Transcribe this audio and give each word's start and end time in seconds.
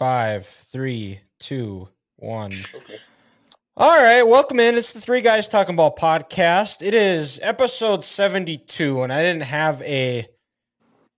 five, 0.00 0.46
three, 0.46 1.20
two, 1.40 1.86
one. 2.16 2.54
Okay. 2.74 2.96
All 3.76 4.02
right, 4.02 4.22
welcome 4.22 4.58
in. 4.58 4.76
It's 4.76 4.92
the 4.92 5.00
Three 5.00 5.20
Guys 5.20 5.46
Talking 5.46 5.76
Ball 5.76 5.94
podcast. 5.94 6.80
It 6.80 6.94
is 6.94 7.38
episode 7.42 8.02
72, 8.02 9.02
and 9.02 9.12
I 9.12 9.22
didn't 9.22 9.42
have 9.42 9.82
a 9.82 10.26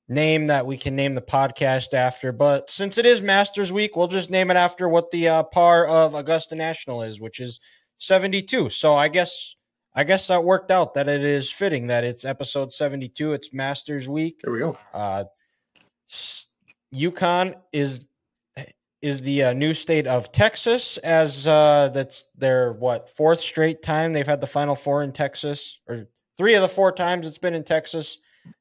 name 0.08 0.48
that 0.48 0.66
we 0.66 0.76
can 0.76 0.96
name 0.96 1.14
the 1.14 1.22
podcast 1.22 1.94
after, 1.94 2.32
but 2.32 2.68
since 2.68 2.98
it 2.98 3.06
is 3.06 3.22
Masters 3.22 3.72
Week, 3.72 3.94
we'll 3.94 4.08
just 4.08 4.32
name 4.32 4.50
it 4.50 4.56
after 4.56 4.88
what 4.88 5.12
the 5.12 5.28
uh, 5.28 5.42
par 5.44 5.86
of 5.86 6.16
Augusta 6.16 6.56
National 6.56 7.02
is, 7.02 7.20
which 7.20 7.38
is 7.38 7.60
72. 7.98 8.68
So 8.68 8.94
I 8.96 9.06
guess 9.06 9.54
I 9.94 10.02
guess 10.02 10.26
that 10.26 10.42
worked 10.42 10.72
out 10.72 10.94
that 10.94 11.08
it 11.08 11.22
is 11.22 11.52
fitting 11.52 11.86
that 11.86 12.02
it's 12.02 12.24
episode 12.24 12.72
72. 12.72 13.32
It's 13.32 13.52
Masters 13.52 14.08
Week. 14.08 14.40
There 14.42 14.52
we 14.52 14.58
go. 14.58 14.76
Uh, 14.92 15.24
UConn 16.92 17.54
is 17.72 18.08
is 19.02 19.20
the 19.20 19.42
uh, 19.42 19.52
new 19.52 19.74
state 19.74 20.06
of 20.06 20.30
Texas, 20.32 20.96
as 20.98 21.46
uh, 21.46 21.90
that's 21.92 22.24
their 22.38 22.72
what 22.72 23.08
fourth 23.08 23.40
straight 23.40 23.82
time 23.82 24.12
they've 24.12 24.26
had 24.26 24.40
the 24.40 24.46
Final 24.46 24.76
Four 24.76 25.02
in 25.02 25.12
Texas, 25.12 25.80
or 25.88 26.06
three 26.36 26.54
of 26.54 26.62
the 26.62 26.68
four 26.68 26.92
times 26.92 27.26
it's 27.26 27.38
been 27.38 27.54
in 27.54 27.64
Texas 27.64 28.18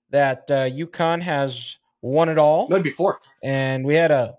that 0.10 0.50
uh, 0.50 0.70
UConn 0.70 1.22
has 1.22 1.78
won 2.02 2.28
it 2.28 2.38
all. 2.40 2.68
No, 2.70 2.82
before, 2.82 3.20
and 3.44 3.86
we 3.86 3.94
had 3.94 4.12
a 4.12 4.36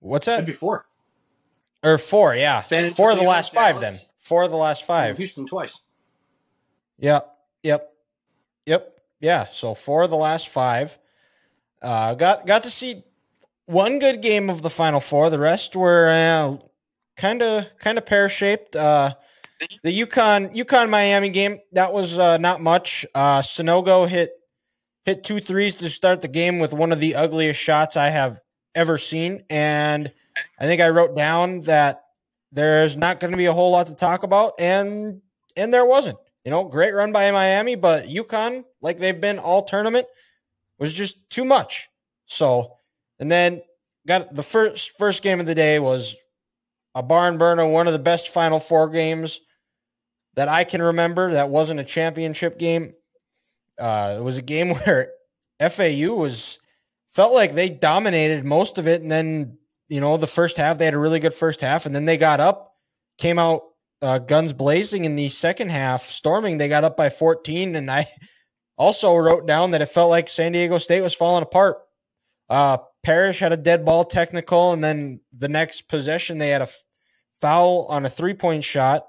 what's 0.00 0.26
that? 0.26 0.44
Before 0.44 0.84
or 1.82 1.98
four, 1.98 2.34
yeah, 2.34 2.60
four 2.60 3.10
of 3.10 3.18
the 3.18 3.24
last 3.24 3.52
Dallas. 3.52 3.72
five. 3.72 3.80
Then 3.80 3.98
four 4.18 4.42
of 4.42 4.50
the 4.50 4.56
last 4.56 4.84
five. 4.84 5.16
Houston 5.16 5.46
twice. 5.46 5.80
Yep, 6.98 7.36
yep, 7.62 7.92
yep, 8.66 9.00
yeah. 9.20 9.46
So 9.46 9.74
four 9.74 10.02
of 10.02 10.10
the 10.10 10.16
last 10.16 10.48
five. 10.48 10.98
Uh, 11.80 12.14
got 12.14 12.46
got 12.46 12.64
to 12.64 12.70
see 12.70 13.04
one 13.70 13.98
good 13.98 14.20
game 14.20 14.50
of 14.50 14.62
the 14.62 14.70
Final 14.70 15.00
Four. 15.00 15.30
The 15.30 15.38
rest 15.38 15.76
were 15.76 16.58
kind 17.16 17.42
of 17.42 17.66
kind 17.78 17.98
of 17.98 18.06
pear 18.06 18.28
shaped. 18.28 18.74
Uh, 18.74 19.14
the 19.82 20.00
UConn 20.00 20.54
UConn 20.54 20.88
Miami 20.88 21.28
game 21.28 21.60
that 21.72 21.92
was 21.92 22.18
uh, 22.18 22.38
not 22.38 22.60
much. 22.60 23.06
Uh, 23.14 23.40
Sanogo 23.40 24.08
hit 24.08 24.32
hit 25.04 25.22
two 25.22 25.38
threes 25.38 25.76
to 25.76 25.90
start 25.90 26.20
the 26.20 26.28
game 26.28 26.58
with 26.58 26.72
one 26.72 26.92
of 26.92 26.98
the 26.98 27.14
ugliest 27.14 27.60
shots 27.60 27.96
I 27.96 28.08
have 28.08 28.40
ever 28.74 28.98
seen, 28.98 29.44
and 29.50 30.10
I 30.58 30.66
think 30.66 30.80
I 30.80 30.88
wrote 30.88 31.14
down 31.14 31.60
that 31.62 32.04
there's 32.52 32.96
not 32.96 33.20
going 33.20 33.30
to 33.32 33.36
be 33.36 33.46
a 33.46 33.52
whole 33.52 33.70
lot 33.70 33.86
to 33.88 33.94
talk 33.94 34.22
about, 34.22 34.54
and 34.58 35.20
and 35.56 35.72
there 35.72 35.84
wasn't. 35.86 36.18
You 36.44 36.50
know, 36.50 36.64
great 36.64 36.94
run 36.94 37.12
by 37.12 37.30
Miami, 37.32 37.74
but 37.74 38.06
UConn, 38.06 38.64
like 38.80 38.98
they've 38.98 39.20
been 39.20 39.38
all 39.38 39.62
tournament, 39.62 40.06
was 40.78 40.90
just 40.90 41.28
too 41.28 41.44
much. 41.44 41.90
So 42.24 42.78
and 43.20 43.30
then 43.30 43.62
got 44.06 44.34
the 44.34 44.42
first 44.42 44.98
first 44.98 45.22
game 45.22 45.38
of 45.38 45.46
the 45.46 45.54
day 45.54 45.78
was 45.78 46.16
a 46.94 47.02
barn 47.02 47.38
burner, 47.38 47.66
one 47.66 47.86
of 47.86 47.92
the 47.92 47.98
best 47.98 48.30
Final 48.30 48.58
Four 48.58 48.88
games 48.88 49.40
that 50.34 50.48
I 50.48 50.64
can 50.64 50.82
remember. 50.82 51.32
That 51.32 51.50
wasn't 51.50 51.80
a 51.80 51.84
championship 51.84 52.58
game. 52.58 52.94
Uh, 53.78 54.16
it 54.18 54.22
was 54.22 54.38
a 54.38 54.42
game 54.42 54.70
where 54.74 55.12
FAU 55.60 56.14
was 56.14 56.58
felt 57.08 57.34
like 57.34 57.54
they 57.54 57.68
dominated 57.68 58.44
most 58.44 58.78
of 58.78 58.88
it, 58.88 59.02
and 59.02 59.10
then 59.10 59.58
you 59.88 60.00
know 60.00 60.16
the 60.16 60.26
first 60.26 60.56
half 60.56 60.78
they 60.78 60.86
had 60.86 60.94
a 60.94 60.98
really 60.98 61.20
good 61.20 61.34
first 61.34 61.60
half, 61.60 61.86
and 61.86 61.94
then 61.94 62.06
they 62.06 62.16
got 62.16 62.40
up, 62.40 62.74
came 63.18 63.38
out 63.38 63.62
uh, 64.02 64.18
guns 64.18 64.52
blazing 64.52 65.04
in 65.04 65.14
the 65.14 65.28
second 65.28 65.70
half, 65.70 66.02
storming. 66.04 66.56
They 66.58 66.68
got 66.68 66.84
up 66.84 66.96
by 66.96 67.10
14, 67.10 67.76
and 67.76 67.90
I 67.90 68.08
also 68.78 69.14
wrote 69.14 69.46
down 69.46 69.72
that 69.72 69.82
it 69.82 69.86
felt 69.86 70.10
like 70.10 70.28
San 70.28 70.52
Diego 70.52 70.78
State 70.78 71.02
was 71.02 71.14
falling 71.14 71.42
apart. 71.42 71.78
Uh, 72.48 72.78
Parrish 73.02 73.38
had 73.38 73.52
a 73.52 73.56
dead 73.56 73.84
ball 73.84 74.04
technical, 74.04 74.72
and 74.72 74.84
then 74.84 75.20
the 75.32 75.48
next 75.48 75.88
possession 75.88 76.38
they 76.38 76.50
had 76.50 76.60
a 76.60 76.64
f- 76.64 76.84
foul 77.40 77.86
on 77.88 78.04
a 78.04 78.10
three 78.10 78.34
point 78.34 78.64
shot 78.64 79.06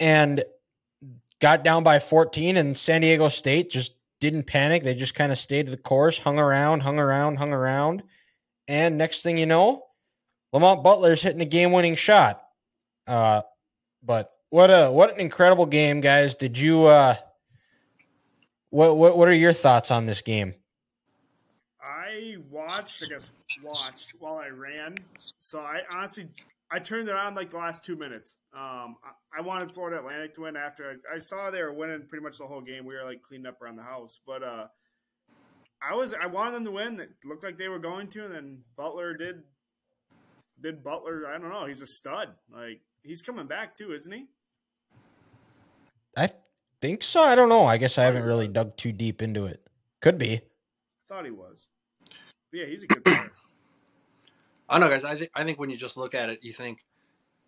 and 0.00 0.42
got 1.40 1.64
down 1.64 1.82
by 1.82 1.98
14. 1.98 2.56
And 2.56 2.76
San 2.76 3.02
Diego 3.02 3.28
State 3.28 3.70
just 3.70 3.94
didn't 4.20 4.46
panic. 4.46 4.82
They 4.82 4.94
just 4.94 5.14
kind 5.14 5.32
of 5.32 5.38
stayed 5.38 5.68
the 5.68 5.76
course, 5.76 6.18
hung 6.18 6.38
around, 6.38 6.80
hung 6.80 6.98
around, 6.98 7.36
hung 7.36 7.52
around. 7.52 8.02
And 8.68 8.98
next 8.98 9.22
thing 9.22 9.36
you 9.36 9.46
know, 9.46 9.84
Lamont 10.52 10.82
Butler's 10.82 11.22
hitting 11.22 11.42
a 11.42 11.46
game 11.46 11.72
winning 11.72 11.94
shot. 11.94 12.42
Uh, 13.06 13.42
but 14.02 14.32
what 14.50 14.70
a 14.70 14.90
what 14.90 15.12
an 15.12 15.20
incredible 15.20 15.66
game, 15.66 16.00
guys! 16.00 16.34
Did 16.34 16.58
you 16.58 16.86
uh, 16.86 17.16
what 18.70 18.96
what 18.96 19.16
what 19.16 19.28
are 19.28 19.34
your 19.34 19.52
thoughts 19.52 19.90
on 19.90 20.06
this 20.06 20.22
game? 20.22 20.54
Watched, 22.66 23.02
I 23.02 23.06
guess, 23.06 23.30
watched 23.62 24.12
while 24.18 24.36
I 24.36 24.48
ran. 24.48 24.96
So 25.38 25.60
I 25.60 25.80
honestly, 25.90 26.28
I 26.70 26.78
turned 26.78 27.08
it 27.08 27.14
on 27.14 27.34
like 27.34 27.50
the 27.50 27.58
last 27.58 27.84
two 27.84 27.96
minutes. 27.96 28.36
Um, 28.54 28.96
I, 29.04 29.38
I, 29.38 29.40
wanted 29.40 29.72
Florida 29.72 29.98
Atlantic 29.98 30.34
to 30.34 30.42
win 30.42 30.56
after 30.56 30.98
I, 31.12 31.16
I, 31.16 31.18
saw 31.18 31.50
they 31.50 31.62
were 31.62 31.72
winning 31.72 32.06
pretty 32.08 32.22
much 32.22 32.38
the 32.38 32.46
whole 32.46 32.60
game. 32.60 32.84
We 32.84 32.94
were 32.94 33.04
like 33.04 33.22
cleaning 33.22 33.46
up 33.46 33.60
around 33.60 33.76
the 33.76 33.82
house, 33.82 34.18
but 34.26 34.42
uh, 34.42 34.66
I 35.82 35.94
was 35.94 36.14
I 36.14 36.26
wanted 36.26 36.54
them 36.54 36.64
to 36.64 36.70
win. 36.70 37.00
It 37.00 37.10
looked 37.24 37.44
like 37.44 37.58
they 37.58 37.68
were 37.68 37.78
going 37.78 38.08
to, 38.08 38.24
and 38.24 38.34
then 38.34 38.58
Butler 38.76 39.16
did 39.16 39.42
did 40.60 40.82
Butler. 40.82 41.26
I 41.26 41.38
don't 41.38 41.50
know. 41.50 41.66
He's 41.66 41.82
a 41.82 41.86
stud. 41.86 42.28
Like 42.52 42.80
he's 43.02 43.22
coming 43.22 43.46
back 43.46 43.74
too, 43.74 43.92
isn't 43.92 44.12
he? 44.12 44.26
I 46.16 46.30
think 46.80 47.02
so. 47.02 47.22
I 47.22 47.34
don't 47.34 47.50
know. 47.50 47.66
I 47.66 47.76
guess 47.76 47.98
I 47.98 48.04
haven't 48.04 48.24
really 48.24 48.48
dug 48.48 48.76
too 48.76 48.92
deep 48.92 49.22
into 49.22 49.44
it. 49.44 49.68
Could 50.00 50.18
be. 50.18 50.40
Thought 51.08 51.26
he 51.26 51.30
was 51.30 51.68
yeah, 52.52 52.66
he's 52.66 52.82
a 52.82 52.86
good 52.86 53.04
player. 53.04 53.32
I 54.68 54.78
don't 54.78 54.88
know, 54.88 54.94
guys. 54.94 55.04
I 55.04 55.16
think 55.16 55.30
I 55.34 55.44
think 55.44 55.58
when 55.58 55.70
you 55.70 55.76
just 55.76 55.96
look 55.96 56.14
at 56.14 56.28
it, 56.28 56.40
you 56.42 56.52
think 56.52 56.84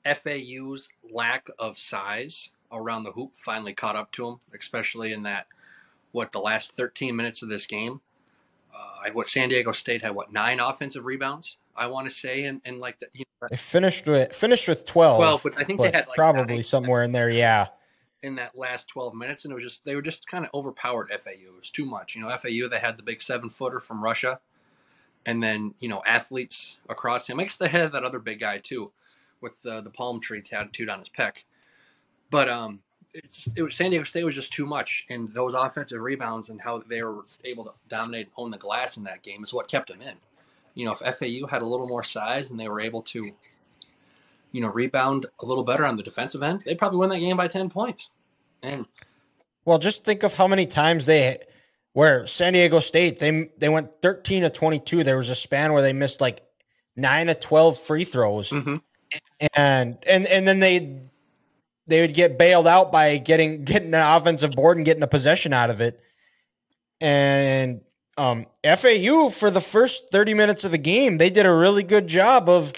FAU's 0.05 0.89
lack 1.11 1.49
of 1.59 1.79
size 1.79 2.51
around 2.71 3.05
the 3.05 3.13
hoop 3.13 3.35
finally 3.35 3.73
caught 3.73 3.97
up 3.97 4.13
to 4.13 4.25
them, 4.25 4.41
especially 4.59 5.13
in 5.13 5.23
that 5.25 5.47
what 6.13 6.33
the 6.33 6.39
last 6.39 6.75
13 6.75 7.15
minutes 7.17 7.43
of 7.43 7.49
this 7.49 7.67
game. 7.67 8.01
Uh, 8.75 9.11
what 9.13 9.27
San 9.27 9.49
Diego 9.49 9.73
State 9.73 10.03
had 10.03 10.15
what 10.15 10.33
nine 10.33 10.61
offensive 10.61 11.07
rebounds, 11.07 11.57
I 11.75 11.87
want 11.89 12.09
to 12.09 12.15
say, 12.15 12.45
and, 12.45 12.61
and 12.65 12.79
like 12.79 12.99
the, 13.01 13.07
you 13.13 13.25
know, 13.41 13.49
they 13.51 13.57
finished 13.57 14.07
with 14.07 14.35
finished 14.35 14.69
with 14.69 14.87
12. 14.87 15.17
12, 15.17 15.43
but 15.43 15.59
I 15.59 15.65
think 15.65 15.79
but 15.79 15.91
they 15.91 15.99
had 15.99 16.07
like 16.07 16.15
probably 16.15 16.57
nine, 16.57 16.63
somewhere 16.63 17.03
in 17.03 17.13
there, 17.13 17.31
yeah. 17.31 17.69
In 18.23 18.37
that 18.37 18.57
last 18.57 18.89
12 18.89 19.15
minutes, 19.15 19.45
and 19.45 19.53
it 19.53 19.55
was 19.55 19.65
just 19.65 19.85
they 19.85 19.97
were 19.97 20.03
just 20.03 20.27
kind 20.29 20.45
of 20.45 20.51
overpowered 20.55 21.11
FAU. 21.19 21.31
It 21.31 21.57
was 21.57 21.71
too 21.71 21.85
much, 21.85 22.15
you 22.15 22.23
know. 22.23 22.29
FAU 22.37 22.69
they 22.69 22.79
had 22.79 22.97
the 22.97 23.03
big 23.03 23.21
seven 23.21 23.51
footer 23.51 23.81
from 23.81 24.03
Russia 24.03 24.39
and 25.27 25.43
then 25.43 25.75
you 25.81 25.89
know 25.89 26.03
athletes 26.07 26.77
across 26.89 27.29
him. 27.29 27.41
I 27.41 27.45
guess 27.45 27.57
they 27.57 27.69
had 27.69 27.93
that 27.93 28.05
other 28.05 28.19
big 28.19 28.41
guy 28.41 28.59
too, 28.59 28.93
with 29.41 29.65
uh, 29.67 29.81
the 29.81 29.91
palm 29.91 30.21
tree 30.21 30.41
tattooed 30.41 30.89
on 30.89 31.01
his 31.01 31.09
pec. 31.09 31.45
But 32.31 32.49
um, 32.49 32.81
it 33.15 33.63
was 33.63 33.75
San 33.75 33.91
Diego 33.91 34.05
State 34.05 34.25
was 34.25 34.35
just 34.35 34.53
too 34.53 34.67
much, 34.67 35.05
and 35.09 35.29
those 35.29 35.55
offensive 35.55 36.01
rebounds 36.01 36.51
and 36.51 36.61
how 36.61 36.83
they 36.87 37.03
were 37.03 37.25
able 37.45 37.65
to 37.65 37.73
dominate 37.89 38.29
own 38.37 38.51
the 38.51 38.59
glass 38.59 38.97
in 38.97 39.05
that 39.05 39.23
game 39.23 39.43
is 39.43 39.53
what 39.53 39.69
kept 39.69 39.89
them 39.89 40.03
in. 40.03 40.15
You 40.75 40.85
know, 40.85 40.93
if 40.93 40.99
FAU 40.99 41.47
had 41.47 41.63
a 41.63 41.67
little 41.67 41.89
more 41.89 42.05
size 42.05 42.51
and 42.51 42.61
they 42.61 42.69
were 42.69 42.81
able 42.81 43.03
to, 43.03 43.33
you 44.53 44.61
know, 44.61 44.69
rebound 44.69 45.27
a 45.41 45.47
little 45.47 45.65
better 45.65 45.85
on 45.85 45.97
the 45.97 46.03
defensive 46.03 46.43
end, 46.43 46.61
they 46.63 46.75
probably 46.75 46.99
win 46.99 47.11
that 47.11 47.19
game 47.19 47.37
by 47.37 47.49
ten 47.49 47.69
points. 47.69 48.11
And 48.63 48.87
well, 49.65 49.79
just 49.79 50.05
think 50.05 50.23
of 50.23 50.35
how 50.35 50.47
many 50.47 50.67
times 50.67 51.07
they 51.07 51.39
where 51.93 52.27
San 52.27 52.53
Diego 52.53 52.81
State 52.81 53.19
they 53.19 53.51
they 53.59 53.69
went 53.69 53.91
13 54.03 54.43
to 54.43 54.51
22. 54.51 55.05
There 55.05 55.17
was 55.17 55.31
a 55.31 55.35
span 55.35 55.73
where 55.73 55.83
they 55.83 55.93
missed 55.93 56.21
like 56.21 56.43
9 56.97 57.29
to 57.29 57.35
12 57.35 57.79
free 57.79 58.05
throws. 58.05 58.51
Mm-hmm. 58.51 58.77
And 59.55 59.99
and 60.07 60.27
and 60.27 60.47
then 60.47 60.61
they 60.61 61.01
they 61.87 62.03
would 62.03 62.15
get 62.15 62.39
bailed 62.39 62.67
out 62.67 62.93
by 62.93 63.17
getting 63.17 63.65
getting 63.65 63.95
an 63.95 64.17
offensive 64.17 64.53
board 64.53 64.77
and 64.77 64.87
getting 64.87 65.03
a 65.03 65.09
possession 65.09 65.53
out 65.53 65.71
of 65.71 65.81
it. 65.81 66.01
And 67.01 67.81
um, 68.17 68.47
FAU 68.65 69.29
for 69.31 69.51
the 69.51 69.61
first 69.61 70.11
30 70.11 70.35
minutes 70.35 70.65
of 70.65 70.73
the 70.73 70.79
game, 70.79 71.19
they 71.19 71.31
did 71.31 71.47
a 71.47 71.53
really 71.53 71.85
good 71.85 72.09
job 72.09 72.49
of 72.49 72.73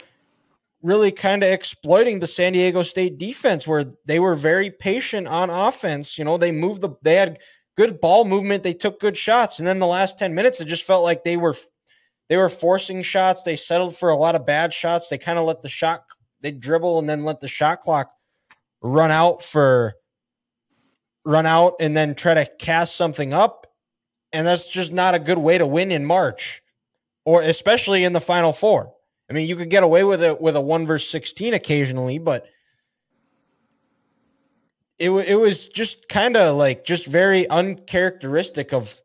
really 0.83 1.11
kind 1.11 1.43
of 1.43 1.51
exploiting 1.51 2.21
the 2.21 2.27
San 2.27 2.53
Diego 2.53 2.83
State 2.83 3.19
defense 3.19 3.67
where 3.67 3.85
they 4.05 4.19
were 4.19 4.35
very 4.35 4.71
patient 4.71 5.27
on 5.27 5.51
offense. 5.51 6.19
You 6.19 6.25
know, 6.25 6.39
they 6.39 6.53
moved 6.53 6.83
the 6.83 6.91
they 7.03 7.17
had 7.17 7.39
good 7.77 8.01
ball 8.01 8.25
movement. 8.25 8.63
They 8.63 8.75
took 8.75 9.01
good 9.01 9.17
shots, 9.17 9.59
and 9.59 9.67
then 9.67 9.79
the 9.79 9.87
last 9.87 10.19
ten 10.19 10.35
minutes, 10.35 10.61
it 10.61 10.67
just 10.67 10.87
felt 10.87 11.05
like 11.05 11.25
they 11.25 11.37
were 11.37 11.55
they 12.29 12.37
were 12.37 12.49
forcing 12.49 13.03
shots. 13.03 13.43
They 13.43 13.57
settled 13.57 13.97
for 13.97 14.11
a 14.11 14.17
lot 14.17 14.35
of 14.35 14.47
bad 14.47 14.73
shots. 14.73 15.09
They 15.09 15.19
kind 15.19 15.39
of 15.39 15.47
let 15.47 15.63
the 15.63 15.69
shot 15.69 16.05
they 16.41 16.53
dribble 16.53 16.99
and 16.99 17.09
then 17.09 17.25
let 17.25 17.41
the 17.41 17.49
shot 17.49 17.81
clock 17.83 18.13
run 18.83 19.11
out 19.11 19.43
for 19.43 19.95
run 21.25 21.47
out 21.47 21.75
and 21.81 21.97
then 21.97 22.15
try 22.15 22.35
to 22.35 22.47
cast 22.59 22.97
something 22.97 23.33
up. 23.33 23.67
And 24.33 24.47
that's 24.47 24.71
just 24.71 24.93
not 24.93 25.15
a 25.15 25.19
good 25.19 25.39
way 25.39 25.59
to 25.59 25.67
win 25.67 25.91
in 25.91 26.05
March, 26.05 26.63
or 27.25 27.43
especially 27.43 28.05
in 28.05 28.13
the 28.13 28.21
Final 28.21 28.53
Four. 28.53 28.95
I 29.29 29.33
mean, 29.33 29.49
you 29.49 29.57
could 29.57 29.71
get 29.71 29.83
away 29.83 30.05
with 30.05 30.23
it 30.23 30.41
with 30.41 30.57
a 30.57 30.61
one 30.61 30.87
versus 30.87 31.11
sixteen 31.11 31.55
occasionally, 31.55 32.19
but 32.19 32.47
it 35.01 35.11
it 35.11 35.37
was 35.37 35.69
just 35.69 36.09
kind 36.09 36.37
of 36.37 36.57
like 36.57 36.85
just 36.85 37.07
very 37.07 37.49
uncharacteristic 37.49 38.73
of 38.73 39.03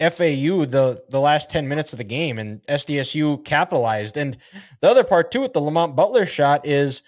FAU 0.00 0.64
the 0.66 1.02
the 1.08 1.20
last 1.20 1.50
10 1.50 1.68
minutes 1.68 1.92
of 1.92 1.98
the 1.98 2.04
game 2.04 2.38
and 2.38 2.60
SDSU 2.62 3.44
capitalized. 3.44 4.16
And 4.16 4.36
the 4.80 4.90
other 4.90 5.04
part 5.04 5.30
too 5.30 5.40
with 5.40 5.52
the 5.52 5.60
Lamont 5.60 5.94
Butler 5.94 6.26
shot 6.26 6.66
is 6.66 7.02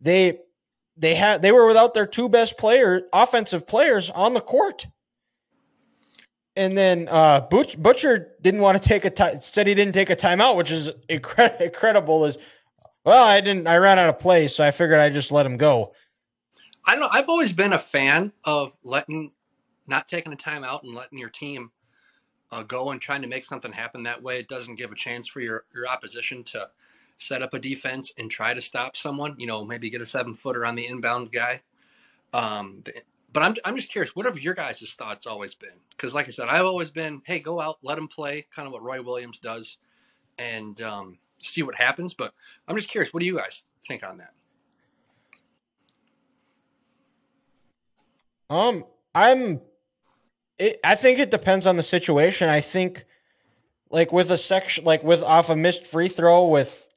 they 0.00 0.38
they 0.96 1.16
had 1.16 1.42
they 1.42 1.50
were 1.50 1.66
without 1.66 1.94
their 1.94 2.06
two 2.06 2.28
best 2.28 2.56
players 2.58 3.02
offensive 3.12 3.66
players 3.66 4.08
on 4.08 4.34
the 4.34 4.40
court. 4.40 4.86
And 6.54 6.76
then 6.76 7.06
uh, 7.08 7.40
Butch, 7.42 7.80
Dutcher 7.80 8.32
didn't 8.42 8.62
want 8.62 8.82
to 8.82 8.88
take 8.88 9.04
a 9.04 9.10
time, 9.10 9.40
said 9.40 9.68
he 9.68 9.74
didn't 9.74 9.92
take 9.92 10.10
a 10.10 10.16
timeout, 10.16 10.56
which 10.56 10.72
is 10.72 10.90
incre- 11.08 11.60
incredible. 11.60 12.24
Is 12.24 12.36
well, 13.04 13.24
I 13.24 13.40
didn't. 13.40 13.68
I 13.68 13.76
ran 13.78 13.98
out 13.98 14.08
of 14.08 14.18
plays, 14.18 14.56
so 14.56 14.64
I 14.64 14.72
figured 14.72 14.98
I 14.98 15.08
just 15.08 15.30
let 15.30 15.46
him 15.46 15.56
go. 15.56 15.94
I 16.88 16.96
don't. 16.96 17.12
I've 17.14 17.28
always 17.28 17.52
been 17.52 17.74
a 17.74 17.78
fan 17.78 18.32
of 18.44 18.74
letting, 18.82 19.32
not 19.86 20.08
taking 20.08 20.32
a 20.32 20.36
timeout 20.36 20.84
and 20.84 20.94
letting 20.94 21.18
your 21.18 21.28
team 21.28 21.70
uh, 22.50 22.62
go 22.62 22.90
and 22.90 22.98
trying 22.98 23.20
to 23.20 23.28
make 23.28 23.44
something 23.44 23.72
happen 23.72 24.04
that 24.04 24.22
way. 24.22 24.40
It 24.40 24.48
doesn't 24.48 24.76
give 24.76 24.90
a 24.90 24.94
chance 24.94 25.28
for 25.28 25.40
your, 25.40 25.64
your 25.74 25.86
opposition 25.86 26.44
to 26.44 26.70
set 27.18 27.42
up 27.42 27.52
a 27.52 27.58
defense 27.58 28.10
and 28.16 28.30
try 28.30 28.54
to 28.54 28.62
stop 28.62 28.96
someone. 28.96 29.34
You 29.38 29.46
know, 29.46 29.66
maybe 29.66 29.90
get 29.90 30.00
a 30.00 30.06
seven 30.06 30.32
footer 30.32 30.64
on 30.64 30.76
the 30.76 30.86
inbound 30.86 31.30
guy. 31.30 31.60
Um, 32.32 32.82
but 33.34 33.42
I'm, 33.42 33.54
I'm 33.66 33.76
just 33.76 33.90
curious, 33.90 34.16
whatever 34.16 34.38
your 34.38 34.54
guys' 34.54 34.94
thoughts 34.98 35.26
always 35.26 35.54
been? 35.54 35.68
Because, 35.90 36.14
like 36.14 36.26
I 36.26 36.30
said, 36.30 36.48
I've 36.48 36.64
always 36.64 36.88
been, 36.88 37.20
hey, 37.26 37.38
go 37.38 37.60
out, 37.60 37.76
let 37.82 37.96
them 37.96 38.08
play, 38.08 38.46
kind 38.54 38.66
of 38.66 38.72
what 38.72 38.82
Roy 38.82 39.02
Williams 39.02 39.38
does, 39.38 39.76
and 40.38 40.80
um, 40.80 41.18
see 41.42 41.62
what 41.62 41.74
happens. 41.74 42.14
But 42.14 42.32
I'm 42.66 42.76
just 42.76 42.88
curious, 42.88 43.12
what 43.12 43.20
do 43.20 43.26
you 43.26 43.36
guys 43.36 43.64
think 43.86 44.02
on 44.02 44.16
that? 44.18 44.32
Um, 48.50 48.84
I'm 49.14 49.60
it, 50.58 50.80
I 50.84 50.94
think 50.94 51.18
it 51.18 51.30
depends 51.30 51.66
on 51.66 51.76
the 51.76 51.82
situation. 51.82 52.48
I 52.48 52.60
think, 52.60 53.04
like 53.90 54.12
with 54.12 54.30
a 54.30 54.36
section, 54.36 54.84
like 54.84 55.02
with 55.02 55.22
off 55.22 55.50
a 55.50 55.56
missed 55.56 55.86
free 55.86 56.08
throw 56.08 56.46
with 56.46 56.88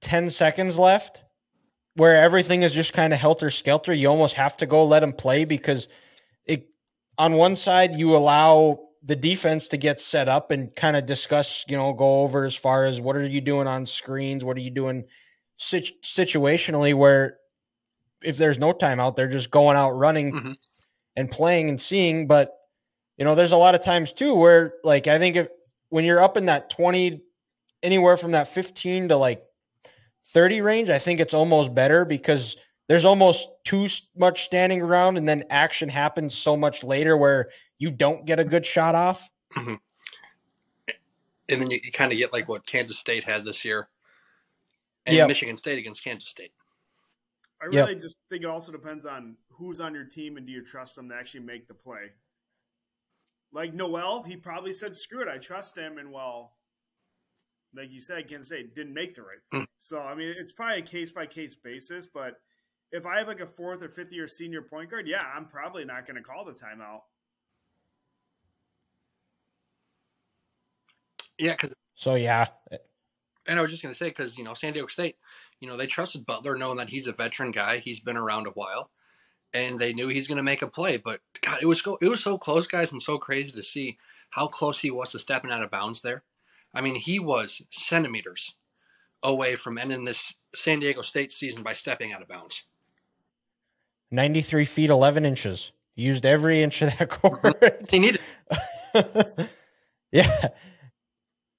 ten 0.00 0.30
seconds 0.30 0.78
left, 0.78 1.22
where 1.94 2.16
everything 2.16 2.62
is 2.62 2.74
just 2.74 2.92
kind 2.92 3.12
of 3.12 3.18
helter 3.18 3.50
skelter, 3.50 3.94
you 3.94 4.08
almost 4.08 4.34
have 4.34 4.56
to 4.58 4.66
go 4.66 4.84
let 4.84 5.02
him 5.02 5.12
play 5.12 5.44
because 5.44 5.88
it. 6.44 6.68
On 7.18 7.34
one 7.34 7.56
side, 7.56 7.96
you 7.96 8.14
allow 8.14 8.86
the 9.02 9.16
defense 9.16 9.68
to 9.68 9.76
get 9.76 10.00
set 10.00 10.28
up 10.28 10.50
and 10.50 10.74
kind 10.74 10.96
of 10.96 11.06
discuss, 11.06 11.64
you 11.68 11.76
know, 11.76 11.92
go 11.92 12.22
over 12.22 12.44
as 12.44 12.56
far 12.56 12.84
as 12.84 13.00
what 13.00 13.16
are 13.16 13.24
you 13.24 13.40
doing 13.40 13.66
on 13.66 13.86
screens, 13.86 14.44
what 14.44 14.56
are 14.56 14.60
you 14.60 14.70
doing 14.70 15.04
situationally, 15.58 16.92
where 16.92 17.38
if 18.22 18.36
there's 18.36 18.58
no 18.58 18.72
timeout, 18.72 19.14
they're 19.14 19.28
just 19.28 19.50
going 19.50 19.76
out 19.76 19.92
running 19.92 20.32
mm-hmm. 20.32 20.52
And 21.16 21.30
playing 21.30 21.68
and 21.68 21.80
seeing, 21.80 22.26
but 22.26 22.52
you 23.16 23.24
know, 23.24 23.34
there's 23.34 23.52
a 23.52 23.56
lot 23.56 23.74
of 23.74 23.82
times 23.82 24.12
too 24.12 24.34
where 24.34 24.74
like 24.84 25.06
I 25.06 25.18
think 25.18 25.36
if 25.36 25.48
when 25.88 26.04
you're 26.04 26.20
up 26.20 26.36
in 26.36 26.46
that 26.46 26.70
20 26.70 27.22
anywhere 27.82 28.16
from 28.16 28.32
that 28.32 28.48
15 28.48 29.08
to 29.08 29.16
like 29.16 29.42
30 30.26 30.60
range, 30.60 30.90
I 30.90 30.98
think 30.98 31.20
it's 31.20 31.34
almost 31.34 31.74
better 31.74 32.04
because 32.04 32.56
there's 32.88 33.04
almost 33.04 33.48
too 33.64 33.86
much 34.16 34.44
standing 34.44 34.82
around 34.82 35.16
and 35.16 35.28
then 35.28 35.44
action 35.50 35.88
happens 35.88 36.34
so 36.34 36.56
much 36.56 36.84
later 36.84 37.16
where 37.16 37.48
you 37.78 37.90
don't 37.90 38.24
get 38.26 38.38
a 38.38 38.44
good 38.44 38.64
shot 38.64 38.94
off. 38.94 39.28
Mm-hmm. 39.56 39.74
And 41.48 41.62
then 41.62 41.70
you, 41.70 41.80
you 41.82 41.92
kind 41.92 42.12
of 42.12 42.18
get 42.18 42.32
like 42.32 42.48
what 42.48 42.66
Kansas 42.66 42.98
State 42.98 43.24
had 43.24 43.44
this 43.44 43.64
year 43.64 43.88
and 45.06 45.16
yep. 45.16 45.28
Michigan 45.28 45.56
State 45.56 45.78
against 45.78 46.02
Kansas 46.02 46.28
State. 46.28 46.52
I 47.60 47.66
really 47.66 47.92
yep. 47.92 48.02
just 48.02 48.16
think 48.30 48.42
it 48.42 48.48
also 48.48 48.70
depends 48.70 49.06
on 49.06 49.36
who's 49.50 49.80
on 49.80 49.94
your 49.94 50.04
team 50.04 50.36
and 50.36 50.46
do 50.46 50.52
you 50.52 50.62
trust 50.62 50.96
them 50.96 51.08
to 51.08 51.14
actually 51.14 51.40
make 51.40 51.68
the 51.68 51.74
play. 51.74 52.12
Like 53.52 53.72
Noel, 53.72 54.22
he 54.22 54.36
probably 54.36 54.72
said, 54.72 54.94
"Screw 54.94 55.22
it, 55.22 55.28
I 55.28 55.38
trust 55.38 55.76
him." 55.76 55.98
And 55.98 56.12
well, 56.12 56.52
like 57.74 57.90
you 57.90 58.00
said, 58.00 58.28
Kansas 58.28 58.48
State 58.48 58.74
didn't 58.74 58.92
make 58.92 59.14
the 59.14 59.22
right. 59.22 59.38
Mm. 59.54 59.66
So 59.78 60.00
I 60.00 60.14
mean, 60.14 60.34
it's 60.36 60.52
probably 60.52 60.80
a 60.80 60.82
case 60.82 61.10
by 61.10 61.26
case 61.26 61.54
basis. 61.54 62.06
But 62.06 62.34
if 62.92 63.06
I 63.06 63.18
have 63.18 63.28
like 63.28 63.40
a 63.40 63.46
fourth 63.46 63.82
or 63.82 63.88
fifth 63.88 64.12
year 64.12 64.26
senior 64.26 64.62
point 64.62 64.90
guard, 64.90 65.08
yeah, 65.08 65.24
I'm 65.34 65.46
probably 65.46 65.84
not 65.84 66.06
going 66.06 66.16
to 66.16 66.22
call 66.22 66.44
the 66.44 66.52
timeout. 66.52 67.00
Yeah, 71.38 71.52
because 71.52 71.74
so 71.94 72.14
yeah, 72.14 72.46
and 73.46 73.58
I 73.58 73.62
was 73.62 73.70
just 73.70 73.82
going 73.82 73.92
to 73.92 73.98
say 73.98 74.08
because 74.08 74.36
you 74.36 74.44
know 74.44 74.54
San 74.54 74.72
Diego 74.72 74.88
State, 74.88 75.16
you 75.60 75.68
know 75.68 75.76
they 75.76 75.86
trusted 75.86 76.26
Butler, 76.26 76.56
knowing 76.56 76.78
that 76.78 76.88
he's 76.88 77.06
a 77.06 77.12
veteran 77.12 77.50
guy, 77.50 77.78
he's 77.78 78.00
been 78.00 78.16
around 78.16 78.46
a 78.46 78.50
while 78.50 78.90
and 79.56 79.78
they 79.78 79.92
knew 79.92 80.08
he's 80.08 80.28
going 80.28 80.36
to 80.36 80.42
make 80.42 80.62
a 80.62 80.66
play. 80.66 80.96
But 80.96 81.20
God, 81.40 81.58
it 81.62 81.66
was 81.66 81.82
it 82.00 82.08
was 82.08 82.22
so 82.22 82.38
close, 82.38 82.66
guys, 82.66 82.92
I'm 82.92 83.00
so 83.00 83.18
crazy 83.18 83.52
to 83.52 83.62
see 83.62 83.98
how 84.30 84.48
close 84.48 84.80
he 84.80 84.90
was 84.90 85.12
to 85.12 85.18
stepping 85.18 85.50
out 85.50 85.62
of 85.62 85.70
bounds 85.70 86.02
there. 86.02 86.22
I 86.74 86.80
mean, 86.80 86.96
he 86.96 87.18
was 87.18 87.62
centimeters 87.70 88.54
away 89.22 89.56
from 89.56 89.78
ending 89.78 90.04
this 90.04 90.34
San 90.54 90.80
Diego 90.80 91.02
State 91.02 91.32
season 91.32 91.62
by 91.62 91.72
stepping 91.72 92.12
out 92.12 92.22
of 92.22 92.28
bounds. 92.28 92.64
93 94.10 94.64
feet 94.66 94.90
11 94.90 95.24
inches. 95.24 95.72
Used 95.94 96.26
every 96.26 96.62
inch 96.62 96.82
of 96.82 96.96
that 96.98 97.08
court. 97.08 97.90
he 97.90 97.98
needed. 97.98 98.20
yeah. 100.12 100.48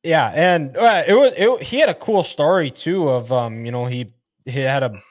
Yeah, 0.07 0.31
and 0.33 0.77
uh, 0.77 1.04
it 1.06 1.13
was 1.13 1.33
it, 1.36 1.63
he 1.63 1.80
had 1.80 1.89
a 1.89 1.94
cool 1.94 2.24
story 2.24 2.71
too 2.71 3.09
of 3.09 3.33
um 3.33 3.65
you 3.65 3.74
know 3.74 3.83
he 3.83 4.13
he 4.45 4.62
had 4.62 4.81
a 4.81 5.01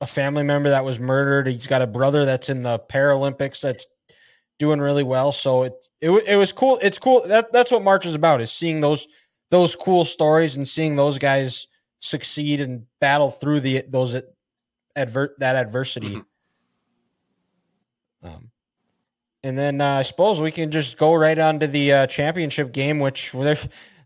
a 0.00 0.06
family 0.06 0.44
member 0.44 0.70
that 0.70 0.84
was 0.84 1.00
murdered. 1.00 1.48
He's 1.48 1.66
got 1.66 1.82
a 1.82 1.86
brother 1.86 2.24
that's 2.24 2.48
in 2.48 2.62
the 2.62 2.78
Paralympics 2.78 3.60
that's 3.60 3.88
doing 4.60 4.78
really 4.78 5.02
well. 5.02 5.32
So 5.32 5.64
it 5.64 5.84
it, 6.00 6.10
it 6.28 6.36
was 6.36 6.52
cool. 6.52 6.78
It's 6.80 6.96
cool. 6.96 7.26
That 7.26 7.52
that's 7.52 7.72
what 7.72 7.82
March 7.82 8.06
is 8.06 8.14
about 8.14 8.40
is 8.40 8.52
seeing 8.52 8.80
those 8.80 9.08
those 9.50 9.74
cool 9.74 10.04
stories 10.04 10.56
and 10.56 10.66
seeing 10.66 10.94
those 10.94 11.18
guys 11.18 11.66
succeed 11.98 12.60
and 12.60 12.86
battle 13.00 13.32
through 13.32 13.60
the 13.60 13.82
those 13.88 14.16
advert 14.94 15.40
that 15.40 15.56
adversity. 15.56 16.22
Mm-hmm. 18.22 18.28
Um, 18.28 18.50
and 19.42 19.58
then 19.58 19.80
uh, 19.80 19.94
I 19.94 20.02
suppose 20.02 20.40
we 20.40 20.52
can 20.52 20.70
just 20.70 20.98
go 20.98 21.14
right 21.14 21.38
on 21.38 21.58
to 21.58 21.66
the 21.66 21.92
uh, 21.92 22.06
championship 22.06 22.72
game, 22.72 23.00
which 23.00 23.32
there 23.32 23.56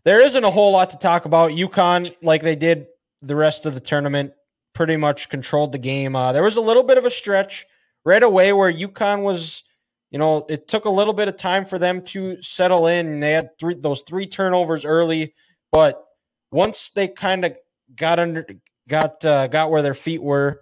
there 0.05 0.21
isn't 0.21 0.43
a 0.43 0.51
whole 0.51 0.71
lot 0.71 0.91
to 0.91 0.97
talk 0.97 1.25
about. 1.25 1.51
UConn, 1.51 2.15
like 2.21 2.41
they 2.41 2.55
did 2.55 2.87
the 3.21 3.35
rest 3.35 3.65
of 3.65 3.73
the 3.73 3.79
tournament, 3.79 4.33
pretty 4.73 4.95
much 4.95 5.29
controlled 5.29 5.71
the 5.71 5.79
game. 5.79 6.15
Uh, 6.15 6.31
there 6.31 6.43
was 6.43 6.55
a 6.55 6.61
little 6.61 6.83
bit 6.83 6.97
of 6.97 7.05
a 7.05 7.09
stretch 7.09 7.65
right 8.05 8.23
away 8.23 8.53
where 8.53 8.71
UConn 8.71 9.23
was, 9.23 9.63
you 10.11 10.19
know, 10.19 10.45
it 10.47 10.67
took 10.67 10.85
a 10.85 10.89
little 10.89 11.13
bit 11.13 11.27
of 11.27 11.37
time 11.37 11.65
for 11.65 11.79
them 11.79 12.01
to 12.03 12.41
settle 12.41 12.87
in. 12.87 13.19
They 13.19 13.31
had 13.31 13.49
three 13.59 13.73
those 13.73 14.03
three 14.03 14.27
turnovers 14.27 14.85
early, 14.85 15.33
but 15.71 16.05
once 16.51 16.91
they 16.91 17.07
kind 17.07 17.43
of 17.43 17.57
got 17.95 18.19
under 18.19 18.45
got 18.87 19.25
uh, 19.25 19.47
got 19.47 19.71
where 19.71 19.81
their 19.81 19.95
feet 19.95 20.21
were 20.21 20.61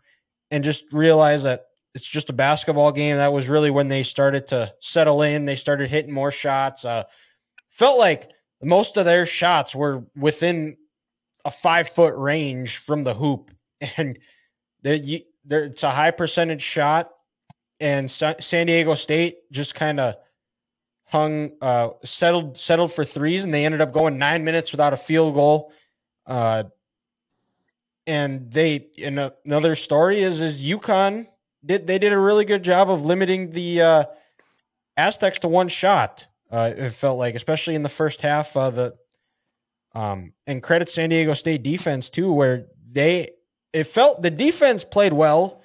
and 0.51 0.63
just 0.63 0.85
realized 0.93 1.45
that 1.45 1.65
it's 1.93 2.07
just 2.07 2.29
a 2.29 2.33
basketball 2.33 2.91
game, 2.91 3.17
that 3.17 3.33
was 3.33 3.49
really 3.49 3.69
when 3.69 3.89
they 3.89 4.03
started 4.03 4.47
to 4.47 4.73
settle 4.79 5.21
in. 5.21 5.45
They 5.45 5.57
started 5.57 5.89
hitting 5.89 6.13
more 6.13 6.31
shots. 6.31 6.85
Uh, 6.85 7.03
felt 7.69 7.99
like 7.99 8.31
most 8.63 8.97
of 8.97 9.05
their 9.05 9.25
shots 9.25 9.75
were 9.75 10.03
within 10.15 10.77
a 11.45 11.51
five 11.51 11.87
foot 11.89 12.13
range 12.15 12.77
from 12.77 13.03
the 13.03 13.13
hoop 13.13 13.51
and 13.97 14.17
it's 14.83 15.83
a 15.83 15.91
high 15.91 16.11
percentage 16.11 16.61
shot. 16.61 17.11
And 17.79 18.09
San 18.09 18.67
Diego 18.67 18.93
State 18.93 19.39
just 19.51 19.75
kind 19.75 19.99
of 19.99 20.15
hung, 21.05 21.51
uh, 21.61 21.89
settled, 22.05 22.57
settled 22.57 22.93
for 22.93 23.03
threes, 23.03 23.43
and 23.43 23.53
they 23.53 23.65
ended 23.65 23.81
up 23.81 23.91
going 23.91 24.17
nine 24.17 24.43
minutes 24.43 24.71
without 24.71 24.93
a 24.93 24.97
field 24.97 25.33
goal. 25.33 25.73
Uh, 26.25 26.63
and 28.07 28.49
they, 28.51 28.87
and 29.01 29.31
another 29.45 29.75
story 29.75 30.21
is, 30.21 30.39
is 30.39 30.63
UConn 30.63 31.27
did 31.65 31.87
they 31.87 31.97
did 31.97 32.13
a 32.13 32.19
really 32.19 32.45
good 32.45 32.63
job 32.63 32.89
of 32.89 33.03
limiting 33.03 33.51
the 33.51 33.81
uh, 33.81 34.03
Aztecs 34.97 35.39
to 35.39 35.47
one 35.47 35.67
shot. 35.67 36.27
Uh, 36.53 36.71
it 36.77 36.91
felt 36.91 37.17
like, 37.17 37.33
especially 37.33 37.73
in 37.73 37.81
the 37.81 37.89
first 37.89 38.21
half, 38.21 38.55
uh, 38.55 38.69
the 38.69 38.95
um, 39.95 40.33
and 40.45 40.61
credit 40.61 40.87
San 40.87 41.09
Diego 41.09 41.33
State 41.33 41.63
defense 41.63 42.11
too, 42.11 42.31
where 42.31 42.67
they 42.91 43.31
it 43.73 43.85
felt 43.85 44.21
the 44.21 44.29
defense 44.29 44.85
played 44.85 45.13
well 45.13 45.63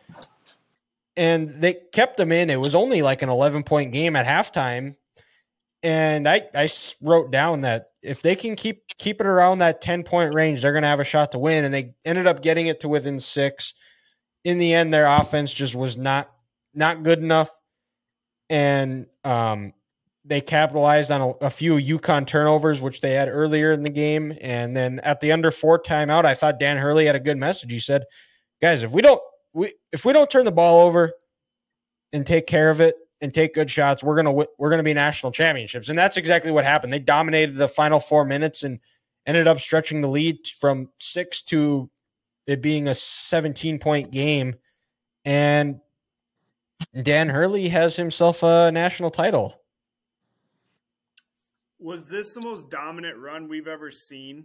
and 1.15 1.61
they 1.61 1.75
kept 1.93 2.17
them 2.17 2.33
in. 2.33 2.49
It 2.49 2.57
was 2.57 2.75
only 2.75 3.03
like 3.03 3.21
an 3.21 3.29
11 3.29 3.65
point 3.65 3.93
game 3.93 4.17
at 4.17 4.25
halftime. 4.25 4.97
And 5.83 6.27
I, 6.27 6.49
I 6.55 6.69
wrote 7.03 7.31
down 7.31 7.61
that 7.61 7.91
if 8.03 8.23
they 8.23 8.35
can 8.35 8.57
keep 8.57 8.89
keep 8.97 9.21
it 9.21 9.27
around 9.27 9.59
that 9.59 9.83
10 9.83 10.05
point 10.05 10.33
range, 10.33 10.63
they're 10.63 10.73
going 10.73 10.83
to 10.83 10.89
have 10.89 11.01
a 11.01 11.05
shot 11.05 11.33
to 11.33 11.39
win. 11.39 11.65
And 11.65 11.75
they 11.75 11.95
ended 12.07 12.27
up 12.27 12.41
getting 12.41 12.69
it 12.69 12.81
to 12.81 12.89
within 12.89 13.21
six. 13.21 13.75
In 14.45 14.57
the 14.57 14.73
end, 14.73 14.95
their 14.95 15.07
offense 15.07 15.53
just 15.53 15.75
was 15.75 15.99
not 15.99 16.31
not 16.73 17.03
good 17.03 17.19
enough. 17.19 17.51
And 18.49 19.07
um, 19.25 19.75
they 20.29 20.41
capitalized 20.41 21.11
on 21.11 21.21
a, 21.21 21.47
a, 21.47 21.51
few 21.51 21.75
UConn 21.77 22.27
turnovers, 22.27 22.83
which 22.83 23.01
they 23.01 23.15
had 23.15 23.29
earlier 23.29 23.73
in 23.73 23.83
the 23.83 23.91
game. 23.91 24.37
And 24.41 24.77
then 24.77 25.01
at 25.01 25.21
the 25.21 25.33
under 25.33 25.51
four 25.51 25.81
timeout, 25.81 26.25
I 26.25 26.35
thought 26.35 26.59
Dan 26.59 26.77
Hurley 26.77 27.07
had 27.07 27.17
a 27.17 27.21
good 27.21 27.39
message. 27.39 27.73
He 27.73 27.81
said, 27.81 28.05
"Guys, 28.61 28.83
if 28.83 28.93
we 28.93 29.03
don't 29.03 29.21
we 29.53 29.73
if 29.93 30.05
we 30.05 30.13
don't 30.13 30.31
turn 30.31 30.45
the 30.45 30.53
ball 30.53 30.87
over 30.87 31.13
and 32.13 32.27
take 32.27 32.47
care 32.47 32.71
of 32.71 32.81
it, 32.81 32.95
and 33.21 33.35
take 33.35 33.55
good 33.55 33.71
shots, 33.71 34.03
we're 34.03 34.17
gonna 34.17 34.33
we're 34.59 34.71
gonna 34.71 34.83
be 34.83 34.95
national 34.95 35.33
championships, 35.33 35.89
and 35.89 35.99
that's 35.99 36.17
exactly 36.17 36.53
what 36.53 36.65
happened. 36.65 36.93
They 36.93 36.99
dominated 36.99 37.57
the 37.57 37.69
final 37.69 38.01
four 38.01 38.25
minutes 38.25 38.63
and 38.63 38.79
ended 39.27 39.47
up 39.47 39.59
stretching 39.59 40.01
the 40.01 40.09
lead 40.09 40.47
from 40.47 40.89
six 41.01 41.43
to 41.45 41.91
it 42.47 42.63
being 42.63 42.89
a 42.89 42.95
17 42.95 43.79
point 43.79 44.11
game, 44.11 44.55
and 45.25 45.81
Dan 47.03 47.29
Hurley 47.29 47.69
has 47.69 47.97
himself 47.97 48.43
a 48.43 48.71
national 48.73 49.11
title. 49.11 49.61
Was 51.81 52.09
this 52.09 52.35
the 52.35 52.41
most 52.41 52.71
dominant 52.71 53.19
run 53.19 53.49
we've 53.49 53.69
ever 53.69 53.91
seen? 53.91 54.45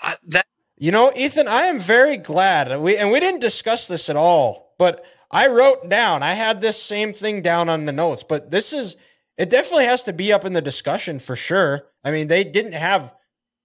I, 0.00 0.16
that 0.28 0.46
You 0.78 0.92
know, 0.92 1.12
Ethan, 1.14 1.46
I 1.46 1.62
am 1.66 1.78
very 1.78 2.16
glad 2.16 2.80
we 2.80 2.96
and 2.96 3.10
we 3.10 3.20
didn't 3.20 3.40
discuss 3.40 3.86
this 3.86 4.08
at 4.08 4.16
all, 4.16 4.74
but 4.78 5.04
I 5.30 5.48
wrote 5.48 5.88
down, 5.88 6.22
I 6.22 6.34
had 6.34 6.60
this 6.60 6.80
same 6.82 7.12
thing 7.12 7.42
down 7.42 7.68
on 7.68 7.84
the 7.84 7.92
notes, 7.92 8.24
but 8.24 8.50
this 8.50 8.72
is 8.72 8.96
it 9.36 9.50
definitely 9.50 9.86
has 9.86 10.04
to 10.04 10.12
be 10.12 10.32
up 10.32 10.44
in 10.44 10.52
the 10.52 10.62
discussion 10.62 11.18
for 11.18 11.36
sure. 11.36 11.84
I 12.04 12.10
mean, 12.10 12.28
they 12.28 12.44
didn't 12.44 12.72
have 12.72 13.14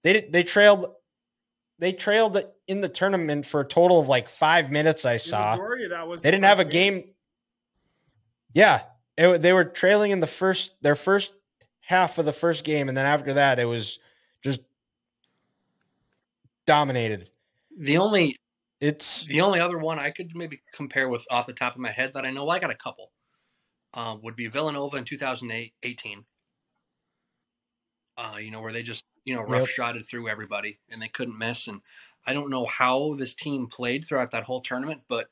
they 0.02 0.28
they 0.30 0.42
trailed 0.42 0.86
they 1.78 1.92
trailed 1.92 2.42
in 2.66 2.80
the 2.80 2.88
tournament 2.88 3.46
for 3.46 3.60
a 3.60 3.64
total 3.64 3.98
of 3.98 4.08
like 4.08 4.28
5 4.28 4.70
minutes 4.70 5.06
I 5.06 5.16
saw. 5.16 5.52
majority 5.52 5.88
that 5.88 6.06
was 6.06 6.20
They 6.22 6.28
the 6.28 6.32
didn't 6.32 6.44
have 6.44 6.60
a 6.60 6.64
first 6.64 6.72
game. 6.72 7.14
Yeah, 8.52 8.82
it, 9.16 9.40
they 9.40 9.52
were 9.52 9.64
trailing 9.64 10.10
in 10.10 10.20
the 10.20 10.26
first 10.26 10.74
their 10.82 10.94
first 10.94 11.32
half 11.90 12.18
of 12.18 12.24
the 12.24 12.32
first 12.32 12.62
game, 12.62 12.88
and 12.88 12.96
then 12.96 13.04
after 13.04 13.34
that, 13.34 13.58
it 13.58 13.64
was 13.64 13.98
just 14.42 14.60
dominated. 16.64 17.28
the 17.76 17.98
only 17.98 18.36
It's 18.80 19.24
the 19.26 19.40
only 19.40 19.58
other 19.58 19.76
one 19.76 19.98
I 19.98 20.10
could 20.10 20.30
maybe 20.36 20.62
compare 20.72 21.08
with 21.08 21.26
off 21.32 21.48
the 21.48 21.52
top 21.52 21.74
of 21.74 21.80
my 21.80 21.90
head 21.90 22.12
that 22.14 22.28
I 22.28 22.30
know, 22.30 22.44
well, 22.44 22.54
I 22.56 22.60
got 22.60 22.70
a 22.70 22.76
couple, 22.76 23.10
um, 23.94 24.20
would 24.22 24.36
be 24.36 24.46
Villanova 24.46 24.98
in 24.98 25.04
2018. 25.04 26.24
Uh, 28.16 28.36
you 28.38 28.52
know, 28.52 28.60
where 28.60 28.72
they 28.72 28.84
just, 28.84 29.02
you 29.24 29.34
know, 29.34 29.42
rough 29.42 29.68
shotted 29.68 30.06
through 30.06 30.28
everybody 30.28 30.78
and 30.90 31.02
they 31.02 31.08
couldn't 31.08 31.36
miss. 31.36 31.66
And 31.66 31.80
I 32.24 32.32
don't 32.32 32.50
know 32.50 32.66
how 32.66 33.16
this 33.18 33.34
team 33.34 33.66
played 33.66 34.06
throughout 34.06 34.30
that 34.30 34.44
whole 34.44 34.60
tournament, 34.60 35.00
but 35.08 35.26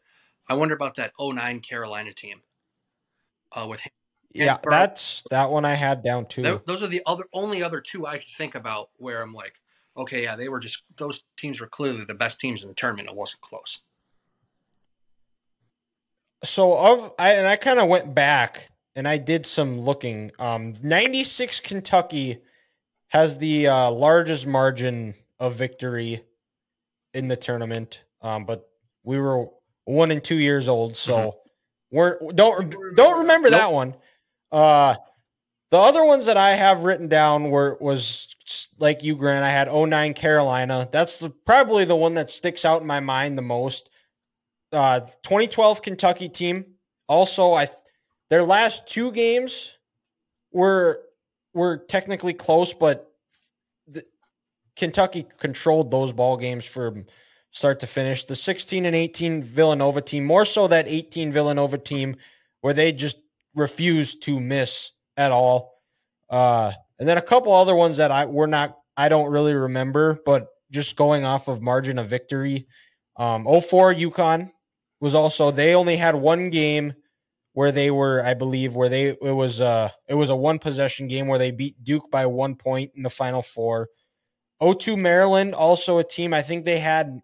I 0.48 0.54
wonder 0.54 0.74
about 0.74 0.96
that 0.96 1.12
09 1.20 1.60
Carolina 1.60 2.12
team. 2.12 2.40
Uh, 3.52 3.66
with 3.68 3.80
yeah, 4.32 4.58
Burrow- 4.58 4.78
that's 4.78 5.24
that 5.30 5.50
one 5.50 5.64
I 5.64 5.74
had 5.74 6.02
down 6.02 6.26
too. 6.26 6.42
Tho- 6.42 6.62
those 6.66 6.82
are 6.82 6.88
the 6.88 7.02
other 7.06 7.24
only 7.32 7.62
other 7.62 7.80
two 7.80 8.06
I 8.06 8.18
could 8.18 8.28
think 8.28 8.54
about 8.54 8.90
where 8.96 9.22
I'm 9.22 9.34
like, 9.34 9.54
okay, 9.96 10.22
yeah, 10.22 10.36
they 10.36 10.48
were 10.48 10.60
just 10.60 10.82
those 10.96 11.22
teams 11.36 11.60
were 11.60 11.66
clearly 11.66 12.04
the 12.04 12.14
best 12.14 12.40
teams 12.40 12.62
in 12.62 12.68
the 12.68 12.74
tournament. 12.74 13.08
It 13.08 13.14
wasn't 13.14 13.40
close. 13.40 13.80
So 16.44 16.76
of 16.76 17.14
I 17.18 17.32
and 17.34 17.46
I 17.46 17.56
kind 17.56 17.78
of 17.78 17.88
went 17.88 18.14
back 18.14 18.68
and 18.94 19.08
I 19.08 19.16
did 19.18 19.46
some 19.46 19.80
looking. 19.80 20.30
Um, 20.38 20.74
96 20.82 21.60
Kentucky 21.60 22.38
has 23.08 23.38
the 23.38 23.68
uh, 23.68 23.90
largest 23.90 24.46
margin 24.46 25.14
of 25.40 25.54
victory 25.54 26.22
in 27.14 27.28
the 27.28 27.36
tournament. 27.36 28.04
Um, 28.22 28.44
but 28.44 28.68
we 29.04 29.18
were 29.18 29.46
one 29.84 30.10
and 30.10 30.22
two 30.22 30.38
years 30.38 30.68
old, 30.68 30.96
so 30.96 31.38
we're 31.90 32.18
don't 32.34 32.74
don't 32.94 33.20
remember 33.20 33.50
that 33.50 33.72
one. 33.72 33.94
Uh, 34.50 34.96
the 35.70 35.78
other 35.78 36.04
ones 36.04 36.26
that 36.26 36.36
I 36.36 36.54
have 36.54 36.84
written 36.84 37.08
down 37.08 37.50
were 37.50 37.76
was 37.80 38.34
like 38.78 39.02
you, 39.02 39.14
Grant. 39.14 39.44
I 39.44 39.50
had 39.50 39.72
09 39.72 40.14
Carolina. 40.14 40.88
That's 40.90 41.18
the, 41.18 41.30
probably 41.30 41.84
the 41.84 41.96
one 41.96 42.14
that 42.14 42.30
sticks 42.30 42.64
out 42.64 42.80
in 42.80 42.86
my 42.86 43.00
mind 43.00 43.36
the 43.36 43.42
most 43.42 43.90
uh 44.72 45.00
2012 45.00 45.82
Kentucky 45.82 46.28
team. 46.28 46.64
Also, 47.08 47.52
I 47.52 47.68
their 48.30 48.42
last 48.42 48.86
two 48.86 49.12
games 49.12 49.76
were 50.52 51.02
were 51.52 51.78
technically 51.78 52.34
close, 52.34 52.72
but 52.72 53.12
the, 53.86 54.04
Kentucky 54.76 55.26
controlled 55.38 55.90
those 55.90 56.12
ball 56.12 56.36
games 56.36 56.64
from 56.64 57.04
start 57.50 57.80
to 57.80 57.86
finish. 57.86 58.24
The 58.24 58.36
16 58.36 58.86
and 58.86 58.94
18 58.96 59.42
Villanova 59.42 60.00
team, 60.00 60.24
more 60.24 60.44
so 60.44 60.68
that 60.68 60.88
18 60.88 61.32
Villanova 61.32 61.78
team 61.78 62.16
where 62.60 62.74
they 62.74 62.92
just 62.92 63.18
refused 63.54 64.22
to 64.24 64.40
miss 64.40 64.92
at 65.16 65.32
all. 65.32 65.72
Uh, 66.30 66.72
and 66.98 67.08
then 67.08 67.18
a 67.18 67.22
couple 67.22 67.52
other 67.52 67.74
ones 67.74 67.96
that 67.98 68.10
I 68.10 68.26
were 68.26 68.46
not 68.46 68.76
I 68.96 69.08
don't 69.08 69.30
really 69.30 69.54
remember, 69.54 70.20
but 70.26 70.48
just 70.70 70.96
going 70.96 71.24
off 71.24 71.48
of 71.48 71.62
margin 71.62 71.98
of 71.98 72.08
victory. 72.08 72.66
Um, 73.16 73.44
04 73.44 73.94
UConn 73.94 74.50
was 75.00 75.14
also 75.14 75.50
they 75.50 75.74
only 75.74 75.96
had 75.96 76.14
one 76.14 76.50
game 76.50 76.94
where 77.52 77.72
they 77.72 77.90
were, 77.90 78.24
I 78.24 78.34
believe, 78.34 78.76
where 78.76 78.88
they 78.88 79.08
it 79.08 79.34
was 79.34 79.60
uh 79.60 79.88
it 80.08 80.14
was 80.14 80.30
a 80.30 80.36
one 80.36 80.58
possession 80.58 81.06
game 81.06 81.26
where 81.26 81.38
they 81.38 81.50
beat 81.50 81.82
Duke 81.82 82.10
by 82.10 82.26
one 82.26 82.54
point 82.54 82.92
in 82.96 83.02
the 83.02 83.10
final 83.10 83.42
four. 83.42 83.88
02 84.60 84.96
Maryland, 84.96 85.54
also 85.54 85.98
a 85.98 86.04
team. 86.04 86.34
I 86.34 86.42
think 86.42 86.64
they 86.64 86.78
had 86.78 87.20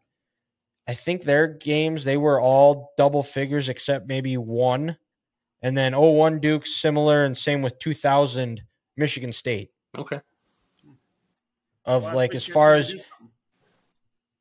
I 0.87 0.95
think 0.95 1.23
their 1.23 1.49
games 1.49 2.05
they 2.05 2.17
were 2.17 2.41
all 2.41 2.93
double 2.97 3.23
figures 3.23 3.69
except 3.69 4.09
maybe 4.09 4.37
one. 4.37 4.97
And 5.65 5.77
then 5.77 5.95
01 5.99 6.41
Duke 6.41 6.67
similar 6.67 7.25
and 7.25 7.35
same 7.37 7.63
with 7.63 7.79
2000 7.79 8.63
Michigan 8.99 9.33
State 9.33 9.71
Okay. 9.97 10.21
of 11.87 12.05
Last 12.05 12.15
like 12.15 12.35
as 12.35 12.47
far 12.47 12.75
as 12.75 12.89
to 12.89 12.93
do 12.93 12.99
something. 12.99 13.31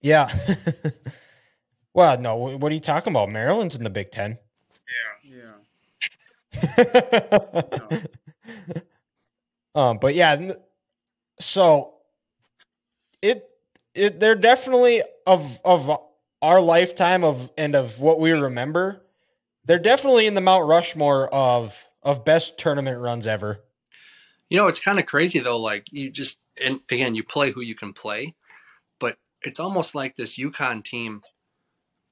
yeah. 0.01 0.29
well, 1.93 2.19
no, 2.19 2.35
what 2.35 2.69
are 2.69 2.75
you 2.75 2.81
talking 2.81 3.13
about? 3.13 3.31
Maryland's 3.31 3.77
in 3.77 3.85
the 3.85 3.89
Big 3.89 4.11
10. 4.11 4.37
Yeah. 5.23 5.53
Yeah. 6.61 7.99
Um, 9.75 9.97
but 9.97 10.13
yeah, 10.13 10.51
so 11.39 11.95
it 13.23 13.49
it 13.95 14.19
they're 14.19 14.35
definitely 14.35 15.01
of 15.25 15.59
of 15.65 15.89
our 16.43 16.61
lifetime 16.61 17.23
of 17.23 17.51
and 17.57 17.73
of 17.73 17.99
what 17.99 18.19
we 18.19 18.33
remember. 18.33 19.02
They're 19.65 19.79
definitely 19.79 20.27
in 20.27 20.33
the 20.33 20.41
Mount 20.41 20.67
Rushmore 20.67 21.33
of 21.33 21.87
of 22.01 22.25
best 22.25 22.57
tournament 22.57 22.99
runs 22.99 23.27
ever. 23.27 23.63
You 24.49 24.57
know, 24.57 24.67
it's 24.67 24.79
kind 24.79 24.99
of 24.99 25.05
crazy 25.05 25.39
though. 25.39 25.59
Like 25.59 25.87
you 25.91 26.09
just, 26.09 26.37
and 26.61 26.81
again, 26.91 27.15
you 27.15 27.23
play 27.23 27.51
who 27.51 27.61
you 27.61 27.75
can 27.75 27.93
play, 27.93 28.35
but 28.99 29.17
it's 29.41 29.59
almost 29.59 29.95
like 29.95 30.15
this 30.15 30.37
UConn 30.37 30.83
team 30.83 31.21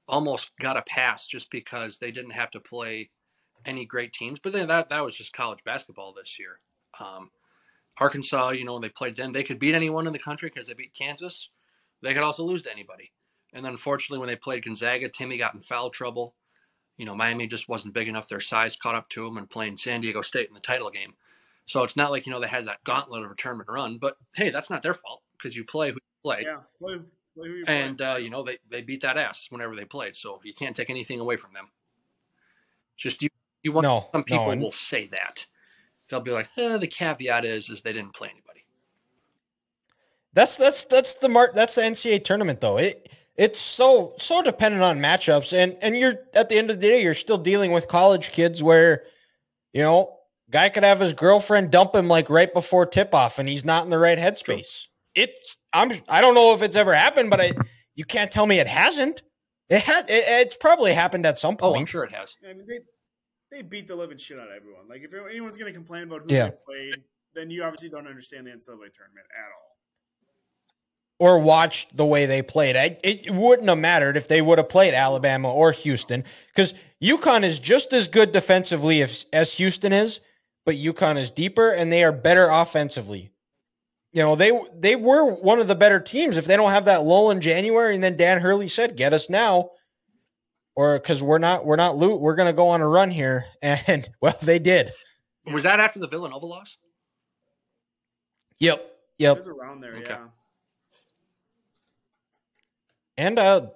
almost 0.08 0.52
got 0.60 0.76
a 0.76 0.82
pass 0.82 1.26
just 1.26 1.50
because 1.50 1.98
they 1.98 2.10
didn't 2.10 2.32
have 2.32 2.50
to 2.52 2.60
play 2.60 3.10
any 3.64 3.84
great 3.84 4.12
teams. 4.12 4.38
But 4.42 4.52
then 4.52 4.68
that 4.68 4.88
that 4.88 5.04
was 5.04 5.14
just 5.14 5.32
college 5.32 5.62
basketball 5.64 6.12
this 6.12 6.38
year. 6.38 6.60
Um, 6.98 7.30
Arkansas, 7.98 8.50
you 8.50 8.64
know, 8.64 8.74
when 8.74 8.82
they 8.82 8.88
played 8.88 9.16
them. 9.16 9.32
they 9.32 9.42
could 9.42 9.58
beat 9.58 9.74
anyone 9.74 10.06
in 10.06 10.12
the 10.12 10.18
country 10.18 10.48
because 10.48 10.66
they 10.66 10.74
beat 10.74 10.94
Kansas. 10.94 11.48
They 12.02 12.14
could 12.14 12.22
also 12.22 12.42
lose 12.42 12.62
to 12.62 12.72
anybody. 12.72 13.12
And 13.52 13.64
then 13.64 13.72
unfortunately, 13.72 14.18
when 14.18 14.28
they 14.28 14.36
played 14.36 14.64
Gonzaga, 14.64 15.08
Timmy 15.08 15.36
got 15.36 15.54
in 15.54 15.60
foul 15.60 15.90
trouble. 15.90 16.34
You 16.96 17.06
know, 17.06 17.14
Miami 17.14 17.46
just 17.46 17.68
wasn't 17.68 17.94
big 17.94 18.08
enough. 18.08 18.28
Their 18.28 18.40
size 18.40 18.76
caught 18.76 18.94
up 18.94 19.08
to 19.10 19.24
them 19.24 19.38
and 19.38 19.48
playing 19.48 19.76
San 19.76 20.00
Diego 20.00 20.22
State 20.22 20.48
in 20.48 20.54
the 20.54 20.60
title 20.60 20.90
game. 20.90 21.14
So 21.66 21.82
it's 21.82 21.96
not 21.96 22.10
like, 22.10 22.26
you 22.26 22.32
know, 22.32 22.40
they 22.40 22.48
had 22.48 22.66
that 22.66 22.84
gauntlet 22.84 23.24
of 23.24 23.30
a 23.30 23.34
tournament 23.34 23.68
run, 23.70 23.98
but 23.98 24.16
hey, 24.34 24.50
that's 24.50 24.68
not 24.70 24.82
their 24.82 24.94
fault 24.94 25.22
because 25.36 25.56
you 25.56 25.64
play 25.64 25.88
who 25.88 25.94
you 25.94 26.00
play. 26.22 26.42
Yeah. 26.44 26.58
Play, 26.80 26.96
play 27.36 27.48
who 27.48 27.54
you 27.54 27.64
play. 27.64 27.80
And, 27.82 28.02
uh, 28.02 28.16
you 28.20 28.30
know, 28.30 28.42
they, 28.42 28.58
they 28.70 28.82
beat 28.82 29.00
that 29.02 29.16
ass 29.16 29.46
whenever 29.50 29.74
they 29.76 29.84
played. 29.84 30.14
So 30.16 30.40
you 30.44 30.52
can't 30.52 30.76
take 30.76 30.90
anything 30.90 31.20
away 31.20 31.36
from 31.36 31.52
them. 31.54 31.68
Just 32.96 33.22
you, 33.22 33.28
you 33.62 33.72
want 33.72 33.84
No, 33.84 34.08
some 34.12 34.24
people 34.24 34.44
no, 34.46 34.50
and- 34.50 34.60
will 34.62 34.72
say 34.72 35.06
that. 35.08 35.46
They'll 36.10 36.20
be 36.20 36.30
like, 36.32 36.48
eh, 36.58 36.76
the 36.76 36.86
caveat 36.88 37.44
is, 37.46 37.70
is 37.70 37.80
they 37.80 37.92
didn't 37.94 38.12
play 38.14 38.28
anybody. 38.28 38.64
That's 40.34 40.56
that's 40.56 40.84
that's 40.84 41.14
the 41.14 41.28
mark. 41.28 41.54
That's 41.54 41.74
the 41.74 41.82
NCAA 41.82 42.24
tournament 42.24 42.60
though. 42.60 42.78
It 42.78 43.10
it's 43.36 43.58
so 43.58 44.14
so 44.18 44.42
dependent 44.42 44.82
on 44.82 44.98
matchups, 44.98 45.52
and 45.56 45.76
and 45.80 45.96
you're 45.96 46.14
at 46.34 46.48
the 46.48 46.56
end 46.58 46.70
of 46.70 46.80
the 46.80 46.88
day, 46.88 47.02
you're 47.02 47.14
still 47.14 47.38
dealing 47.38 47.72
with 47.72 47.88
college 47.88 48.30
kids 48.30 48.62
where, 48.62 49.04
you 49.72 49.82
know, 49.82 50.18
guy 50.50 50.68
could 50.68 50.84
have 50.84 51.00
his 51.00 51.12
girlfriend 51.12 51.70
dump 51.70 51.94
him 51.94 52.08
like 52.08 52.28
right 52.28 52.52
before 52.52 52.86
tip 52.86 53.14
off, 53.14 53.38
and 53.38 53.48
he's 53.48 53.64
not 53.64 53.84
in 53.84 53.90
the 53.90 53.98
right 53.98 54.18
headspace. 54.18 54.86
It's 55.14 55.56
I'm 55.72 55.92
I 56.08 56.20
don't 56.20 56.34
know 56.34 56.54
if 56.54 56.62
it's 56.62 56.76
ever 56.76 56.94
happened, 56.94 57.30
but 57.30 57.40
I 57.40 57.52
you 57.94 58.04
can't 58.04 58.30
tell 58.30 58.46
me 58.46 58.58
it 58.60 58.68
hasn't. 58.68 59.22
It 59.68 59.82
had 59.82 60.10
it, 60.10 60.24
it's 60.26 60.56
probably 60.56 60.92
happened 60.92 61.24
at 61.24 61.38
some 61.38 61.54
oh, 61.54 61.56
point 61.56 61.62
Oh, 61.62 61.72
point. 61.72 61.80
I'm 61.80 61.86
sure 61.86 62.04
it 62.04 62.12
has. 62.12 62.36
I 62.48 62.52
mean, 62.52 62.66
they 62.66 62.80
they 63.50 63.62
beat 63.62 63.86
the 63.86 63.96
living 63.96 64.18
shit 64.18 64.38
out 64.38 64.48
of 64.48 64.54
everyone. 64.56 64.88
Like, 64.88 65.02
if 65.02 65.12
anyone's 65.12 65.56
going 65.56 65.72
to 65.72 65.76
complain 65.76 66.04
about 66.04 66.22
who 66.22 66.34
Yeah. 66.34 66.48
they 66.48 66.56
played, 66.66 67.02
then 67.34 67.50
you 67.50 67.62
obviously 67.64 67.90
don't 67.90 68.06
understand 68.06 68.46
the 68.46 68.50
NCAA 68.50 68.92
tournament 68.92 69.26
at 69.36 69.52
all. 69.52 69.71
Or 71.22 71.38
watched 71.38 71.96
the 71.96 72.04
way 72.04 72.26
they 72.26 72.42
played. 72.42 72.76
I, 72.76 72.96
it 73.04 73.30
wouldn't 73.30 73.68
have 73.68 73.78
mattered 73.78 74.16
if 74.16 74.26
they 74.26 74.42
would 74.42 74.58
have 74.58 74.68
played 74.68 74.92
Alabama 74.92 75.52
or 75.52 75.70
Houston 75.70 76.24
because 76.48 76.74
UConn 77.00 77.44
is 77.44 77.60
just 77.60 77.92
as 77.92 78.08
good 78.08 78.32
defensively 78.32 79.02
as, 79.02 79.24
as 79.32 79.52
Houston 79.54 79.92
is, 79.92 80.18
but 80.66 80.74
UConn 80.74 81.16
is 81.16 81.30
deeper 81.30 81.70
and 81.70 81.92
they 81.92 82.02
are 82.02 82.10
better 82.10 82.48
offensively. 82.48 83.30
You 84.12 84.22
know, 84.22 84.34
they 84.34 84.50
they 84.74 84.96
were 84.96 85.32
one 85.32 85.60
of 85.60 85.68
the 85.68 85.76
better 85.76 86.00
teams 86.00 86.36
if 86.36 86.46
they 86.46 86.56
don't 86.56 86.72
have 86.72 86.86
that 86.86 87.04
lull 87.04 87.30
in 87.30 87.40
January 87.40 87.94
and 87.94 88.02
then 88.02 88.16
Dan 88.16 88.40
Hurley 88.40 88.68
said, 88.68 88.96
"Get 88.96 89.14
us 89.14 89.30
now." 89.30 89.70
or 90.74 90.98
because 90.98 91.22
we're 91.22 91.38
not 91.38 91.64
we're 91.64 91.76
not 91.76 91.96
loot. 91.96 92.20
We're 92.20 92.34
gonna 92.34 92.52
go 92.52 92.68
on 92.68 92.80
a 92.80 92.88
run 92.88 93.10
here, 93.10 93.44
and 93.62 94.08
well, 94.20 94.34
they 94.42 94.58
did. 94.58 94.92
Was 95.52 95.62
that 95.62 95.78
after 95.78 96.00
the 96.00 96.08
Villanova 96.08 96.46
loss? 96.46 96.76
Yep, 98.58 98.80
It 98.80 99.22
yep. 99.22 99.36
was 99.36 99.46
around 99.48 99.82
there, 99.82 99.94
Okay. 99.96 100.06
yeah. 100.08 100.24
And 103.22 103.38
uh, 103.38 103.68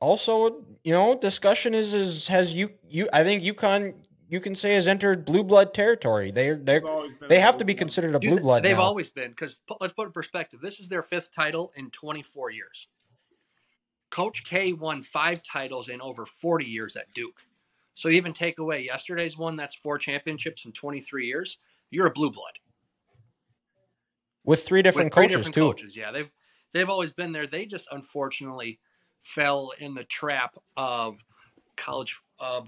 also, 0.00 0.64
you 0.82 0.92
know, 0.92 1.16
discussion 1.16 1.72
is 1.72 1.94
is 1.94 2.26
has 2.26 2.52
you 2.52 2.70
you 2.88 3.08
I 3.12 3.22
think 3.22 3.44
UConn 3.44 3.94
you 4.28 4.40
can 4.40 4.56
say 4.56 4.74
has 4.74 4.88
entered 4.88 5.24
blue 5.24 5.44
blood 5.44 5.72
territory. 5.72 6.32
They're 6.32 6.56
they 6.56 6.80
They've 6.80 6.84
always 6.84 7.14
been 7.14 7.28
they 7.28 7.38
have 7.38 7.56
to 7.58 7.64
be 7.64 7.74
considered 7.74 8.16
a 8.16 8.18
blue 8.18 8.40
blood. 8.40 8.64
They've 8.64 8.76
now. 8.76 8.82
always 8.82 9.10
been 9.10 9.30
because 9.30 9.60
let's 9.80 9.94
put 9.94 10.02
it 10.02 10.06
in 10.06 10.12
perspective. 10.12 10.60
This 10.60 10.80
is 10.80 10.88
their 10.88 11.02
fifth 11.02 11.32
title 11.32 11.72
in 11.76 11.90
24 11.90 12.50
years. 12.50 12.88
Coach 14.10 14.42
K 14.44 14.72
won 14.72 15.00
five 15.02 15.44
titles 15.44 15.88
in 15.88 16.00
over 16.00 16.26
40 16.26 16.64
years 16.64 16.96
at 16.96 17.12
Duke. 17.14 17.40
So 17.94 18.08
even 18.08 18.32
take 18.32 18.58
away 18.58 18.82
yesterday's 18.82 19.38
one, 19.38 19.56
that's 19.56 19.76
four 19.76 19.96
championships 19.96 20.64
in 20.64 20.72
23 20.72 21.26
years. 21.26 21.58
You're 21.90 22.08
a 22.08 22.10
blue 22.10 22.32
blood 22.32 22.58
with 24.44 24.64
three 24.64 24.82
different 24.82 25.06
with 25.06 25.14
three 25.14 25.28
coaches 25.28 25.46
different 25.46 25.54
too. 25.54 25.60
Coaches, 25.60 25.96
yeah, 25.96 26.10
they've 26.10 26.32
they've 26.72 26.88
always 26.88 27.12
been 27.12 27.32
there. 27.32 27.46
They 27.46 27.66
just 27.66 27.88
unfortunately 27.90 28.78
fell 29.20 29.72
in 29.78 29.94
the 29.94 30.04
trap 30.04 30.56
of 30.76 31.18
college 31.76 32.16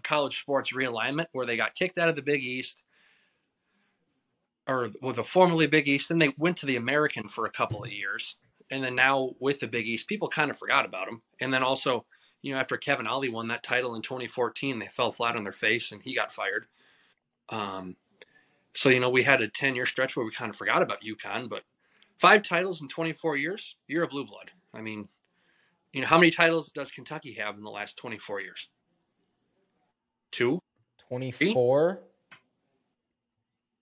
college 0.04 0.38
sports 0.38 0.72
realignment, 0.72 1.26
where 1.32 1.46
they 1.46 1.56
got 1.56 1.74
kicked 1.74 1.98
out 1.98 2.08
of 2.08 2.16
the 2.16 2.22
Big 2.22 2.42
East, 2.42 2.82
or 4.68 4.90
with 5.02 5.18
a 5.18 5.24
formerly 5.24 5.66
Big 5.66 5.88
East, 5.88 6.10
and 6.10 6.20
they 6.20 6.32
went 6.38 6.56
to 6.58 6.66
the 6.66 6.76
American 6.76 7.28
for 7.28 7.44
a 7.44 7.50
couple 7.50 7.82
of 7.82 7.90
years, 7.90 8.36
and 8.70 8.84
then 8.84 8.94
now 8.94 9.30
with 9.40 9.60
the 9.60 9.66
Big 9.66 9.86
East, 9.86 10.06
people 10.06 10.28
kind 10.28 10.50
of 10.50 10.58
forgot 10.58 10.84
about 10.86 11.06
them. 11.06 11.22
And 11.40 11.52
then 11.52 11.62
also, 11.62 12.06
you 12.40 12.54
know, 12.54 12.60
after 12.60 12.76
Kevin 12.76 13.06
Ollie 13.06 13.28
won 13.28 13.48
that 13.48 13.62
title 13.62 13.94
in 13.94 14.02
2014, 14.02 14.78
they 14.78 14.86
fell 14.86 15.10
flat 15.10 15.36
on 15.36 15.42
their 15.42 15.52
face, 15.52 15.90
and 15.90 16.02
he 16.02 16.14
got 16.14 16.32
fired. 16.32 16.66
Um, 17.48 17.96
so 18.74 18.90
you 18.90 19.00
know, 19.00 19.10
we 19.10 19.24
had 19.24 19.42
a 19.42 19.48
10 19.48 19.74
year 19.74 19.86
stretch 19.86 20.16
where 20.16 20.24
we 20.24 20.32
kind 20.32 20.50
of 20.50 20.56
forgot 20.56 20.82
about 20.82 21.02
UConn, 21.02 21.48
but 21.48 21.62
five 22.24 22.42
titles 22.42 22.80
in 22.80 22.88
24 22.88 23.36
years, 23.36 23.76
you're 23.86 24.04
a 24.04 24.08
blue 24.08 24.26
blood. 24.26 24.50
I 24.72 24.80
mean, 24.80 25.08
you 25.92 26.00
know, 26.00 26.06
how 26.06 26.18
many 26.18 26.30
titles 26.30 26.72
does 26.72 26.90
Kentucky 26.90 27.34
have 27.34 27.56
in 27.56 27.62
the 27.62 27.70
last 27.70 27.96
24 27.98 28.40
years? 28.40 28.68
Two. 30.32 30.60
Twenty 31.08 31.30
four. 31.30 32.00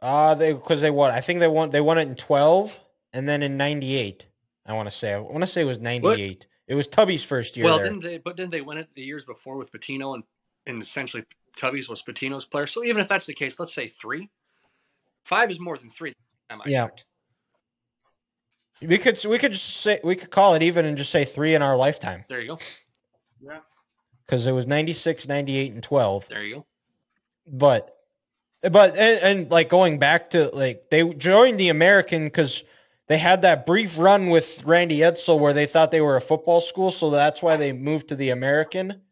Uh 0.01 0.35
they 0.35 0.53
because 0.53 0.81
they 0.81 0.91
won. 0.91 1.13
I 1.13 1.21
think 1.21 1.39
they 1.41 1.49
won. 1.49 1.71
They 1.71 1.81
won 1.81 1.97
it 1.97 2.09
in 2.09 2.17
twelve, 2.17 2.79
and 3.13 3.27
then 3.29 3.43
in 3.43 3.57
ninety 3.57 3.97
eight. 3.97 4.27
I 4.67 4.75
want 4.75 4.89
to 4.89 4.95
say. 4.95 5.15
I 5.15 5.19
want 5.19 5.41
to 5.41 5.47
say 5.47 5.63
it 5.63 5.67
was 5.67 5.79
ninety 5.79 6.21
eight. 6.21 6.47
It 6.67 6.75
was 6.75 6.89
Tubby's 6.89 7.25
first 7.25 7.57
year 7.57 7.65
well, 7.65 7.77
there. 7.77 7.85
didn't 7.87 8.03
they? 8.03 8.19
But 8.19 8.37
didn't 8.37 8.51
they 8.51 8.61
win 8.61 8.77
it 8.77 8.89
the 8.95 9.03
years 9.03 9.25
before 9.25 9.57
with 9.57 9.73
Pitino 9.73 10.15
and 10.15 10.25
and 10.67 10.83
essentially 10.83 11.25
Tubby's 11.57 11.89
was 11.89 12.03
Pitino's 12.03 12.45
player? 12.45 12.67
So 12.67 12.85
even 12.85 13.01
if 13.01 13.09
that's 13.09 13.25
the 13.25 13.35
case, 13.35 13.59
let's 13.61 13.73
say 13.73 13.87
three. 13.87 14.29
Five 15.25 15.51
is 15.51 15.61
more 15.61 15.79
than 15.79 15.89
three. 15.89 16.13
Am 16.51 16.61
I 16.61 16.69
Yeah. 16.69 16.87
correct? 16.89 17.05
We 18.83 18.99
could 18.99 19.25
we 19.25 19.39
could 19.39 19.53
just 19.53 19.79
say 19.79 20.01
we 20.03 20.17
could 20.17 20.31
call 20.31 20.55
it 20.55 20.63
even 20.63 20.85
and 20.85 20.97
just 20.97 21.11
say 21.11 21.25
three 21.25 21.55
in 21.55 21.63
our 21.63 21.77
lifetime 21.77 22.25
There 22.29 22.41
you 22.41 22.49
go. 22.49 22.59
Yeah. 23.41 23.59
because 24.25 24.47
it 24.47 24.53
was 24.53 24.67
96, 24.67 25.29
98, 25.29 25.73
and 25.73 25.83
twelve. 25.83 26.29
There 26.29 26.43
you 26.43 26.55
go. 26.57 26.67
but 27.47 27.97
but 28.63 28.97
and, 28.97 29.23
and 29.23 29.51
like 29.51 29.69
going 29.69 29.99
back 29.99 30.31
to 30.31 30.49
like 30.51 30.91
they 30.91 31.09
joined 31.15 31.59
the 31.59 31.69
American 31.69 32.25
because 32.25 32.65
they 33.09 33.19
had 33.19 33.43
that 33.43 33.67
brief 33.67 33.99
run 33.99 34.31
with 34.31 34.63
Randy 34.65 35.01
Edsall 35.01 35.39
where 35.39 35.53
they 35.53 35.67
thought 35.67 35.91
they 35.91 36.01
were 36.01 36.17
a 36.17 36.21
football 36.21 36.61
school, 36.61 36.91
so 36.91 37.11
that's 37.11 37.43
why 37.43 37.57
they 37.57 37.73
moved 37.73 38.09
to 38.09 38.17
the 38.17 38.31
American, 38.31 39.03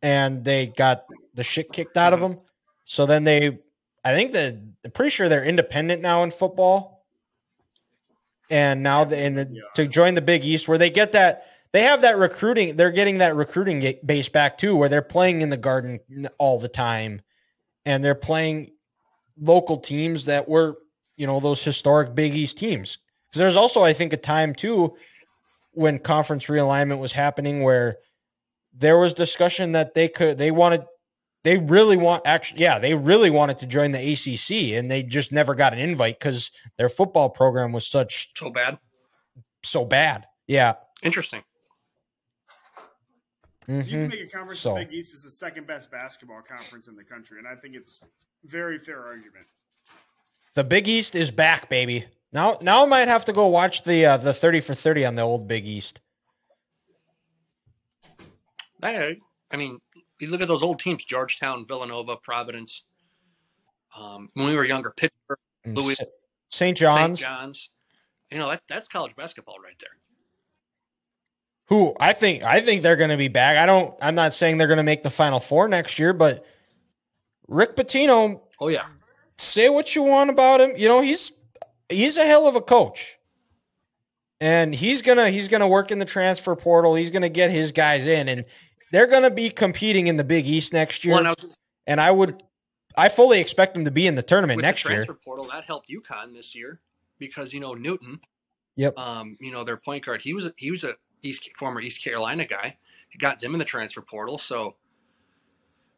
and 0.00 0.44
they 0.44 0.66
got 0.66 1.04
the 1.34 1.44
shit 1.44 1.72
kicked 1.72 1.96
out 1.96 2.12
of 2.12 2.20
mm-hmm. 2.20 2.32
them. 2.32 2.40
So 2.84 3.06
then 3.06 3.24
they, 3.24 3.58
I 4.04 4.14
think 4.14 4.32
that 4.32 4.56
I'm 4.84 4.90
pretty 4.90 5.10
sure 5.10 5.28
they're 5.28 5.44
independent 5.44 6.02
now 6.02 6.24
in 6.24 6.30
football, 6.30 6.91
and 8.52 8.82
now 8.82 9.02
and 9.04 9.36
the, 9.36 9.48
Yeah. 9.50 9.62
to 9.74 9.88
join 9.88 10.12
the 10.14 10.20
Big 10.20 10.44
East 10.44 10.68
where 10.68 10.78
they 10.78 10.90
get 10.90 11.10
that. 11.12 11.46
They 11.72 11.82
have 11.82 12.02
that 12.02 12.18
recruiting. 12.18 12.76
They're 12.76 12.90
getting 12.90 13.18
that 13.18 13.34
recruiting 13.34 13.94
base 14.04 14.28
back 14.28 14.58
too, 14.58 14.76
where 14.76 14.90
they're 14.90 15.00
playing 15.00 15.40
in 15.40 15.48
the 15.48 15.56
Garden 15.56 15.98
all 16.38 16.60
the 16.60 16.68
time 16.68 17.22
and 17.86 18.04
they're 18.04 18.14
playing 18.14 18.72
local 19.40 19.78
teams 19.78 20.26
that 20.26 20.46
were, 20.46 20.76
you 21.16 21.26
know, 21.26 21.40
those 21.40 21.64
historic 21.64 22.14
Big 22.14 22.34
East 22.34 22.58
teams. 22.58 22.98
Because 23.30 23.38
there's 23.38 23.56
also, 23.56 23.82
I 23.82 23.94
think, 23.94 24.12
a 24.12 24.18
time 24.18 24.54
too 24.54 24.94
when 25.72 25.98
conference 25.98 26.44
realignment 26.46 26.98
was 26.98 27.12
happening 27.12 27.62
where 27.62 27.96
there 28.74 28.98
was 28.98 29.14
discussion 29.14 29.72
that 29.72 29.94
they 29.94 30.08
could, 30.08 30.36
they 30.36 30.50
wanted, 30.50 30.82
they 31.44 31.58
really 31.58 31.96
want, 31.96 32.22
actually, 32.26 32.60
yeah, 32.62 32.78
they 32.78 32.94
really 32.94 33.30
wanted 33.30 33.58
to 33.58 33.66
join 33.66 33.90
the 33.90 33.98
ACC 34.12 34.74
and 34.78 34.90
they 34.90 35.02
just 35.02 35.32
never 35.32 35.54
got 35.54 35.72
an 35.72 35.78
invite 35.78 36.18
because 36.18 36.50
their 36.78 36.88
football 36.88 37.28
program 37.28 37.72
was 37.72 37.86
such 37.86 38.30
So 38.36 38.50
bad. 38.50 38.78
so 39.64 39.84
bad. 39.84 40.26
Yeah. 40.46 40.74
Interesting. 41.02 41.42
You 43.68 43.74
Mhm. 43.76 43.88
can 43.88 44.08
make 44.08 44.20
a 44.20 44.26
conference 44.28 44.60
So- 44.60 44.74
the 44.74 44.84
Big 44.84 44.92
East 44.94 45.14
is 45.14 45.22
the 45.22 45.30
second 45.30 45.66
best 45.66 45.90
basketball 45.90 46.42
conference 46.42 46.88
in 46.88 46.96
the 46.96 47.04
country, 47.04 47.38
and 47.38 47.46
I 47.46 47.54
think 47.56 47.74
it's 47.76 48.06
very 48.44 48.78
fair 48.78 49.04
argument. 49.04 49.46
The 50.54 50.64
Big 50.64 50.86
East 50.88 51.14
is 51.14 51.30
back, 51.30 51.68
baby. 51.68 52.04
Now, 52.32 52.58
now 52.60 52.82
I 52.84 52.86
might 52.86 53.08
have 53.08 53.24
to 53.26 53.32
go 53.32 53.46
watch 53.48 53.82
the 53.82 54.04
uh, 54.06 54.16
the 54.16 54.34
thirty 54.34 54.60
for 54.60 54.74
thirty 54.74 55.04
on 55.04 55.14
the 55.14 55.22
old 55.22 55.46
Big 55.48 55.66
East. 55.66 56.00
I, 58.82 59.16
I 59.50 59.56
mean, 59.56 59.78
you 60.22 60.30
look 60.30 60.40
at 60.40 60.48
those 60.48 60.62
old 60.62 60.78
teams: 60.78 61.04
Georgetown, 61.04 61.64
Villanova, 61.66 62.16
Providence. 62.16 62.84
Um, 63.96 64.30
when 64.34 64.46
we 64.48 64.54
were 64.56 64.64
younger, 64.64 64.90
Pittsburgh, 64.90 65.38
Louis- 65.66 65.96
St. 66.50 66.76
John's, 66.76 67.18
St. 67.18 67.28
John's. 67.30 67.68
You 68.30 68.38
know 68.38 68.48
that 68.48 68.62
that's 68.68 68.88
college 68.88 69.14
basketball 69.14 69.56
right 69.62 69.78
there. 69.78 69.90
who 71.66 71.94
I 72.00 72.12
think 72.14 72.42
I 72.42 72.60
think 72.60 72.80
they're 72.82 72.96
going 72.96 73.10
to 73.10 73.16
be 73.18 73.28
back. 73.28 73.58
I 73.58 73.66
don't. 73.66 73.94
I'm 74.00 74.14
not 74.14 74.32
saying 74.32 74.56
they're 74.56 74.66
going 74.66 74.78
to 74.78 74.82
make 74.82 75.02
the 75.02 75.10
Final 75.10 75.40
Four 75.40 75.68
next 75.68 75.98
year, 75.98 76.12
but 76.14 76.46
Rick 77.48 77.76
Pitino, 77.76 78.40
Oh 78.60 78.68
yeah, 78.68 78.86
say 79.36 79.68
what 79.68 79.94
you 79.94 80.02
want 80.02 80.30
about 80.30 80.60
him. 80.60 80.74
You 80.76 80.88
know 80.88 81.00
he's 81.02 81.32
he's 81.90 82.16
a 82.16 82.24
hell 82.24 82.46
of 82.46 82.56
a 82.56 82.62
coach, 82.62 83.18
and 84.40 84.74
he's 84.74 85.02
gonna 85.02 85.28
he's 85.30 85.48
gonna 85.48 85.68
work 85.68 85.90
in 85.90 85.98
the 85.98 86.04
transfer 86.06 86.54
portal. 86.56 86.94
He's 86.94 87.10
gonna 87.10 87.28
get 87.28 87.50
his 87.50 87.72
guys 87.72 88.06
in, 88.06 88.28
and 88.28 88.46
they're 88.92 89.08
gonna 89.08 89.30
be 89.30 89.50
competing 89.50 90.06
in 90.06 90.16
the 90.16 90.24
Big 90.24 90.46
East 90.46 90.72
next 90.72 91.04
year. 91.04 91.14
well, 91.14 91.20
and 91.20 91.28
I 91.28 91.34
was, 91.42 91.56
and 91.88 92.00
I 92.00 92.10
would, 92.10 92.42
I 92.96 93.08
fully 93.08 93.40
expect 93.40 93.74
them 93.74 93.84
to 93.84 93.90
be 93.90 94.06
in 94.06 94.14
the 94.14 94.22
tournament 94.22 94.60
next 94.60 94.84
the 94.84 94.90
year. 94.90 94.98
transfer 94.98 95.18
portal 95.24 95.48
that 95.50 95.64
helped 95.64 95.88
UConn 95.88 96.32
this 96.32 96.54
year 96.54 96.80
because 97.18 97.52
you 97.52 97.58
know 97.58 97.74
Newton. 97.74 98.20
Yep. 98.76 98.96
Um, 98.98 99.36
you 99.40 99.50
know 99.50 99.64
their 99.64 99.76
point 99.76 100.04
guard. 100.04 100.22
He 100.22 100.32
was 100.32 100.46
a, 100.46 100.52
he 100.56 100.70
was 100.70 100.84
a 100.84 100.94
East 101.22 101.48
former 101.56 101.80
East 101.80 102.02
Carolina 102.02 102.44
guy. 102.44 102.76
He 103.08 103.18
got 103.18 103.40
them 103.40 103.54
in 103.54 103.58
the 103.58 103.64
transfer 103.64 104.00
portal. 104.00 104.38
So 104.38 104.76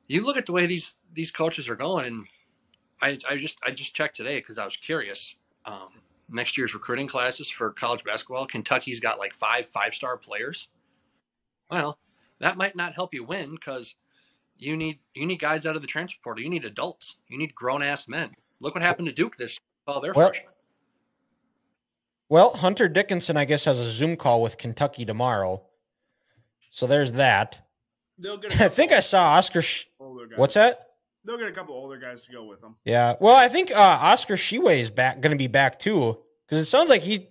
you 0.06 0.24
look 0.24 0.36
at 0.36 0.46
the 0.46 0.52
way 0.52 0.66
these 0.66 0.96
these 1.12 1.30
coaches 1.30 1.68
are 1.68 1.76
going, 1.76 2.06
and 2.06 2.26
I 3.02 3.18
I 3.28 3.36
just 3.36 3.58
I 3.64 3.70
just 3.70 3.94
checked 3.94 4.16
today 4.16 4.36
because 4.38 4.58
I 4.58 4.64
was 4.64 4.76
curious. 4.76 5.34
Um, 5.66 5.88
next 6.28 6.56
year's 6.56 6.74
recruiting 6.74 7.06
classes 7.06 7.48
for 7.48 7.70
college 7.70 8.04
basketball, 8.04 8.46
Kentucky's 8.46 9.00
got 9.00 9.18
like 9.18 9.34
five 9.34 9.66
five 9.66 9.94
star 9.94 10.16
players. 10.16 10.68
Well, 11.70 11.98
that 12.40 12.56
might 12.56 12.76
not 12.76 12.94
help 12.94 13.14
you 13.14 13.24
win 13.24 13.52
because 13.54 13.94
you 14.56 14.76
need 14.76 14.98
you 15.14 15.26
need 15.26 15.40
guys 15.40 15.66
out 15.66 15.76
of 15.76 15.82
the 15.82 15.88
transfer 15.88 16.18
portal. 16.22 16.42
You 16.42 16.50
need 16.50 16.64
adults. 16.64 17.16
You 17.28 17.38
need 17.38 17.54
grown 17.54 17.82
ass 17.82 18.08
men. 18.08 18.30
Look 18.60 18.74
what 18.74 18.82
happened 18.82 19.06
to 19.06 19.12
Duke 19.12 19.36
this 19.36 19.58
all 19.86 20.00
their 20.00 20.12
Well, 20.12 20.28
freshmen. 20.28 20.52
Well, 22.28 22.50
Hunter 22.50 22.88
Dickinson, 22.88 23.36
I 23.36 23.44
guess, 23.44 23.64
has 23.64 23.78
a 23.78 23.90
Zoom 23.90 24.16
call 24.16 24.42
with 24.42 24.56
Kentucky 24.56 25.04
tomorrow. 25.04 25.62
So 26.70 26.86
there's 26.86 27.12
that. 27.12 27.58
They'll 28.18 28.38
get. 28.38 28.58
A 28.60 28.64
I 28.66 28.68
think 28.68 28.92
I 28.92 29.00
saw 29.00 29.22
Oscar. 29.22 29.62
Sh- 29.62 29.84
older 30.00 30.26
guys. 30.26 30.38
What's 30.38 30.54
that? 30.54 30.88
They'll 31.24 31.38
get 31.38 31.48
a 31.48 31.52
couple 31.52 31.74
older 31.74 31.98
guys 31.98 32.24
to 32.26 32.32
go 32.32 32.44
with 32.44 32.60
them. 32.60 32.76
Yeah. 32.84 33.14
Well, 33.18 33.34
I 33.34 33.48
think 33.48 33.70
uh, 33.70 33.78
Oscar 33.78 34.34
Tshiebwe 34.34 34.78
is 34.80 34.90
back, 34.90 35.20
going 35.22 35.30
to 35.30 35.38
be 35.38 35.46
back 35.46 35.78
too, 35.78 36.18
because 36.46 36.60
it 36.60 36.66
sounds 36.66 36.90
like 36.90 37.00
he, 37.02 37.28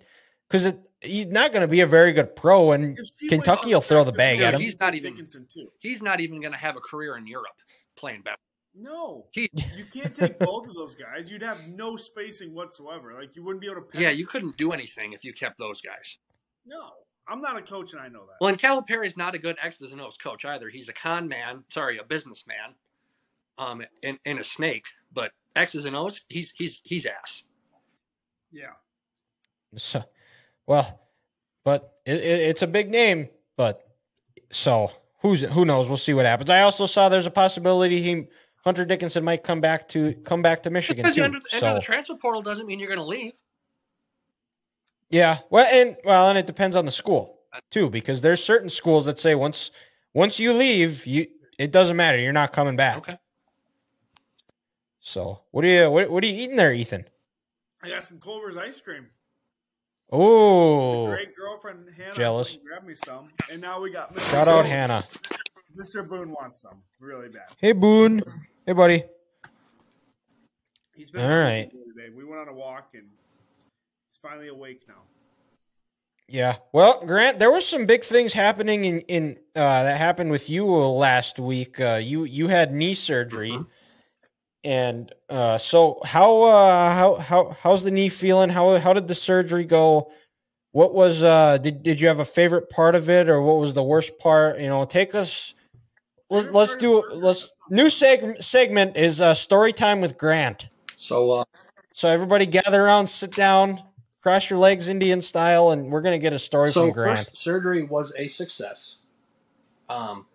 because 0.47 0.65
it 0.65 0.79
he's 1.03 1.27
not 1.27 1.51
going 1.51 1.61
to 1.61 1.67
be 1.67 1.81
a 1.81 1.85
very 1.87 2.13
good 2.13 2.35
pro, 2.35 2.71
and 2.71 2.97
If 2.97 3.05
Tshiebwe 3.17 3.29
Kentucky 3.29 3.73
will 3.73 3.81
throw 3.81 4.03
the 4.03 4.11
bag 4.11 4.41
at 4.41 4.53
him. 4.55 4.61
He's 4.61 4.79
not 4.79 4.95
even- 4.95 5.11
Dickinson 5.13 5.45
too. 5.47 5.69
He's 5.79 6.01
not 6.01 6.19
even 6.19 6.39
going 6.41 6.53
to 6.53 6.59
have 6.59 6.75
a 6.75 6.79
career 6.81 7.17
in 7.17 7.27
Europe 7.27 7.55
playing 7.95 8.21
basketball. 8.21 8.39
No, 8.75 9.27
He- 9.31 9.51
you 9.75 9.85
can't 9.93 10.15
take 10.15 10.39
both 10.39 10.67
of 10.67 10.73
those 10.73 10.95
guys. 10.95 11.29
You'd 11.31 11.43
have 11.43 11.67
no 11.69 11.95
spacing 11.95 12.53
whatsoever. 12.55 13.13
Like 13.13 13.35
you 13.35 13.43
wouldn't 13.43 13.61
be 13.61 13.69
able 13.69 13.83
to. 13.83 13.99
Yeah, 13.99 14.09
you 14.09 14.25
couldn't 14.25 14.57
do 14.57 14.71
anything 14.71 15.13
if 15.13 15.23
you 15.23 15.31
kept 15.33 15.59
those 15.59 15.79
guys. 15.81 16.17
No, 16.65 16.91
I'm 17.27 17.39
not 17.39 17.55
a 17.57 17.61
coach, 17.61 17.93
and 17.93 18.01
I 18.01 18.07
know 18.07 18.25
that. 18.25 18.37
Well, 18.41 18.47
and 18.49 18.57
Calipari's 18.57 19.15
not 19.15 19.35
a 19.35 19.37
good 19.37 19.57
X's 19.61 19.91
and 19.91 20.01
O's 20.01 20.17
coach 20.17 20.43
either. 20.45 20.69
He's 20.69 20.89
a 20.89 20.93
con 20.93 21.27
man, 21.27 21.63
sorry, 21.69 21.99
a 21.99 22.03
businessman, 22.03 22.73
um, 23.59 23.83
and, 24.01 24.17
and 24.25 24.39
a 24.39 24.43
snake. 24.43 24.85
But 25.13 25.33
X's 25.55 25.85
and 25.85 25.95
O's, 25.95 26.25
he's 26.29 26.51
he's 26.57 26.81
he's 26.83 27.05
ass. 27.05 27.43
yeah, 28.51 28.71
So, 29.75 30.03
well, 30.67 30.99
but 31.63 31.93
it, 32.05 32.17
it, 32.21 32.41
it's 32.49 32.61
a 32.61 32.67
big 32.67 32.89
name, 32.89 33.29
but 33.57 33.87
so 34.51 34.91
who's 35.21 35.41
who 35.41 35.65
knows? 35.65 35.87
We'll 35.87 35.97
see 35.97 36.13
what 36.13 36.25
happens. 36.25 36.49
I 36.49 36.61
also 36.61 36.85
saw 36.85 37.09
there's 37.09 37.25
a 37.25 37.31
possibility 37.31 38.01
he 38.01 38.27
Hunter 38.63 38.85
Dickinson 38.85 39.23
might 39.23 39.43
come 39.43 39.59
back 39.61 39.87
to 39.89 40.13
come 40.23 40.41
back 40.41 40.63
to 40.63 40.69
Michigan 40.69 41.03
Because 41.03 41.15
too. 41.15 41.23
enter, 41.23 41.37
enter 41.51 41.57
So 41.57 41.73
the 41.75 41.81
transfer 41.81 42.15
portal 42.15 42.41
doesn't 42.41 42.65
mean 42.65 42.79
you're 42.79 42.87
going 42.87 42.99
to 42.99 43.03
leave. 43.05 43.33
yeah, 45.09 45.39
well, 45.49 45.67
and 45.71 45.97
well, 46.05 46.29
and 46.29 46.37
it 46.37 46.47
depends 46.47 46.75
on 46.75 46.85
the 46.85 46.91
school 46.91 47.39
too, 47.71 47.89
because 47.89 48.21
there's 48.21 48.43
certain 48.43 48.69
schools 48.69 49.05
that 49.05 49.19
say 49.19 49.35
once 49.35 49.71
once 50.13 50.39
you 50.39 50.53
leave, 50.53 51.05
you 51.05 51.27
it 51.59 51.71
doesn't 51.71 51.95
matter. 51.97 52.17
You're 52.17 52.33
not 52.33 52.51
coming 52.53 52.75
back. 52.75 52.97
Okay. 52.97 53.17
So 55.01 55.41
what 55.51 55.65
are 55.65 55.67
you 55.67 55.89
what, 55.91 56.09
what 56.09 56.23
are 56.23 56.27
you 56.27 56.43
eating 56.43 56.55
there, 56.55 56.73
Ethan? 56.73 57.05
I 57.83 57.89
got 57.89 58.03
some 58.03 58.19
Culver's 58.19 58.55
ice 58.57 58.79
cream. 58.79 59.07
Oh, 60.15 61.07
Great 61.07 61.35
girlfriend 61.35 61.87
Hannah 61.97 62.13
Jealous. 62.13 62.51
went 62.51 62.59
and 62.61 62.67
grabbed 62.69 62.85
me 62.87 62.93
some, 62.93 63.29
and 63.51 63.59
now 63.59 63.81
we 63.81 63.89
got 63.91 64.13
Mr. 64.13 64.29
shout 64.29 64.47
out 64.47 64.63
Hannah. 64.65 65.03
Mr. 65.75 66.07
Boone 66.07 66.29
wants 66.29 66.61
some 66.61 66.83
really 66.99 67.29
bad. 67.29 67.47
Hey 67.57 67.71
Boone. 67.71 68.21
Hey 68.67 68.73
buddy. 68.73 69.03
He's 70.95 71.09
been 71.09 71.21
All 71.21 71.27
sleeping 71.29 71.43
right. 71.43 71.71
the 71.71 71.79
other 71.81 72.09
day. 72.09 72.15
We 72.15 72.25
went 72.25 72.41
on 72.41 72.47
a 72.47 72.53
walk 72.53 72.89
and 72.93 73.05
he's 73.55 74.19
finally 74.21 74.49
awake 74.49 74.81
now. 74.87 75.01
Yeah. 76.29 76.57
Well, 76.73 77.03
Grant, 77.05 77.39
there 77.39 77.51
was 77.51 77.67
some 77.67 77.87
big 77.87 78.03
things 78.03 78.33
happening 78.33 78.85
in 78.85 78.99
in 79.01 79.37
uh, 79.55 79.83
that 79.83 79.97
happened 79.97 80.29
with 80.29 80.47
you 80.47 80.63
last 80.67 81.39
week. 81.39 81.79
Uh, 81.81 81.95
you 81.95 82.25
you 82.25 82.47
had 82.47 82.71
knee 82.71 82.93
surgery, 82.93 83.49
Mhm. 83.51 83.65
And 84.63 85.11
uh, 85.29 85.57
so 85.57 85.99
how 86.05 86.43
uh, 86.43 86.91
how 86.93 87.15
how 87.15 87.55
how's 87.61 87.83
the 87.83 87.91
knee 87.91 88.09
feeling? 88.09 88.49
How 88.49 88.77
how 88.79 88.93
did 88.93 89.07
the 89.07 89.15
surgery 89.15 89.65
go? 89.65 90.11
What 90.71 90.93
was 90.93 91.23
uh 91.23 91.57
did 91.57 91.83
did 91.83 91.99
you 92.01 92.07
have 92.07 92.19
a 92.19 92.25
favorite 92.25 92.69
part 92.69 92.95
of 92.95 93.09
it, 93.09 93.29
or 93.29 93.41
what 93.41 93.59
was 93.59 93.73
the 93.73 93.83
worst 93.83 94.17
part? 94.19 94.59
You 94.59 94.67
know, 94.67 94.85
take 94.85 95.15
us. 95.15 95.53
Let, 96.29 96.51
let's 96.51 96.77
do 96.77 96.97
of 96.97 97.17
let's 97.17 97.51
new 97.69 97.85
seg- 97.85 98.43
segment 98.43 98.97
is 98.97 99.21
uh, 99.21 99.33
story 99.33 99.73
time 99.73 100.01
with 100.01 100.17
Grant. 100.17 100.69
So 100.97 101.31
uh, 101.31 101.43
So 101.93 102.07
everybody 102.07 102.45
gather 102.45 102.83
around, 102.83 103.07
sit 103.07 103.35
down, 103.35 103.81
cross 104.21 104.49
your 104.49 104.59
legs 104.59 104.87
Indian 104.87 105.21
style, 105.21 105.71
and 105.71 105.91
we're 105.91 106.01
gonna 106.01 106.17
get 106.17 106.33
a 106.33 106.39
story 106.39 106.71
so 106.71 106.81
from 106.81 106.91
Grant. 106.91 107.27
first 107.27 107.37
surgery 107.37 107.83
was 107.83 108.13
a 108.17 108.27
success. 108.29 108.97
Um, 109.89 110.25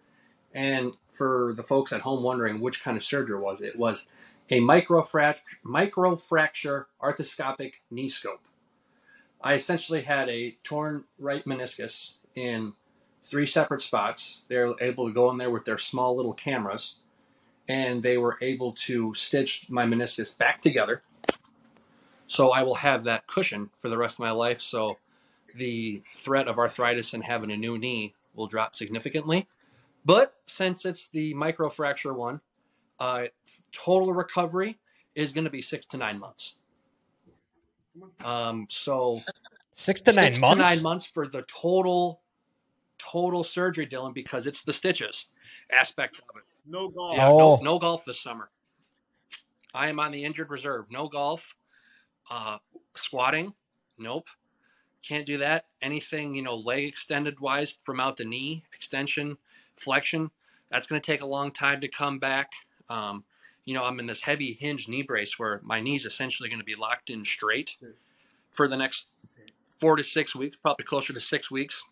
and 0.54 0.96
for 1.12 1.52
the 1.56 1.62
folks 1.62 1.92
at 1.92 2.02
home 2.02 2.22
wondering 2.22 2.61
which 2.61 2.82
kind 2.82 2.96
of 2.96 3.04
surgery 3.04 3.38
was, 3.38 3.61
it 3.61 3.76
was 3.76 4.06
a 4.50 4.61
microfract- 4.61 5.40
microfracture 5.64 6.87
arthroscopic 7.02 7.72
knee 7.90 8.08
scope. 8.08 8.44
I 9.40 9.54
essentially 9.54 10.02
had 10.02 10.28
a 10.28 10.56
torn 10.64 11.04
right 11.18 11.44
meniscus 11.44 12.12
in 12.34 12.72
three 13.22 13.46
separate 13.46 13.82
spots. 13.82 14.40
They 14.48 14.56
were 14.56 14.74
able 14.80 15.06
to 15.06 15.14
go 15.14 15.30
in 15.30 15.38
there 15.38 15.50
with 15.50 15.64
their 15.64 15.78
small 15.78 16.16
little 16.16 16.32
cameras, 16.32 16.96
and 17.68 18.02
they 18.02 18.16
were 18.16 18.38
able 18.40 18.72
to 18.72 19.14
stitch 19.14 19.66
my 19.68 19.84
meniscus 19.84 20.37
back 20.37 20.61
together. 20.61 21.02
So 22.26 22.50
I 22.50 22.62
will 22.62 22.76
have 22.76 23.04
that 23.04 23.26
cushion 23.26 23.70
for 23.76 23.88
the 23.88 23.98
rest 23.98 24.16
of 24.16 24.20
my 24.20 24.30
life. 24.30 24.61
So 24.61 24.98
the 25.54 26.02
threat 26.14 26.48
of 26.48 26.58
arthritis 26.58 27.14
and 27.14 27.24
having 27.24 27.50
a 27.50 27.56
new 27.56 27.78
knee 27.78 28.14
will 28.34 28.46
drop 28.46 28.74
significantly. 28.74 29.48
But 30.09 30.33
since 30.47 30.87
it's 30.87 31.11
the 31.11 31.35
microfracture 31.35 32.16
one, 32.16 32.40
uh, 32.99 33.25
total 33.73 34.14
recovery 34.14 34.79
is 35.14 35.33
going 35.33 35.44
to 35.44 35.51
be 35.51 35.61
six 35.61 35.85
to 35.88 35.99
nine 35.99 36.18
months. 36.18 36.55
Um, 38.25 38.66
so 38.71 39.16
Six 39.73 40.01
to 40.03 40.12
nine 40.14 40.33
six 40.33 40.40
months. 40.40 40.62
to 40.62 40.75
nine 40.75 40.83
months 40.83 41.05
for 41.05 41.27
the 41.29 41.42
total 41.42 42.23
total 42.97 43.44
surgery, 43.44 43.87
Dylan, 43.87 44.14
because 44.14 44.47
it's 44.47 44.64
the 44.64 44.73
stitches 44.73 45.27
aspect 45.71 46.21
of 46.21 46.37
it. 46.37 46.44
No 46.66 46.88
golf. 46.88 47.14
Yeah, 47.16 47.29
Oh. 47.29 47.57
no, 47.57 47.61
no 47.62 47.79
golf 47.79 48.05
this 48.07 48.18
summer. 48.21 48.49
I 49.75 49.88
am 49.90 50.01
on 50.01 50.11
the 50.11 50.25
injured 50.25 50.49
reserve. 50.51 50.87
No 50.90 51.07
golf. 51.09 51.55
Uh, 52.31 52.59
squatting. 52.97 53.53
Nope. 53.99 54.29
Can't 55.03 55.27
do 55.27 55.37
that. 55.38 55.66
Anything, 55.83 56.35
you 56.35 56.42
know, 56.42 56.57
leg 56.57 56.85
extended 56.85 57.38
wise 57.40 57.77
from 57.85 58.01
out 58.01 58.16
the 58.16 58.25
knee, 58.25 58.64
extension, 58.75 59.37
flexion, 59.81 60.31
that's 60.71 60.87
going 60.87 61.01
to 61.01 61.07
take 61.07 61.23
a 61.23 61.27
long 61.27 61.51
time 61.51 61.81
to 61.81 61.88
come 61.88 62.19
back. 62.19 62.53
Um, 62.88 63.25
you 63.64 63.75
know, 63.75 63.85
I'm 63.85 63.99
in 64.01 64.07
this 64.07 64.23
heavy 64.23 64.55
hinge 64.55 64.88
knee 64.88 65.03
brace 65.03 65.38
where 65.38 65.61
my 65.62 65.81
knee's 65.81 66.05
essentially 66.07 66.49
going 66.49 66.59
to 66.61 66.64
be 66.64 66.75
locked 66.75 67.11
in 67.11 67.25
straight 67.25 67.77
for 68.51 68.67
the 68.69 68.77
next 68.77 69.07
four 69.67 69.97
to 69.97 70.03
six 70.03 70.35
weeks, 70.35 70.57
probably 70.57 70.85
closer 70.85 71.12
to 71.12 71.21
six 71.21 71.51
weeks. 71.51 71.85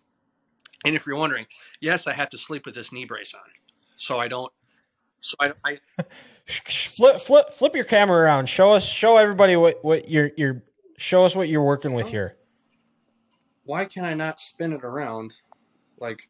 And 0.84 0.94
if 0.94 1.06
you're 1.06 1.16
wondering, 1.16 1.46
yes, 1.80 2.06
I 2.06 2.12
have 2.14 2.30
to 2.30 2.38
sleep 2.38 2.64
with 2.66 2.74
this 2.74 2.92
knee 2.92 3.04
brace 3.04 3.34
on, 3.34 3.40
so 3.96 4.18
I 4.18 4.28
don't. 4.28 4.52
So 5.20 5.36
I, 5.40 5.52
I 5.64 5.78
Flip, 6.46 7.20
flip, 7.20 7.52
flip 7.52 7.74
your 7.74 7.84
camera 7.84 8.18
around. 8.22 8.48
Show 8.48 8.72
us, 8.72 8.84
show 8.86 9.16
everybody 9.16 9.56
what 9.56 9.82
what 9.84 10.08
you're 10.08 10.30
you're. 10.36 10.62
Show 10.98 11.24
us 11.24 11.34
what 11.36 11.48
you're 11.48 11.62
working 11.62 11.92
with 11.92 12.08
here. 12.08 12.36
why 13.64 13.84
can 13.84 14.04
I 14.04 14.14
not 14.14 14.38
spin 14.40 14.72
it 14.72 14.84
around, 14.84 15.36
like, 15.98 16.28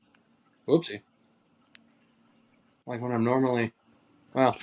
whoopsie, 0.66 1.02
like 2.86 3.00
when 3.00 3.12
I'm 3.12 3.24
normally, 3.24 3.72
well, 4.32 4.56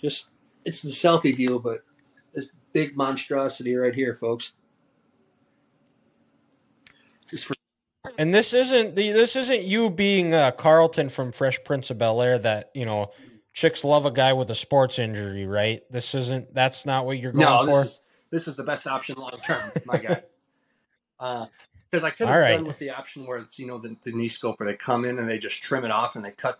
just 0.00 0.28
it's 0.64 0.82
the 0.82 0.90
selfie 0.90 1.34
view, 1.34 1.60
but 1.62 1.82
this 2.34 2.50
big 2.72 2.96
monstrosity 2.96 3.74
right 3.74 3.94
here, 3.94 4.14
folks. 4.14 4.52
Just 7.30 7.46
for 7.46 7.54
And 8.18 8.32
this 8.32 8.52
isn't 8.52 8.94
the 8.94 9.12
this 9.12 9.36
isn't 9.36 9.62
you 9.62 9.90
being 9.90 10.34
uh, 10.34 10.50
Carlton 10.52 11.08
from 11.08 11.32
Fresh 11.32 11.64
Prince 11.64 11.90
of 11.90 11.98
Bel 11.98 12.20
Air 12.20 12.38
that 12.38 12.70
you 12.74 12.84
know 12.84 13.10
chicks 13.54 13.84
love 13.84 14.04
a 14.04 14.10
guy 14.10 14.32
with 14.32 14.50
a 14.50 14.54
sports 14.54 14.98
injury, 14.98 15.46
right? 15.46 15.82
This 15.90 16.14
isn't. 16.14 16.52
That's 16.54 16.84
not 16.84 17.06
what 17.06 17.18
you're 17.18 17.32
going 17.32 17.46
no, 17.46 17.64
for. 17.64 17.82
this 17.82 17.90
is 17.90 18.02
this 18.30 18.48
is 18.48 18.56
the 18.56 18.64
best 18.64 18.86
option 18.86 19.16
long 19.16 19.38
term, 19.44 19.70
my 19.86 19.98
guy. 19.98 20.22
Because 21.90 22.02
I 22.02 22.10
could 22.10 22.26
have 22.26 22.40
right. 22.40 22.56
done 22.56 22.64
with 22.64 22.80
the 22.80 22.90
option 22.90 23.24
where 23.24 23.38
it's 23.38 23.56
you 23.56 23.68
know 23.68 23.78
the, 23.78 23.96
the 24.02 24.10
knee 24.10 24.26
scope 24.26 24.58
where 24.58 24.68
they 24.68 24.76
come 24.76 25.04
in 25.04 25.20
and 25.20 25.30
they 25.30 25.38
just 25.38 25.62
trim 25.62 25.84
it 25.84 25.92
off 25.92 26.16
and 26.16 26.24
they 26.24 26.32
cut 26.32 26.58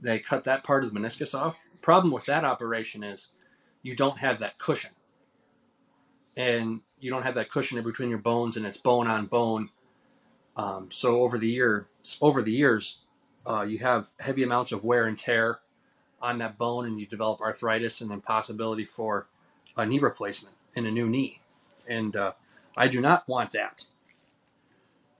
they 0.00 0.18
cut 0.20 0.44
that 0.44 0.64
part 0.64 0.84
of 0.84 0.92
the 0.92 1.00
meniscus 1.00 1.38
off. 1.38 1.60
Problem 1.82 2.12
with 2.12 2.26
that 2.26 2.44
operation 2.44 3.04
is 3.04 3.28
you 3.82 3.96
don't 3.96 4.18
have 4.18 4.40
that 4.40 4.58
cushion, 4.58 4.92
and 6.36 6.80
you 7.00 7.10
don't 7.10 7.24
have 7.24 7.36
that 7.36 7.50
cushion 7.50 7.78
in 7.78 7.84
between 7.84 8.10
your 8.10 8.18
bones, 8.18 8.56
and 8.56 8.66
it's 8.66 8.78
bone 8.78 9.08
on 9.08 9.26
bone. 9.26 9.70
Um, 10.56 10.90
so 10.90 11.22
over 11.22 11.38
the 11.38 11.48
year, 11.48 11.88
over 12.20 12.42
the 12.42 12.52
years, 12.52 12.98
uh, 13.46 13.66
you 13.68 13.78
have 13.78 14.10
heavy 14.20 14.42
amounts 14.44 14.72
of 14.72 14.84
wear 14.84 15.06
and 15.06 15.18
tear 15.18 15.60
on 16.22 16.38
that 16.38 16.58
bone, 16.58 16.86
and 16.86 17.00
you 17.00 17.06
develop 17.06 17.40
arthritis 17.40 18.00
and 18.02 18.10
then 18.10 18.20
possibility 18.22 18.84
for 18.84 19.28
a 19.76 19.86
knee 19.86 20.00
replacement 20.00 20.56
and 20.76 20.86
a 20.86 20.90
new 20.92 21.08
knee. 21.08 21.40
And 21.88 22.16
uh, 22.16 22.32
I 22.76 22.88
do 22.88 23.00
not 23.00 23.28
want 23.28 23.52
that. 23.52 23.86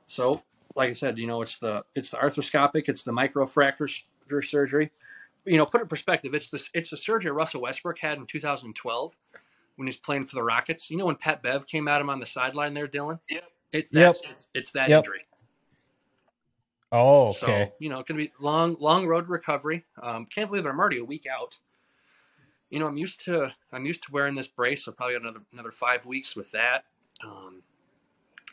So, 0.06 0.42
like 0.76 0.90
I 0.90 0.94
said, 0.94 1.18
you 1.18 1.26
know, 1.28 1.42
it's 1.42 1.60
the 1.60 1.84
it's 1.94 2.10
the 2.12 2.18
arthroscopic, 2.18 2.84
it's 2.88 3.04
the 3.04 3.12
microfracture 3.12 3.88
s- 3.90 4.04
surgery. 4.42 4.90
You 5.44 5.58
know, 5.58 5.66
put 5.66 5.80
it 5.80 5.84
in 5.84 5.88
perspective. 5.88 6.34
It's 6.34 6.50
the 6.50 6.62
it's 6.72 6.90
the 6.90 6.96
surgery 6.96 7.30
Russell 7.30 7.60
Westbrook 7.62 7.98
had 7.98 8.18
in 8.18 8.26
2012 8.26 9.16
when 9.76 9.88
he's 9.88 9.96
playing 9.96 10.24
for 10.24 10.36
the 10.36 10.42
Rockets. 10.42 10.90
You 10.90 10.96
know, 10.96 11.06
when 11.06 11.16
Pat 11.16 11.42
Bev 11.42 11.66
came 11.66 11.88
at 11.88 12.00
him 12.00 12.08
on 12.10 12.20
the 12.20 12.26
sideline 12.26 12.74
there, 12.74 12.88
Dylan. 12.88 13.18
Yep. 13.28 13.44
It's 13.72 13.90
Yep. 13.92 14.14
that 14.22 14.30
it's, 14.30 14.46
it's 14.54 14.72
that 14.72 14.88
Yep. 14.88 14.98
injury. 15.04 15.26
Oh, 16.92 17.30
okay. 17.30 17.40
So 17.40 17.72
you 17.78 17.90
know, 17.90 17.98
it's 17.98 18.08
gonna 18.08 18.18
be 18.18 18.32
long, 18.38 18.76
long 18.78 19.06
road 19.06 19.28
recovery. 19.28 19.84
Um, 20.00 20.26
can't 20.26 20.48
believe 20.48 20.64
I'm 20.64 20.78
already 20.78 20.98
a 20.98 21.04
week 21.04 21.26
out. 21.26 21.58
You 22.70 22.78
know, 22.78 22.86
I'm 22.86 22.96
used 22.96 23.24
to 23.24 23.52
I'm 23.72 23.84
used 23.84 24.04
to 24.04 24.12
wearing 24.12 24.34
this 24.34 24.46
brace, 24.46 24.84
so 24.84 24.92
probably 24.92 25.14
got 25.14 25.22
another 25.22 25.42
another 25.52 25.72
five 25.72 26.06
weeks 26.06 26.36
with 26.36 26.52
that. 26.52 26.84
Um, 27.22 27.62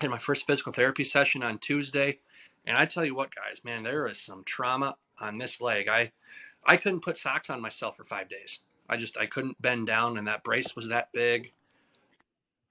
had 0.02 0.10
my 0.10 0.18
first 0.18 0.48
physical 0.48 0.74
therapy 0.74 1.04
session 1.04 1.44
on 1.44 1.60
Tuesday, 1.60 2.20
and 2.66 2.78
I 2.78 2.86
tell 2.86 3.06
you 3.06 3.14
what, 3.16 3.30
guys, 3.36 3.64
man, 3.64 3.84
there 3.84 4.08
is 4.08 4.20
some 4.20 4.44
trauma 4.44 4.96
on 5.22 5.38
this 5.38 5.62
leg. 5.62 5.88
I 5.88 6.12
I 6.66 6.78
couldn't 6.78 7.02
put 7.02 7.18
socks 7.18 7.50
on 7.50 7.62
myself 7.62 7.98
for 7.98 8.04
five 8.04 8.30
days. 8.30 8.60
I 8.90 8.98
just 8.98 9.18
I 9.18 9.26
couldn't 9.26 9.62
bend 9.62 9.88
down, 9.88 10.18
and 10.18 10.28
that 10.28 10.44
brace 10.44 10.76
was 10.76 10.90
that 10.90 11.12
big. 11.14 11.52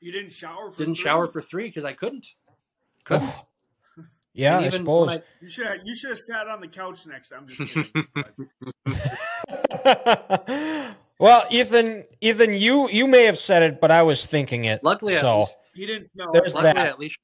You 0.01 0.13
didn't 0.13 0.33
shower. 0.33 0.71
For 0.71 0.79
Didn't 0.79 0.95
three? 0.97 1.05
shower 1.05 1.27
for 1.27 1.43
three 1.43 1.65
because 1.65 1.85
I 1.85 1.93
couldn't. 1.93 2.35
Couldn't. 3.05 3.29
Oh, 3.29 3.47
yeah, 4.33 4.59
I 4.59 4.67
even 4.67 4.85
when 4.85 5.09
suppose. 5.09 5.19
You 5.41 5.49
should. 5.49 5.81
You 5.85 5.95
should 5.95 6.11
have 6.11 6.19
sat 6.19 6.49
on 6.49 6.61
the 6.61 6.69
couch 6.69 7.07
next. 7.07 7.33
I'm 7.33 7.47
just 7.47 7.63
kidding. 7.71 8.07
well, 11.19 11.45
Ethan, 11.51 12.05
Ethan, 12.21 12.55
you 12.55 12.89
you 12.89 13.07
may 13.07 13.25
have 13.25 13.39
said 13.39 13.63
it, 13.63 13.81
but 13.81 13.91
I 13.91 14.03
was 14.03 14.27
thinking 14.27 14.65
it. 14.65 14.83
Luckily, 14.83 15.15
at 15.15 15.21
so 15.21 15.41
least, 15.41 15.59
he 15.75 15.87
didn't 15.87 16.11
smell. 16.11 16.33
There's 16.33 16.55
luckily 16.55 16.73
that. 16.73 16.87
at 16.87 16.99
least 16.99 17.19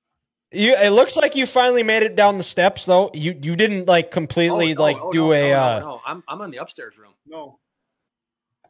you. 0.53 0.75
It 0.77 0.91
looks 0.91 1.17
like 1.17 1.35
you 1.37 1.47
finally 1.47 1.83
made 1.83 2.03
it 2.03 2.15
down 2.17 2.39
the 2.39 2.45
steps, 2.45 2.87
though. 2.87 3.11
You 3.15 3.39
you 3.43 3.57
didn't 3.57 3.87
like 3.87 4.11
completely 4.11 4.75
no, 4.75 4.83
like 4.83 4.97
oh, 5.01 5.13
do 5.13 5.27
no, 5.29 5.33
a. 5.33 5.51
no, 5.51 5.61
uh, 5.61 5.79
no, 5.79 5.87
no. 5.87 6.01
I'm 6.07 6.23
I'm 6.29 6.41
on 6.41 6.51
the 6.51 6.59
upstairs 6.59 6.99
room. 6.99 7.13
No, 7.27 7.59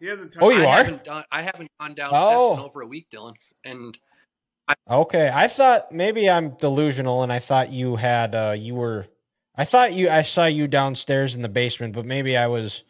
he 0.01 0.07
hasn't. 0.07 0.33
Touched 0.33 0.43
Oh, 0.43 0.51
you. 0.51 0.63
I 0.63 0.67
are? 0.67 0.85
Haven't 0.85 1.05
done, 1.05 1.25
I 1.31 1.43
haven't 1.43 1.71
gone 1.81 1.95
down 1.95 2.11
steps 2.11 2.23
Oh. 2.25 2.55
in 2.55 2.61
over 2.61 2.81
a 2.83 2.87
week, 2.87 3.09
Dylan. 3.11 3.35
And 3.65 3.97
I, 4.69 4.75
Okay, 4.91 5.31
I 5.33 5.47
thought 5.49 5.93
maybe 5.93 6.29
I'm 6.29 6.51
delusional, 6.51 7.23
and 7.23 7.33
I 7.33 7.39
thought 7.39 7.71
you 7.71 7.97
had 7.97 8.35
uh 8.35 8.55
you 8.57 8.75
were. 8.75 9.07
I 9.57 9.65
thought 9.65 9.93
you 9.95 10.11
I 10.11 10.23
saw 10.23 10.47
you 10.47 10.69
downstairs 10.69 11.35
in 11.37 11.43
the 11.43 11.49
basement, 11.49 11.95
but 11.95 12.05
maybe 12.05 12.37
I 12.37 12.47
was 12.47 12.85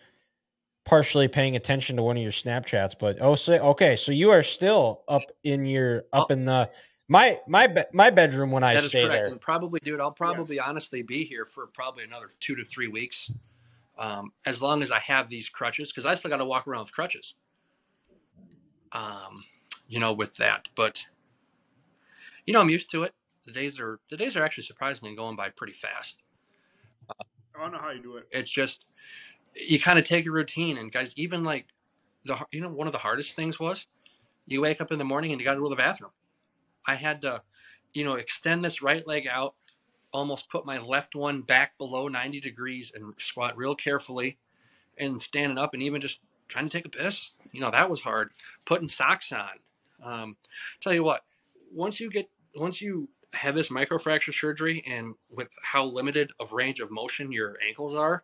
partially 0.85 1.27
paying 1.29 1.57
attention 1.57 1.97
to 1.97 2.03
one 2.03 2.17
of 2.17 2.23
your 2.23 2.33
Snapchats. 2.33 2.95
But 2.99 3.19
oh, 3.21 3.35
so, 3.35 3.55
okay, 3.71 3.97
so 3.97 4.13
you 4.13 4.31
are 4.31 4.43
still 4.43 5.03
up 5.09 5.23
in 5.45 5.67
your 5.67 6.05
up 6.13 6.27
Oh. 6.31 6.33
in 6.33 6.45
the 6.45 6.71
my 7.09 7.41
my 7.47 7.67
be, 7.67 7.83
my 7.93 8.11
bedroom 8.11 8.51
when 8.51 8.63
I 8.63 8.75
That 8.75 8.85
is 8.85 8.89
stay 8.91 9.07
correct. 9.07 9.27
there. 9.27 9.33
And 9.33 9.41
probably, 9.41 9.81
dude, 9.81 10.01
I'll 10.01 10.13
probably 10.13 10.59
honestly 10.59 11.03
be 11.03 11.25
here 11.25 11.45
for 11.45 11.67
probably 11.67 12.05
another 12.05 12.33
two 12.41 12.57
to 12.57 12.65
three 12.65 12.89
weeks, 12.89 13.31
um, 13.99 14.33
as 14.45 14.61
long 14.61 14.83
as 14.83 14.91
I 14.91 14.99
have 14.99 15.29
these 15.29 15.49
crutches, 15.49 15.93
because 15.93 16.07
I 16.07 16.15
still 16.15 16.31
got 16.31 16.39
to 16.39 16.45
walk 16.45 16.67
around 16.67 16.81
with 16.81 16.93
crutches. 16.93 17.35
Um, 18.93 19.45
you 19.89 20.01
know, 20.01 20.13
with 20.13 20.37
that, 20.37 20.69
but 20.75 21.05
you 22.47 22.53
know, 22.53 22.61
I'm 22.61 22.71
used 22.71 22.91
to 22.93 23.03
it. 23.03 23.15
The 23.45 23.53
days 23.53 23.79
are 23.79 24.01
the 24.11 24.17
days 24.17 24.37
are 24.37 24.45
actually 24.45 24.65
surprisingly 24.65 25.15
going 25.15 25.37
by 25.37 25.51
pretty 25.51 25.75
fast. 25.75 26.23
I 27.11 27.63
don't 27.63 27.73
know 27.73 27.79
how 27.79 27.91
you 27.91 28.03
do 28.03 28.17
it. 28.17 28.27
It's 28.31 28.51
just 28.51 28.85
you 29.55 29.79
kind 29.81 29.99
of 29.99 30.05
take 30.05 30.27
a 30.27 30.31
routine, 30.31 30.79
and 30.79 30.91
guys, 30.91 31.13
even 31.17 31.45
like 31.45 31.67
the 32.25 32.37
you 32.51 32.61
know 32.61 32.69
one 32.69 32.87
of 32.87 32.93
the 32.93 32.99
hardest 32.99 33.37
things 33.37 33.61
was 33.61 33.87
you 34.47 34.61
wake 34.61 34.81
up 34.81 34.93
in 34.93 34.99
the 34.99 35.05
morning 35.05 35.33
and 35.33 35.41
you 35.41 35.45
got 35.45 35.55
to 35.55 35.61
go 35.61 35.67
to 35.67 35.71
the 35.71 35.77
bathroom. 35.77 36.11
I 36.87 36.95
had 36.95 37.23
to, 37.23 37.43
you 37.93 38.05
know, 38.05 38.15
extend 38.15 38.65
this 38.65 38.83
right 38.83 39.07
leg 39.07 39.27
out, 39.31 39.55
almost 40.13 40.51
put 40.51 40.67
my 40.67 40.79
left 40.79 41.15
one 41.15 41.43
back 41.43 41.77
below 41.79 42.09
90 42.09 42.41
degrees 42.41 42.93
and 42.95 43.15
squat 43.19 43.57
real 43.57 43.75
carefully 43.75 44.39
and 44.99 45.21
standing 45.21 45.59
up 45.59 45.75
and 45.75 45.83
even 45.83 46.01
just 46.01 46.21
trying 46.49 46.69
to 46.69 46.77
take 46.77 46.87
a 46.87 46.91
piss. 46.91 47.33
You 47.53 47.61
know, 47.61 47.71
that 47.71 47.91
was 47.91 48.01
hard. 48.01 48.31
Putting 48.65 48.89
socks 48.89 49.33
on. 49.33 49.59
Um, 50.03 50.37
tell 50.81 50.95
you 50.95 51.03
what, 51.03 51.25
once 51.75 52.01
you 52.01 52.11
get, 52.11 52.31
once 52.55 52.81
you 52.81 53.09
have 53.33 53.55
this 53.55 53.69
microfracture 53.69 54.33
surgery 54.33 54.83
and 54.87 55.15
with 55.31 55.49
how 55.63 55.85
limited 55.85 56.31
of 56.39 56.53
range 56.53 56.81
of 56.81 56.91
motion 56.91 57.33
your 57.33 57.57
ankles 57.67 57.95
are, 57.95 58.23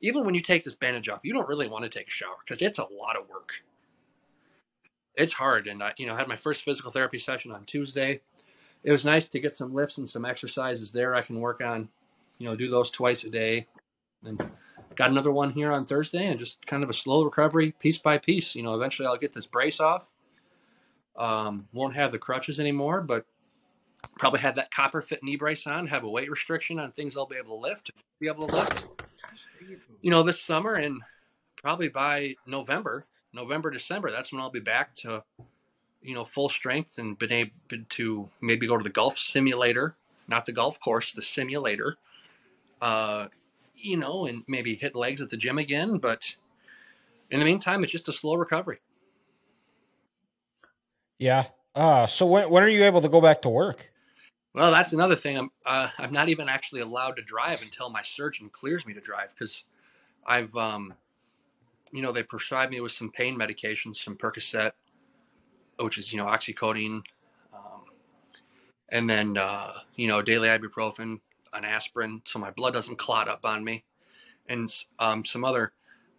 even 0.00 0.24
when 0.24 0.34
you 0.34 0.40
take 0.40 0.62
this 0.62 0.74
bandage 0.74 1.08
off, 1.08 1.20
you 1.24 1.32
don't 1.32 1.48
really 1.48 1.68
want 1.68 1.84
to 1.84 1.88
take 1.88 2.08
a 2.08 2.10
shower 2.10 2.36
because 2.46 2.62
it's 2.62 2.78
a 2.78 2.82
lot 2.84 3.16
of 3.16 3.28
work 3.28 3.62
it's 5.16 5.32
hard. 5.32 5.66
And 5.66 5.82
I, 5.82 5.92
you 5.96 6.06
know, 6.06 6.14
had 6.14 6.28
my 6.28 6.36
first 6.36 6.62
physical 6.62 6.90
therapy 6.90 7.18
session 7.18 7.52
on 7.52 7.64
Tuesday. 7.64 8.20
It 8.82 8.92
was 8.92 9.04
nice 9.04 9.28
to 9.28 9.40
get 9.40 9.52
some 9.52 9.72
lifts 9.72 9.98
and 9.98 10.08
some 10.08 10.24
exercises 10.24 10.92
there 10.92 11.14
I 11.14 11.22
can 11.22 11.40
work 11.40 11.62
on, 11.62 11.88
you 12.38 12.48
know, 12.48 12.56
do 12.56 12.68
those 12.68 12.90
twice 12.90 13.24
a 13.24 13.30
day. 13.30 13.66
And 14.24 14.40
got 14.94 15.10
another 15.10 15.32
one 15.32 15.52
here 15.52 15.72
on 15.72 15.86
Thursday 15.86 16.26
and 16.26 16.38
just 16.38 16.64
kind 16.66 16.84
of 16.84 16.90
a 16.90 16.94
slow 16.94 17.24
recovery 17.24 17.72
piece 17.72 17.98
by 17.98 18.18
piece. 18.18 18.54
You 18.54 18.62
know, 18.62 18.74
eventually 18.74 19.06
I'll 19.06 19.16
get 19.16 19.32
this 19.32 19.46
brace 19.46 19.80
off. 19.80 20.12
Um, 21.16 21.68
won't 21.72 21.94
have 21.94 22.10
the 22.10 22.18
crutches 22.18 22.58
anymore, 22.58 23.00
but 23.00 23.26
probably 24.18 24.40
have 24.40 24.56
that 24.56 24.72
copper 24.72 25.00
fit 25.00 25.22
knee 25.22 25.36
brace 25.36 25.66
on, 25.66 25.86
have 25.86 26.04
a 26.04 26.08
weight 26.08 26.30
restriction 26.30 26.78
on 26.78 26.92
things 26.92 27.16
I'll 27.16 27.26
be 27.26 27.36
able 27.36 27.56
to 27.56 27.62
lift, 27.62 27.90
be 28.20 28.28
able 28.28 28.46
to 28.48 28.54
lift, 28.54 28.84
you 30.02 30.10
know, 30.10 30.22
this 30.22 30.40
summer 30.40 30.74
and 30.74 31.00
probably 31.56 31.88
by 31.88 32.34
November, 32.46 33.06
November, 33.34 33.70
December, 33.70 34.10
that's 34.10 34.32
when 34.32 34.40
I'll 34.40 34.50
be 34.50 34.60
back 34.60 34.94
to, 34.96 35.24
you 36.02 36.14
know, 36.14 36.24
full 36.24 36.48
strength 36.48 36.98
and 36.98 37.18
been 37.18 37.32
able 37.32 37.50
to 37.90 38.28
maybe 38.40 38.66
go 38.66 38.76
to 38.76 38.84
the 38.84 38.90
golf 38.90 39.18
simulator, 39.18 39.96
not 40.28 40.46
the 40.46 40.52
golf 40.52 40.78
course, 40.80 41.12
the 41.12 41.22
simulator, 41.22 41.96
uh, 42.80 43.26
you 43.76 43.96
know, 43.96 44.26
and 44.26 44.44
maybe 44.46 44.74
hit 44.74 44.94
legs 44.94 45.20
at 45.20 45.30
the 45.30 45.36
gym 45.36 45.58
again. 45.58 45.98
But 45.98 46.36
in 47.30 47.38
the 47.40 47.44
meantime, 47.44 47.82
it's 47.82 47.92
just 47.92 48.08
a 48.08 48.12
slow 48.12 48.34
recovery. 48.34 48.78
Yeah. 51.18 51.46
Uh 51.74 52.06
so 52.06 52.26
when 52.26 52.48
when 52.50 52.62
are 52.62 52.68
you 52.68 52.84
able 52.84 53.00
to 53.00 53.08
go 53.08 53.20
back 53.20 53.42
to 53.42 53.48
work? 53.48 53.90
Well, 54.54 54.70
that's 54.70 54.92
another 54.92 55.16
thing. 55.16 55.36
I'm 55.36 55.50
uh, 55.66 55.88
I'm 55.98 56.12
not 56.12 56.28
even 56.28 56.48
actually 56.48 56.80
allowed 56.80 57.16
to 57.16 57.22
drive 57.22 57.62
until 57.62 57.90
my 57.90 58.02
surgeon 58.02 58.48
clears 58.52 58.86
me 58.86 58.94
to 58.94 59.00
drive 59.00 59.34
because 59.36 59.64
I've 60.24 60.54
um, 60.56 60.94
you 61.94 62.02
know, 62.02 62.10
they 62.10 62.24
prescribed 62.24 62.72
me 62.72 62.80
with 62.80 62.90
some 62.90 63.08
pain 63.08 63.38
medications, 63.38 64.02
some 64.02 64.16
Percocet, 64.16 64.72
which 65.78 65.96
is 65.96 66.12
you 66.12 66.18
know 66.18 66.26
oxycodone, 66.26 67.02
um, 67.54 67.84
and 68.88 69.08
then 69.08 69.38
uh, 69.38 69.74
you 69.94 70.08
know 70.08 70.20
daily 70.20 70.48
ibuprofen, 70.48 71.20
an 71.52 71.64
aspirin, 71.64 72.20
so 72.24 72.40
my 72.40 72.50
blood 72.50 72.72
doesn't 72.72 72.98
clot 72.98 73.28
up 73.28 73.44
on 73.44 73.62
me, 73.62 73.84
and 74.48 74.74
um, 74.98 75.24
some 75.24 75.44
other 75.44 75.70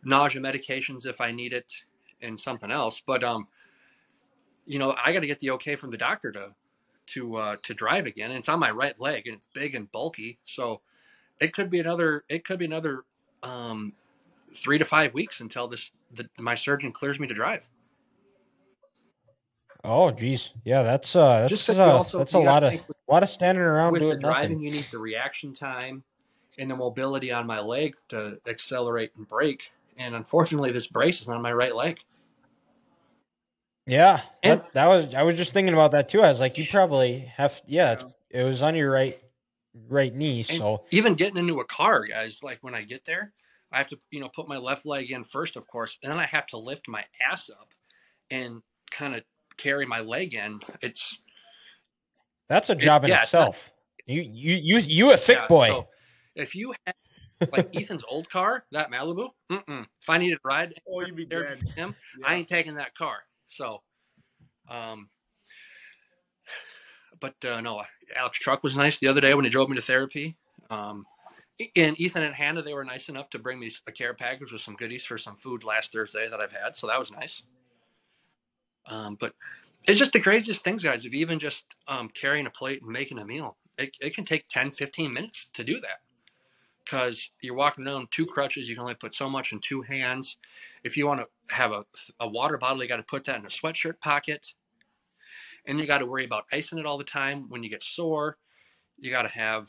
nausea 0.01 0.39
medications 0.39 1.05
if 1.05 1.19
I 1.19 1.31
need 1.31 1.51
it, 1.51 1.73
and 2.21 2.39
something 2.39 2.71
else. 2.71 3.01
But 3.05 3.25
um, 3.25 3.49
you 4.65 4.79
know, 4.79 4.95
I 5.03 5.11
got 5.11 5.19
to 5.19 5.27
get 5.27 5.41
the 5.41 5.51
okay 5.51 5.75
from 5.75 5.91
the 5.91 5.97
doctor 5.97 6.31
to 6.31 6.51
to 7.07 7.35
uh, 7.35 7.55
to 7.63 7.73
drive 7.73 8.05
again. 8.05 8.31
And 8.31 8.39
it's 8.39 8.47
on 8.47 8.61
my 8.61 8.71
right 8.71 8.97
leg, 8.97 9.27
and 9.27 9.35
it's 9.35 9.47
big 9.53 9.75
and 9.75 9.91
bulky, 9.91 10.39
so 10.45 10.79
it 11.41 11.53
could 11.53 11.69
be 11.69 11.81
another 11.81 12.23
it 12.29 12.45
could 12.45 12.59
be 12.59 12.65
another 12.65 13.03
um, 13.43 13.91
three 14.55 14.77
to 14.79 14.85
five 14.85 15.13
weeks 15.13 15.39
until 15.41 15.67
this 15.67 15.91
the, 16.13 16.27
my 16.39 16.55
surgeon 16.55 16.91
clears 16.91 17.19
me 17.19 17.27
to 17.27 17.33
drive. 17.33 17.67
Oh 19.83 20.09
geez. 20.11 20.51
Yeah, 20.63 20.83
that's 20.83 21.15
uh 21.15 21.41
that's 21.41 21.49
Just 21.49 21.67
'cause 21.67 21.79
uh, 21.79 21.97
also- 21.97 22.17
that's 22.17 22.33
a 22.33 22.39
lot 22.39 22.63
of 22.63 22.71
think 22.71 22.87
with- 22.87 22.97
lot 23.07 23.21
of 23.23 23.29
standing 23.29 23.63
around 23.63 23.93
With 23.93 24.01
the 24.01 24.17
driving, 24.17 24.53
nothing. 24.57 24.59
you 24.65 24.71
need 24.71 24.85
the 24.91 24.97
reaction 24.97 25.53
time 25.53 26.03
and 26.57 26.71
the 26.71 26.75
mobility 26.75 27.31
on 27.31 27.45
my 27.45 27.59
leg 27.59 27.95
to 28.09 28.39
accelerate 28.47 29.11
and 29.15 29.27
brake. 29.27 29.71
And 29.97 30.15
unfortunately, 30.15 30.71
this 30.71 30.87
brace 30.87 31.21
is 31.21 31.29
on 31.29 31.41
my 31.41 31.53
right 31.53 31.75
leg. 31.75 31.99
Yeah, 33.85 34.21
And- 34.41 34.61
that, 34.61 34.73
that 34.73 34.87
was. 34.87 35.13
I 35.13 35.21
was 35.21 35.35
just 35.35 35.53
thinking 35.53 35.73
about 35.75 35.91
that 35.91 36.09
too. 36.09 36.21
I 36.21 36.29
was 36.29 36.39
like, 36.39 36.57
you 36.57 36.65
probably 36.67 37.19
have. 37.37 37.61
Yeah, 37.67 37.91
it's, 37.93 38.05
it 38.31 38.43
was 38.43 38.63
on 38.63 38.73
your 38.75 38.91
right, 38.91 39.21
right 39.87 40.13
knee. 40.13 40.39
And 40.39 40.45
So 40.57 40.83
even 40.89 41.13
getting 41.13 41.37
into 41.37 41.59
a 41.59 41.65
car, 41.65 42.03
guys, 42.05 42.41
like 42.41 42.57
when 42.61 42.73
I 42.73 42.81
get 42.81 43.05
there, 43.05 43.31
I 43.71 43.78
have 43.80 43.88
to, 43.88 43.99
you 44.12 44.19
know, 44.19 44.30
put 44.34 44.47
my 44.47 44.58
left 44.58 44.86
leg 44.86 45.12
in 45.12 45.23
first, 45.23 45.56
of 45.56 45.67
course, 45.67 45.97
and 46.04 46.12
then 46.12 46.19
I 46.19 46.25
have 46.25 46.45
to 46.47 46.58
lift 46.58 46.88
my 46.88 47.04
ass 47.21 47.49
up 47.49 47.69
and 48.32 48.62
kind 48.91 49.15
of 49.15 49.23
carry 49.58 49.86
my 49.86 49.99
leg 49.99 50.34
in. 50.34 50.60
It's 50.82 51.17
that's 52.47 52.69
a 52.69 52.75
job 52.75 53.04
in 53.04 53.10
yeah, 53.10 53.21
it's 53.23 53.34
not- 53.34 53.49
itself. 53.49 53.71
You 54.08 54.21
you 54.21 54.56
you 54.56 54.78
you 54.78 55.12
a 55.13 55.17
thick 55.17 55.39
yeah, 55.41 55.47
boy. 55.47 55.67
so 55.67 55.88
if 56.36 56.54
you 56.54 56.73
have 56.86 56.95
like 57.51 57.69
Ethan's 57.75 58.04
old 58.08 58.30
car, 58.30 58.63
that 58.71 58.91
Malibu, 58.91 59.30
mm-mm. 59.51 59.86
if 60.01 60.10
I 60.10 60.17
needed 60.19 60.36
a 60.38 60.47
ride 60.47 60.73
Oh, 60.88 61.01
you'd 61.01 61.15
be 61.15 61.25
there 61.25 61.56
dead. 61.56 61.67
him, 61.69 61.95
Yeah. 62.19 62.28
I 62.28 62.36
ain't 62.36 62.47
taking 62.47 62.75
that 62.75 62.95
car. 62.95 63.17
So, 63.47 63.82
um, 64.69 65.10
but 67.19 67.34
uh, 67.45 67.62
no, 67.62 67.82
Alex 68.15 68.38
truck 68.38 68.63
was 68.63 68.78
nice 68.78 68.99
the 68.99 69.08
other 69.08 69.21
day 69.21 69.34
when 69.34 69.43
he 69.45 69.49
drove 69.49 69.69
me 69.69 69.75
to 69.75 69.82
therapy. 69.82 70.38
Um, 70.69 71.06
and 71.75 71.99
Ethan 71.99 72.23
and 72.23 72.35
Hannah, 72.35 72.61
they 72.61 72.73
were 72.73 72.83
nice 72.83 73.09
enough 73.09 73.29
to 73.31 73.39
bring 73.39 73.59
me 73.59 73.71
a 73.87 73.91
care 73.91 74.13
package 74.13 74.51
with 74.51 74.61
some 74.61 74.75
goodies 74.75 75.05
for 75.05 75.17
some 75.17 75.35
food 75.35 75.63
last 75.63 75.93
Thursday 75.93 76.27
that 76.29 76.41
I've 76.41 76.51
had. 76.51 76.75
So 76.75 76.87
that 76.87 76.99
was 76.99 77.11
nice. 77.11 77.43
Um, 78.87 79.17
but 79.19 79.33
it's 79.87 79.99
just 79.99 80.13
the 80.13 80.19
craziest 80.19 80.63
things, 80.63 80.83
guys. 80.83 81.05
Of 81.05 81.13
even 81.13 81.39
just 81.39 81.75
um, 81.87 82.09
carrying 82.09 82.45
a 82.45 82.49
plate 82.49 82.81
and 82.81 82.91
making 82.91 83.19
a 83.19 83.25
meal, 83.25 83.57
it, 83.77 83.95
it 83.99 84.15
can 84.15 84.25
take 84.25 84.47
10, 84.49 84.71
15 84.71 85.13
minutes 85.13 85.49
to 85.53 85.63
do 85.63 85.79
that 85.81 86.01
because 86.83 87.31
you're 87.41 87.55
walking 87.55 87.85
around 87.87 88.07
two 88.11 88.25
crutches. 88.25 88.69
You 88.69 88.75
can 88.75 88.83
only 88.83 88.95
put 88.95 89.13
so 89.13 89.29
much 89.29 89.51
in 89.51 89.59
two 89.59 89.81
hands. 89.81 90.37
If 90.83 90.95
you 90.95 91.07
want 91.07 91.21
to 91.21 91.55
have 91.55 91.71
a, 91.71 91.85
a 92.19 92.27
water 92.27 92.57
bottle, 92.57 92.81
you 92.81 92.89
got 92.89 92.97
to 92.97 93.03
put 93.03 93.25
that 93.25 93.39
in 93.39 93.45
a 93.45 93.49
sweatshirt 93.49 93.99
pocket. 93.99 94.53
And 95.65 95.79
you 95.79 95.87
got 95.87 95.97
to 95.97 96.05
worry 96.05 96.25
about 96.25 96.45
icing 96.51 96.77
it 96.77 96.85
all 96.85 96.97
the 96.97 97.03
time 97.03 97.49
when 97.49 97.63
you 97.63 97.69
get 97.69 97.81
sore. 97.81 98.37
You 98.99 99.09
got 99.09 99.23
to 99.23 99.29
have, 99.29 99.67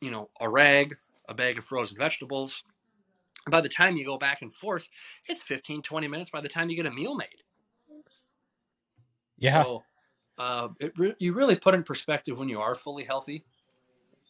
you 0.00 0.10
know, 0.10 0.30
a 0.40 0.48
rag, 0.48 0.96
a 1.28 1.34
bag 1.34 1.58
of 1.58 1.64
frozen 1.64 1.96
vegetables. 1.96 2.64
By 3.50 3.60
the 3.60 3.68
time 3.68 3.96
you 3.96 4.04
go 4.04 4.18
back 4.18 4.42
and 4.42 4.52
forth, 4.52 4.88
it's 5.28 5.42
15, 5.42 5.82
20 5.82 6.08
minutes 6.08 6.30
by 6.30 6.40
the 6.40 6.48
time 6.48 6.70
you 6.70 6.76
get 6.76 6.86
a 6.86 6.90
meal 6.90 7.14
made. 7.14 7.42
yeah, 9.38 9.62
So 9.62 9.82
uh, 10.38 10.68
it 10.80 10.92
re- 10.98 11.16
you 11.18 11.32
really 11.32 11.56
put 11.56 11.74
in 11.74 11.82
perspective 11.82 12.38
when 12.38 12.48
you 12.48 12.60
are 12.60 12.74
fully 12.74 13.04
healthy 13.04 13.44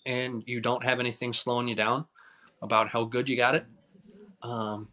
and 0.06 0.42
you 0.46 0.60
don't 0.60 0.84
have 0.84 1.00
anything 1.00 1.32
slowing 1.32 1.68
you 1.68 1.74
down 1.74 2.06
about 2.62 2.88
how 2.88 3.04
good 3.04 3.28
you 3.28 3.36
got 3.36 3.54
it. 3.54 3.66
Um, 4.42 4.88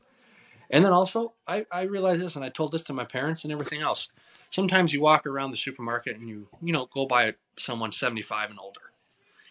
and 0.69 0.83
then 0.83 0.91
also, 0.91 1.33
I, 1.47 1.65
I 1.71 1.83
realized 1.83 2.21
this, 2.21 2.35
and 2.35 2.43
I 2.43 2.49
told 2.49 2.71
this 2.71 2.83
to 2.85 2.93
my 2.93 3.05
parents 3.05 3.43
and 3.43 3.53
everything 3.53 3.81
else. 3.81 4.09
Sometimes 4.49 4.93
you 4.93 5.01
walk 5.01 5.25
around 5.25 5.51
the 5.51 5.57
supermarket 5.57 6.17
and 6.17 6.27
you, 6.27 6.47
you 6.61 6.73
know, 6.73 6.87
go 6.93 7.05
by 7.05 7.35
someone 7.57 7.91
75 7.91 8.49
and 8.49 8.59
older. 8.59 8.81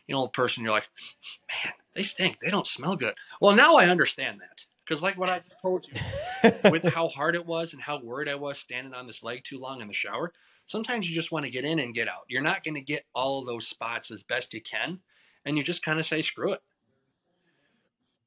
You 0.06 0.14
know, 0.14 0.20
old 0.20 0.32
person, 0.32 0.62
you're 0.62 0.72
like, 0.72 0.88
man, 1.64 1.72
they 1.94 2.02
stink. 2.02 2.40
They 2.40 2.50
don't 2.50 2.66
smell 2.66 2.96
good. 2.96 3.14
Well, 3.40 3.54
now 3.54 3.76
I 3.76 3.86
understand 3.86 4.40
that. 4.40 4.64
Because, 4.86 5.02
like 5.02 5.16
what 5.16 5.30
I 5.30 5.38
just 5.38 5.60
told 5.62 5.86
you, 5.88 6.50
with 6.70 6.84
how 6.84 7.08
hard 7.08 7.34
it 7.34 7.46
was 7.46 7.72
and 7.72 7.80
how 7.80 8.00
worried 8.00 8.28
I 8.28 8.34
was 8.34 8.58
standing 8.58 8.92
on 8.92 9.06
this 9.06 9.22
leg 9.22 9.42
too 9.42 9.58
long 9.58 9.80
in 9.80 9.88
the 9.88 9.94
shower, 9.94 10.32
sometimes 10.66 11.08
you 11.08 11.14
just 11.14 11.32
want 11.32 11.46
to 11.46 11.50
get 11.50 11.64
in 11.64 11.78
and 11.78 11.94
get 11.94 12.06
out. 12.06 12.24
You're 12.28 12.42
not 12.42 12.62
going 12.64 12.74
to 12.74 12.82
get 12.82 13.06
all 13.14 13.40
of 13.40 13.46
those 13.46 13.66
spots 13.66 14.10
as 14.10 14.22
best 14.22 14.52
you 14.52 14.60
can, 14.60 15.00
and 15.46 15.56
you 15.56 15.64
just 15.64 15.82
kind 15.82 15.98
of 15.98 16.04
say, 16.04 16.20
screw 16.20 16.52
it. 16.52 16.62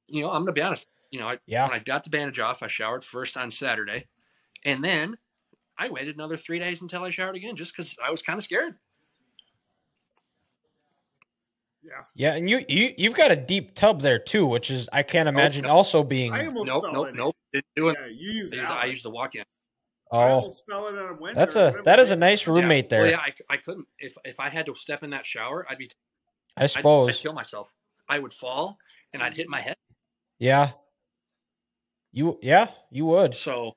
You 0.08 0.22
know, 0.22 0.30
I'm 0.30 0.44
going 0.44 0.48
to 0.48 0.52
be 0.54 0.62
honest. 0.62 0.88
You 1.12 1.20
know, 1.20 1.28
I, 1.30 1.38
Yeah. 1.46 1.68
when 1.68 1.80
I 1.80 1.84
got 1.84 2.04
the 2.04 2.10
bandage 2.10 2.40
off, 2.40 2.64
I 2.64 2.68
showered 2.68 3.04
first 3.06 3.38
on 3.38 3.52
Saturday, 3.52 4.08
and 4.66 4.84
then 4.84 5.18
I 5.78 5.90
waited 5.90 6.16
another 6.16 6.38
three 6.38 6.58
days 6.58 6.82
until 6.82 7.04
I 7.04 7.12
showered 7.12 7.36
again 7.36 7.56
just 7.56 7.76
because 7.76 7.96
I 8.04 8.10
was 8.10 8.24
kind 8.24 8.38
of 8.38 8.44
scared. 8.44 8.76
Yeah. 11.88 12.04
Yeah, 12.16 12.36
and 12.36 12.50
you 12.50 12.64
you 12.68 12.94
you've 12.98 13.16
got 13.16 13.32
a 13.32 13.36
deep 13.36 13.74
tub 13.74 14.02
there 14.02 14.20
too, 14.20 14.46
which 14.46 14.70
is 14.72 14.90
I 14.92 15.04
can't 15.04 15.30
imagine 15.30 15.64
no. 15.64 15.70
also 15.70 16.04
being. 16.04 16.34
I 16.34 16.46
almost 16.48 16.68
Nope, 16.68 16.84
fell 16.84 16.94
nope, 16.94 17.08
in 17.10 17.16
nope. 17.16 17.36
it. 17.54 17.58
Didn't 17.58 17.76
do 17.76 17.90
it. 17.90 17.98
Yeah, 18.00 18.08
you 18.08 18.32
use 18.32 18.54
I 18.54 18.56
use- 18.58 18.66
I 18.66 18.72
Alex. 18.74 18.90
use 18.92 19.04
the 19.04 19.10
walk-in. 19.12 19.44
Oh, 20.12 20.20
almost 20.20 20.66
fell 20.70 20.88
in 20.88 20.98
on 20.98 21.10
a 21.10 21.14
winter. 21.14 21.36
that's 21.40 21.56
a 21.56 21.82
that 21.86 22.00
is 22.00 22.12
a 22.12 22.16
nice 22.16 22.46
roommate 22.48 22.86
yeah. 22.86 22.90
there. 22.90 23.02
Well, 23.04 23.12
yeah, 23.12 23.20
I, 23.20 23.34
I 23.54 23.58
couldn't. 23.58 23.88
If 24.00 24.18
if 24.26 24.40
I 24.40 24.50
had 24.50 24.66
to 24.68 24.76
step 24.76 25.04
in 25.04 25.10
that 25.12 25.26
shower, 25.26 25.66
I'd 25.70 25.78
be. 25.78 25.90
I 26.58 26.62
I'd, 26.62 26.64
I'd 26.66 26.70
suppose. 26.72 27.20
kill 27.22 27.34
myself. 27.34 27.70
I 28.10 28.20
would 28.20 28.34
fall 28.34 28.78
and 29.14 29.22
I'd 29.24 29.36
hit 29.36 29.48
my 29.50 29.62
head. 29.62 29.76
Yeah. 30.40 30.72
You 32.14 32.40
yeah 32.42 32.70
you 32.90 33.06
would. 33.06 33.36
So, 33.36 33.76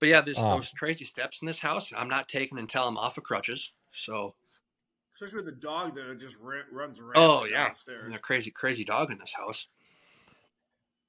but 0.00 0.08
yeah, 0.08 0.20
there's 0.22 0.38
Oh. 0.38 0.56
those 0.56 0.70
crazy 0.70 1.04
steps 1.04 1.40
in 1.42 1.46
this 1.46 1.60
house. 1.60 1.92
I'm 1.96 2.08
not 2.08 2.28
taking 2.28 2.58
until 2.58 2.84
I'm 2.88 2.96
off 2.96 3.18
of 3.18 3.24
crutches. 3.24 3.72
So, 3.94 4.34
Especially 5.22 5.44
with 5.44 5.54
the 5.54 5.60
dog 5.60 5.94
that 5.94 6.18
just 6.18 6.36
ra- 6.40 6.62
runs 6.72 6.98
around. 6.98 7.12
oh 7.14 7.44
yeah, 7.44 7.66
downstairs. 7.68 8.06
and 8.06 8.14
a 8.16 8.18
crazy, 8.18 8.50
crazy 8.50 8.84
dog 8.84 9.12
in 9.12 9.18
this 9.18 9.32
house. 9.38 9.68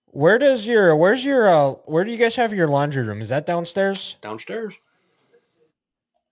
Where 0.06 0.38
does 0.38 0.68
your 0.68 0.96
where's 0.96 1.26
your 1.26 1.48
uh 1.48 1.72
where 1.86 2.04
do 2.04 2.12
you 2.12 2.18
guys 2.18 2.36
have 2.36 2.54
your 2.54 2.68
laundry 2.68 3.02
room? 3.02 3.22
Is 3.22 3.30
that 3.30 3.48
downstairs? 3.48 4.18
Downstairs. 4.22 4.76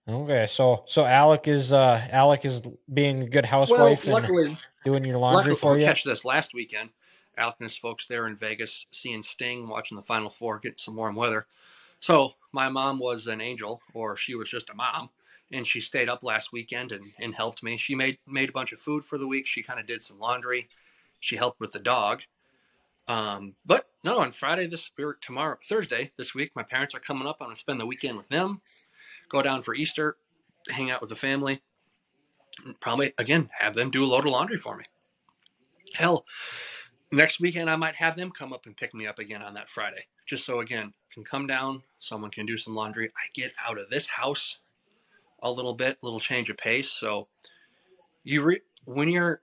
Okay, 0.08 0.46
so 0.48 0.84
so 0.86 1.06
Alec 1.06 1.48
is 1.48 1.74
uh 1.74 2.08
Alec 2.12 2.46
is 2.46 2.62
being 2.94 3.24
a 3.24 3.28
good 3.28 3.46
Well, 3.46 3.62
housewife 3.62 4.04
and 4.04 4.13
luckily, 4.13 4.58
doing 4.86 5.04
your 5.04 5.17
laundry 5.17 5.38
luckily, 5.38 5.56
for 5.56 5.72
we'll 5.72 5.80
you. 5.80 5.86
catch 5.88 6.04
this 6.04 6.24
last 6.24 6.54
weekend. 6.54 6.91
Alec 7.36 7.56
and 7.62 7.67
his 7.67 7.78
folks 7.78 8.06
there 8.06 8.28
in 8.28 8.36
Vegas, 8.36 8.86
seeing 8.91 9.24
Sting, 9.24 9.67
watching 9.67 9.98
the 9.98 10.04
Final 10.04 10.30
Four, 10.30 10.60
getting 10.60 10.78
some 10.78 10.96
warm 10.96 11.15
weather. 11.15 11.48
So 12.00 12.34
my 12.52 12.70
mom 12.70 13.00
was 13.00 13.26
an 13.26 13.41
angel, 13.41 13.82
or 13.96 14.15
she 14.15 14.36
was 14.36 14.50
just 14.50 14.70
a 14.70 14.76
mom, 14.76 15.10
and 15.51 15.67
she 15.67 15.81
stayed 15.81 16.09
up 16.09 16.23
last 16.23 16.51
weekend 16.53 16.91
and, 16.91 17.11
and 17.19 17.35
helped 17.35 17.63
me. 17.63 17.77
She 17.77 17.95
made 17.95 18.17
made 18.27 18.49
a 18.49 18.53
bunch 18.53 18.71
of 18.71 18.79
food 18.79 19.03
for 19.03 19.17
the 19.17 19.27
week. 19.27 19.47
She 19.47 19.63
kind 19.63 19.79
of 19.79 19.87
did 19.87 20.01
some 20.01 20.19
laundry. 20.19 20.69
She 21.19 21.35
helped 21.35 21.59
with 21.59 21.71
the 21.71 21.79
dog. 21.79 22.21
Um, 23.07 23.55
but 23.65 23.87
no, 24.03 24.19
on 24.19 24.31
Friday 24.31 24.67
this 24.67 24.89
or 24.97 25.17
tomorrow 25.21 25.57
Thursday 25.67 26.11
this 26.17 26.33
week, 26.33 26.51
my 26.55 26.63
parents 26.63 26.95
are 26.95 26.99
coming 26.99 27.27
up. 27.27 27.37
I'm 27.41 27.47
gonna 27.47 27.55
spend 27.55 27.79
the 27.79 27.85
weekend 27.85 28.17
with 28.17 28.29
them. 28.29 28.61
Go 29.29 29.41
down 29.41 29.61
for 29.61 29.75
Easter, 29.75 30.17
hang 30.69 30.91
out 30.91 31.01
with 31.01 31.09
the 31.09 31.15
family. 31.15 31.61
Probably 32.79 33.13
again 33.17 33.49
have 33.59 33.75
them 33.75 33.91
do 33.91 34.03
a 34.03 34.05
load 34.05 34.25
of 34.25 34.31
laundry 34.31 34.57
for 34.57 34.77
me. 34.77 34.85
Hell, 35.93 36.25
next 37.11 37.39
weekend 37.39 37.69
I 37.69 37.75
might 37.75 37.95
have 37.95 38.15
them 38.15 38.31
come 38.31 38.53
up 38.53 38.65
and 38.65 38.77
pick 38.77 38.93
me 38.93 39.07
up 39.07 39.19
again 39.19 39.41
on 39.41 39.53
that 39.55 39.69
Friday, 39.69 40.05
just 40.25 40.45
so 40.45 40.59
again 40.61 40.93
can 41.13 41.25
come 41.25 41.47
down. 41.47 41.83
Someone 41.99 42.31
can 42.31 42.45
do 42.45 42.57
some 42.57 42.75
laundry. 42.75 43.07
I 43.09 43.27
get 43.33 43.51
out 43.67 43.77
of 43.77 43.89
this 43.89 44.07
house 44.07 44.57
a 45.41 45.51
little 45.51 45.73
bit, 45.73 45.97
a 46.01 46.06
little 46.06 46.19
change 46.19 46.49
of 46.49 46.58
pace. 46.58 46.89
So 46.89 47.27
you 48.23 48.43
re- 48.43 48.62
when 48.86 49.10
you're 49.10 49.41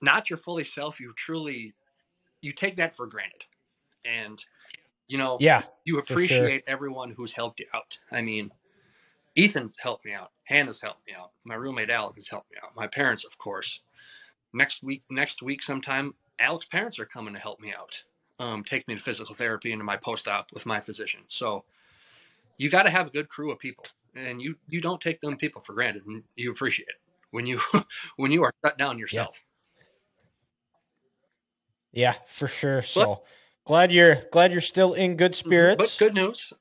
not 0.00 0.30
your 0.30 0.38
fully 0.38 0.64
self, 0.64 1.00
you 1.00 1.12
truly 1.16 1.74
you 2.40 2.52
take 2.52 2.76
that 2.76 2.94
for 2.94 3.06
granted, 3.06 3.44
and 4.04 4.44
you 5.08 5.18
know 5.18 5.38
Yeah. 5.40 5.62
you 5.84 5.98
for 5.98 6.02
sure. 6.04 6.14
appreciate 6.14 6.64
everyone 6.66 7.10
who's 7.10 7.32
helped 7.32 7.60
you 7.60 7.66
out. 7.74 7.98
I 8.12 8.22
mean, 8.22 8.52
Ethan's 9.36 9.74
helped 9.78 10.04
me 10.04 10.12
out. 10.12 10.32
Hannah's 10.44 10.80
helped 10.80 11.06
me 11.06 11.14
out. 11.14 11.32
My 11.44 11.54
roommate 11.54 11.90
Alec 11.90 12.16
has 12.16 12.28
helped 12.28 12.50
me 12.50 12.58
out. 12.62 12.74
My 12.76 12.86
parents, 12.86 13.24
of 13.24 13.38
course. 13.38 13.80
Next 14.52 14.82
week, 14.82 15.02
next 15.10 15.42
week 15.42 15.62
sometime, 15.62 16.14
Alec's 16.40 16.66
parents 16.66 16.98
are 16.98 17.06
coming 17.06 17.34
to 17.34 17.40
help 17.40 17.60
me 17.60 17.72
out. 17.76 18.02
Um, 18.38 18.64
take 18.64 18.86
me 18.88 18.94
to 18.94 19.00
physical 19.00 19.34
therapy 19.34 19.72
and 19.72 19.80
to 19.80 19.84
my 19.84 19.96
post-op 19.96 20.52
with 20.52 20.66
my 20.66 20.80
physician. 20.80 21.20
So 21.28 21.64
you 22.58 22.70
got 22.70 22.84
to 22.84 22.90
have 22.90 23.08
a 23.08 23.10
good 23.10 23.28
crew 23.28 23.50
of 23.50 23.58
people, 23.58 23.84
and 24.26 24.42
you 24.42 24.56
you 24.68 24.80
don't 24.80 25.00
take 25.00 25.20
them 25.20 25.36
people 25.36 25.62
for 25.62 25.74
granted, 25.74 26.06
and 26.06 26.22
you 26.36 26.50
appreciate 26.52 26.88
it 26.88 26.96
when 27.30 27.46
you 27.46 27.60
when 28.16 28.32
you 28.32 28.42
are 28.44 28.52
shut 28.64 28.78
down 28.78 28.98
yourself. 28.98 29.40
Yeah, 31.92 32.14
for 32.26 32.48
sure. 32.48 32.82
So 32.82 33.22
glad 33.66 33.92
you're 33.92 34.16
glad 34.32 34.52
you're 34.52 34.60
still 34.60 34.94
in 34.94 35.16
good 35.16 35.34
But 35.34 35.44
spirits. 35.44 35.98
good 35.98 36.14
news, 36.14 36.52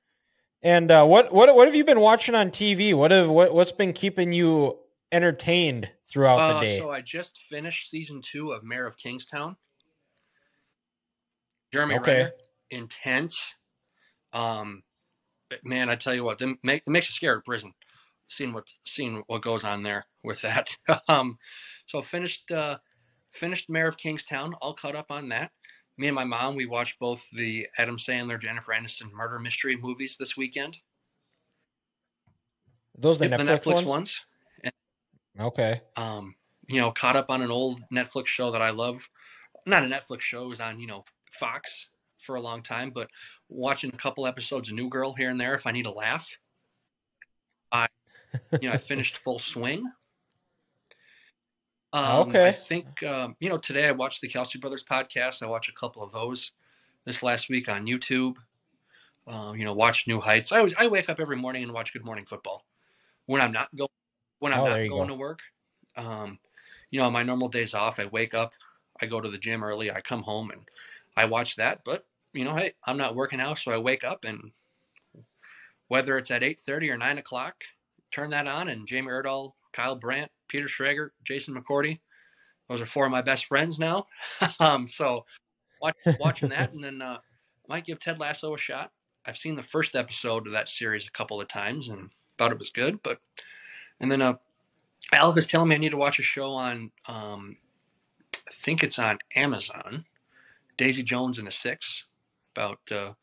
And 0.64 0.92
uh, 0.92 1.06
what 1.06 1.34
what 1.34 1.56
what 1.56 1.68
have 1.68 1.76
you 1.76 1.86
been 1.86 2.00
watching 2.00 2.36
on 2.36 2.52
TV? 2.52 2.94
What 2.94 3.12
have 3.12 3.30
what 3.30 3.54
what's 3.54 3.72
been 3.72 3.94
keeping 3.94 4.34
you 4.34 4.80
entertained 5.12 5.90
throughout 6.08 6.48
the 6.48 6.54
Uh, 6.54 6.62
day? 6.62 6.80
So 6.80 6.92
I 6.92 7.02
just 7.02 7.38
finished 7.50 7.90
season 7.90 8.22
two 8.22 8.52
of 8.52 8.64
Mayor 8.64 8.86
of 8.88 8.98
Kingstown. 8.98 9.56
Jeremy 11.72 11.96
Okay. 11.96 12.30
Intense. 12.72 13.56
Um, 14.34 14.84
but 14.84 14.87
man, 15.64 15.90
I 15.90 15.96
tell 15.96 16.14
you 16.14 16.24
what, 16.24 16.42
make, 16.64 16.84
it 16.86 16.90
makes 16.90 17.10
you 17.10 17.14
scared 17.14 17.38
of 17.38 17.46
prison. 17.46 17.74
Seeing 18.30 18.52
what 18.52 18.68
seeing 18.86 19.24
what 19.28 19.42
goes 19.42 19.64
on 19.64 19.84
there 19.84 20.06
with 20.22 20.42
that. 20.42 20.76
um, 21.08 21.38
so 21.86 22.02
finished 22.02 22.52
uh, 22.52 22.78
finished 23.32 23.70
Mayor 23.70 23.88
of 23.88 23.98
Kingstown. 23.98 24.54
All 24.56 24.74
caught 24.74 24.96
up 24.96 25.12
on 25.12 25.30
that. 25.30 25.52
Me 25.98 26.08
and 26.08 26.16
my 26.16 26.26
mom, 26.26 26.56
we 26.56 26.66
watched 26.66 27.00
both 27.00 27.26
the 27.32 27.68
Adam 27.78 27.98
Sandler, 27.98 28.40
Jennifer 28.40 28.74
Aniston 28.74 29.12
murder 29.14 29.40
mystery 29.40 29.78
movies 29.78 30.18
this 30.20 30.36
weekend. 30.36 30.78
Those 32.98 33.20
the 33.20 33.30
Yep, 33.30 33.40
Netflix, 33.42 33.74
ones? 33.74 33.88
ones. 33.88 34.22
Okay. 35.40 35.82
um, 35.96 36.36
you 36.68 36.82
know, 36.82 36.92
caught 36.92 37.16
up 37.16 37.30
on 37.30 37.42
an 37.42 37.52
old 37.52 37.80
Netflix 37.94 38.28
show 38.28 38.52
that 38.52 38.62
I 38.62 38.72
love. 38.72 39.08
Not 39.66 39.84
a 39.84 39.88
Netflix 39.88 40.22
show, 40.22 40.46
it 40.46 40.50
was 40.50 40.60
on, 40.60 40.80
you 40.80 40.88
know, 40.88 41.06
Fox 41.32 41.88
for 42.20 42.36
a 42.36 42.42
long 42.42 42.62
time, 42.64 42.92
but 42.92 43.10
watching 43.50 43.92
a 43.94 43.98
couple 43.98 44.26
episodes 44.28 44.70
of 44.70 44.76
New 44.76 44.90
Girl 44.90 45.14
here 45.14 45.30
and 45.30 45.40
there 45.40 45.56
if 45.56 45.66
I 45.68 45.72
need 45.72 45.86
a 45.86 45.92
laugh. 45.92 46.30
I, 47.72 47.88
you 48.62 48.68
know, 48.70 48.74
I 48.74 48.78
finished 48.78 49.18
Full 49.20 49.40
Swing. 49.40 49.86
Um, 51.94 52.28
Okay. 52.30 52.48
I 52.48 52.52
think, 52.52 53.02
um, 53.04 53.36
you 53.40 53.50
know, 53.50 53.58
today 53.58 53.88
I 53.88 53.92
watched 53.92 54.22
the 54.22 54.30
Kelce 54.30 54.60
Brothers 54.60 54.84
podcast. 54.84 55.42
I 55.42 55.48
watched 55.48 55.70
a 55.70 55.74
couple 55.80 56.04
of 56.04 56.12
those 56.12 56.52
this 57.06 57.24
last 57.24 57.50
week 57.50 57.70
on 57.70 57.86
YouTube. 57.86 58.36
Um, 59.26 59.58
you 59.58 59.66
know, 59.66 59.74
watch 59.74 60.08
New 60.08 60.22
Heights. 60.22 60.52
I 60.52 60.58
always 60.60 60.74
I 60.78 60.88
wake 60.88 61.10
up 61.10 61.20
every 61.20 61.36
morning 61.36 61.64
and 61.64 61.74
watch 61.74 61.92
Good 61.92 62.06
Morning 62.06 62.26
Football 62.26 62.66
when 63.26 63.42
I'm 63.42 63.52
not 63.52 63.74
going 63.76 63.90
when 64.40 64.54
I'm 64.54 64.62
Oh, 64.62 64.66
not 64.70 64.76
going 64.76 64.90
go. 64.90 65.08
to 65.08 65.14
work. 65.16 65.40
Um, 65.98 66.40
you 66.92 67.00
know, 67.00 67.06
on 67.08 67.14
my 67.14 67.24
normal 67.24 67.50
days 67.50 67.74
off, 67.74 68.00
I 68.00 68.06
wake 68.06 68.34
up, 68.34 68.54
I 69.02 69.06
go 69.06 69.20
to 69.20 69.30
the 69.30 69.38
gym 69.38 69.64
early, 69.64 69.92
I 69.92 70.00
come 70.00 70.22
home 70.24 70.52
and 70.52 70.62
I 71.18 71.26
watch 71.26 71.58
that. 71.58 71.82
But 71.84 72.06
you 72.34 72.46
know, 72.46 72.56
hey, 72.56 72.74
I'm 72.86 72.98
not 72.98 73.16
working 73.16 73.42
out, 73.42 73.58
so 73.58 73.72
I 73.72 73.78
wake 73.78 74.04
up 74.04 74.24
and 74.24 74.52
whether 75.90 76.18
it's 76.18 76.32
at 76.32 76.44
eight 76.44 76.60
thirty 76.60 76.90
or 76.90 76.98
nine 76.98 77.18
o'clock, 77.18 77.56
turn 78.12 78.30
that 78.30 78.48
on 78.48 78.70
and 78.70 78.88
Jamie 78.88 79.10
Erdahl, 79.10 79.54
Kyle 79.74 79.96
Brandt, 79.96 80.32
Peter 80.48 80.68
Schrager, 80.68 81.10
Jason 81.24 81.56
McCourty. 81.56 82.00
Those 82.70 82.82
are 82.82 82.86
four 82.86 83.06
of 83.06 83.12
my 83.12 83.22
best 83.22 83.46
friends 83.46 83.80
now. 83.80 84.08
um, 84.60 84.88
so 84.88 85.26
watch, 85.82 85.96
watching 86.20 86.50
that, 86.50 86.74
and 86.74 86.84
then 86.84 87.02
uh, 87.02 87.18
might 87.68 87.86
give 87.86 88.00
Ted 88.00 88.20
Lasso 88.20 88.54
a 88.54 88.58
shot. 88.58 88.92
I've 89.26 89.38
seen 89.38 89.56
the 89.56 89.64
first 89.64 89.96
episode 89.96 90.48
of 90.48 90.54
that 90.54 90.70
series 90.70 91.08
a 91.08 91.12
couple 91.12 91.42
of 91.42 91.48
times 91.48 91.90
and 91.90 92.10
thought 92.38 92.52
it 92.52 92.60
was 92.60 92.70
good, 92.70 93.02
but 93.04 93.20
and 94.00 94.12
then 94.12 94.22
uh, 94.22 94.36
Alec 95.14 95.36
was 95.36 95.48
telling 95.48 95.70
me 95.70 95.76
I 95.76 95.80
need 95.80 95.90
to 95.90 95.98
watch 95.98 96.20
a 96.20 96.24
show 96.24 96.52
on, 96.52 96.92
um, 97.08 97.58
I 98.36 98.52
think 98.52 98.84
it's 98.84 99.00
on 99.00 99.18
Amazon, 99.36 100.06
Daisy 100.78 101.04
Jones 101.04 101.38
and 101.38 101.48
the 101.48 101.52
Six, 101.52 102.04
about 102.56 102.80
uh, 102.92 103.14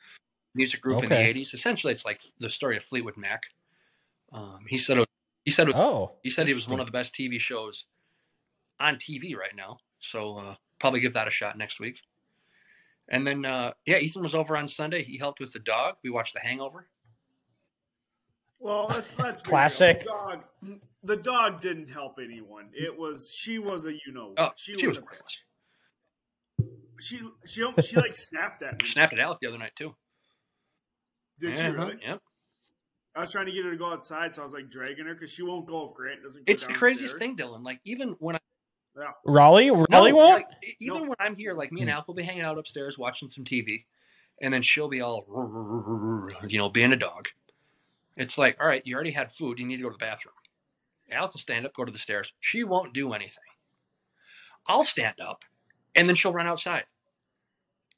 music 0.54 0.80
group 0.80 1.02
in 1.02 1.08
the 1.08 1.14
'80s. 1.14 1.54
Essentially, 1.54 1.92
it's 1.92 2.04
like 2.04 2.20
the 2.40 2.50
story 2.50 2.76
of 2.76 2.82
Fleetwood 2.82 3.16
Mac. 3.16 3.42
Um, 4.32 4.64
he 4.68 4.78
said 4.78 4.98
it, 4.98 5.08
he 5.44 5.50
said 5.50 5.68
it, 5.68 5.74
Oh. 5.76 6.16
he 6.22 6.30
said 6.30 6.48
it 6.48 6.54
was 6.54 6.68
one 6.68 6.80
of 6.80 6.86
the 6.86 6.92
best 6.92 7.14
TV 7.14 7.40
shows 7.40 7.86
on 8.80 8.96
TV 8.96 9.36
right 9.36 9.54
now. 9.56 9.78
So 10.00 10.38
uh, 10.38 10.54
probably 10.80 11.00
give 11.00 11.12
that 11.14 11.28
a 11.28 11.30
shot 11.30 11.56
next 11.56 11.80
week. 11.80 11.96
And 13.08 13.26
then 13.26 13.44
uh, 13.44 13.72
yeah, 13.86 13.98
Ethan 13.98 14.22
was 14.22 14.34
over 14.34 14.56
on 14.56 14.66
Sunday. 14.66 15.02
He 15.04 15.18
helped 15.18 15.40
with 15.40 15.52
the 15.52 15.58
dog. 15.60 15.96
We 16.02 16.10
watched 16.10 16.34
The 16.34 16.40
Hangover. 16.40 16.88
Well, 18.58 18.86
let's 18.88 19.18
let's. 19.18 19.42
Classic. 19.42 19.98
The 20.00 20.04
dog, 20.06 20.40
the 21.02 21.16
dog 21.16 21.60
didn't 21.60 21.90
help 21.90 22.18
anyone. 22.18 22.70
It 22.72 22.96
was 22.96 23.30
she 23.30 23.58
was 23.58 23.84
a 23.84 23.92
you 23.92 24.12
know 24.12 24.32
Oh, 24.38 24.50
she, 24.56 24.74
she, 24.78 24.86
was 24.86 24.96
was, 24.96 25.02
a 25.02 25.04
worthless. 25.04 25.40
She 27.00 27.20
she 27.46 27.64
she 27.82 27.96
like 27.96 28.14
snapped 28.14 28.62
at 28.62 28.80
me. 28.80 28.88
Snapped 28.88 29.12
at 29.12 29.18
Alec 29.20 29.38
the 29.40 29.48
other 29.48 29.58
night 29.58 29.72
too. 29.76 29.94
Did 31.40 31.50
Yeah, 31.50 31.56
she 31.56 31.62
huh, 31.62 31.72
really? 31.72 31.98
Yep. 32.06 32.20
I 33.16 33.20
was 33.20 33.32
trying 33.32 33.46
to 33.46 33.52
get 33.52 33.64
her 33.64 33.70
to 33.70 33.76
go 33.76 33.92
outside, 33.92 34.34
so 34.34 34.42
I 34.42 34.44
was 34.44 34.54
like 34.54 34.68
dragging 34.70 35.06
her 35.06 35.14
because 35.14 35.32
she 35.32 35.42
won't 35.42 35.66
go 35.66 35.86
if 35.86 35.94
Grant 35.94 36.22
doesn't. 36.22 36.46
Go 36.46 36.52
It's 36.52 36.66
the 36.66 36.72
craziest 36.74 37.18
thing, 37.18 37.36
Dylan. 37.36 37.62
Like 37.64 37.80
even 37.84 38.16
when 38.18 38.36
I 38.36 38.40
Raleigh? 39.24 39.70
no, 39.70 39.86
Raleigh 39.90 40.12
won't? 40.12 40.34
like, 40.34 40.46
even 40.80 41.02
No. 41.02 41.08
when 41.08 41.16
I'm 41.18 41.34
here, 41.36 41.52
like 41.52 41.72
me 41.72 41.80
and 41.82 41.90
Hmm. 41.90 41.94
Alec 41.94 42.08
will 42.08 42.14
be 42.14 42.22
hanging 42.22 42.42
out 42.42 42.58
upstairs 42.58 42.96
watching 42.98 43.28
some 43.28 43.44
TV, 43.44 43.84
and 44.40 44.52
then 44.54 44.62
she'll 44.62 44.88
be 44.88 45.00
all 45.00 45.24
you 46.48 46.58
know 46.58 46.68
being 46.68 46.92
a 46.92 46.96
dog. 46.96 47.28
It's 48.16 48.38
like, 48.38 48.56
all 48.60 48.66
right, 48.68 48.82
you 48.86 48.94
already 48.94 49.10
had 49.10 49.32
food. 49.32 49.58
You 49.58 49.66
need 49.66 49.78
to 49.78 49.82
go 49.82 49.88
to 49.90 49.94
the 49.94 49.98
bathroom. 50.04 50.34
Alec 51.10 51.34
will 51.34 51.40
stand 51.40 51.66
up, 51.66 51.74
go 51.74 51.84
to 51.84 51.92
the 51.92 51.98
stairs. 51.98 52.32
She 52.40 52.62
won't 52.64 52.94
do 52.94 53.12
anything. 53.12 53.44
I'll 54.66 54.84
stand 54.84 55.16
up, 55.20 55.44
and 55.94 56.08
then 56.08 56.16
she'll 56.16 56.32
run 56.32 56.46
outside. 56.46 56.84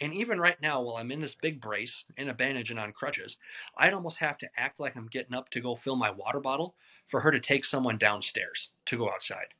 And 0.00 0.12
even 0.12 0.38
right 0.38 0.60
now, 0.60 0.82
while 0.82 0.96
I'm 0.96 1.10
in 1.10 1.22
this 1.22 1.34
big 1.34 1.60
brace, 1.60 2.04
in 2.18 2.28
a 2.28 2.34
bandage 2.34 2.70
and 2.70 2.78
on 2.78 2.92
crutches, 2.92 3.38
I'd 3.78 3.94
almost 3.94 4.18
have 4.18 4.36
to 4.38 4.48
act 4.56 4.78
like 4.78 4.94
I'm 4.94 5.06
getting 5.06 5.34
up 5.34 5.48
to 5.50 5.60
go 5.60 5.74
fill 5.74 5.96
my 5.96 6.10
water 6.10 6.40
bottle 6.40 6.74
for 7.06 7.20
her 7.20 7.30
to 7.30 7.40
take 7.40 7.64
someone 7.64 7.96
downstairs 7.96 8.70
to 8.86 8.98
go 8.98 9.10
outside. 9.10 9.54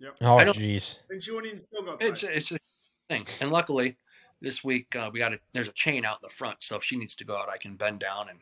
Yep. 0.00 0.16
Oh 0.22 0.36
jeez. 0.52 0.98
And 1.08 1.22
she 1.22 1.30
wouldn't 1.30 1.48
even 1.52 1.60
still 1.60 1.82
go 1.82 1.92
outside. 1.92 2.08
It's 2.08 2.22
it's 2.24 2.52
a 2.52 2.58
thing, 3.08 3.26
and 3.40 3.50
luckily 3.50 3.96
this 4.40 4.62
week 4.62 4.94
uh, 4.94 5.08
we 5.12 5.20
got 5.20 5.32
a 5.32 5.38
there's 5.54 5.68
a 5.68 5.72
chain 5.72 6.04
out 6.04 6.18
in 6.22 6.28
the 6.28 6.34
front, 6.34 6.58
so 6.60 6.76
if 6.76 6.84
she 6.84 6.96
needs 6.96 7.14
to 7.16 7.24
go 7.24 7.36
out, 7.36 7.48
I 7.48 7.56
can 7.56 7.76
bend 7.76 8.00
down 8.00 8.28
and 8.28 8.38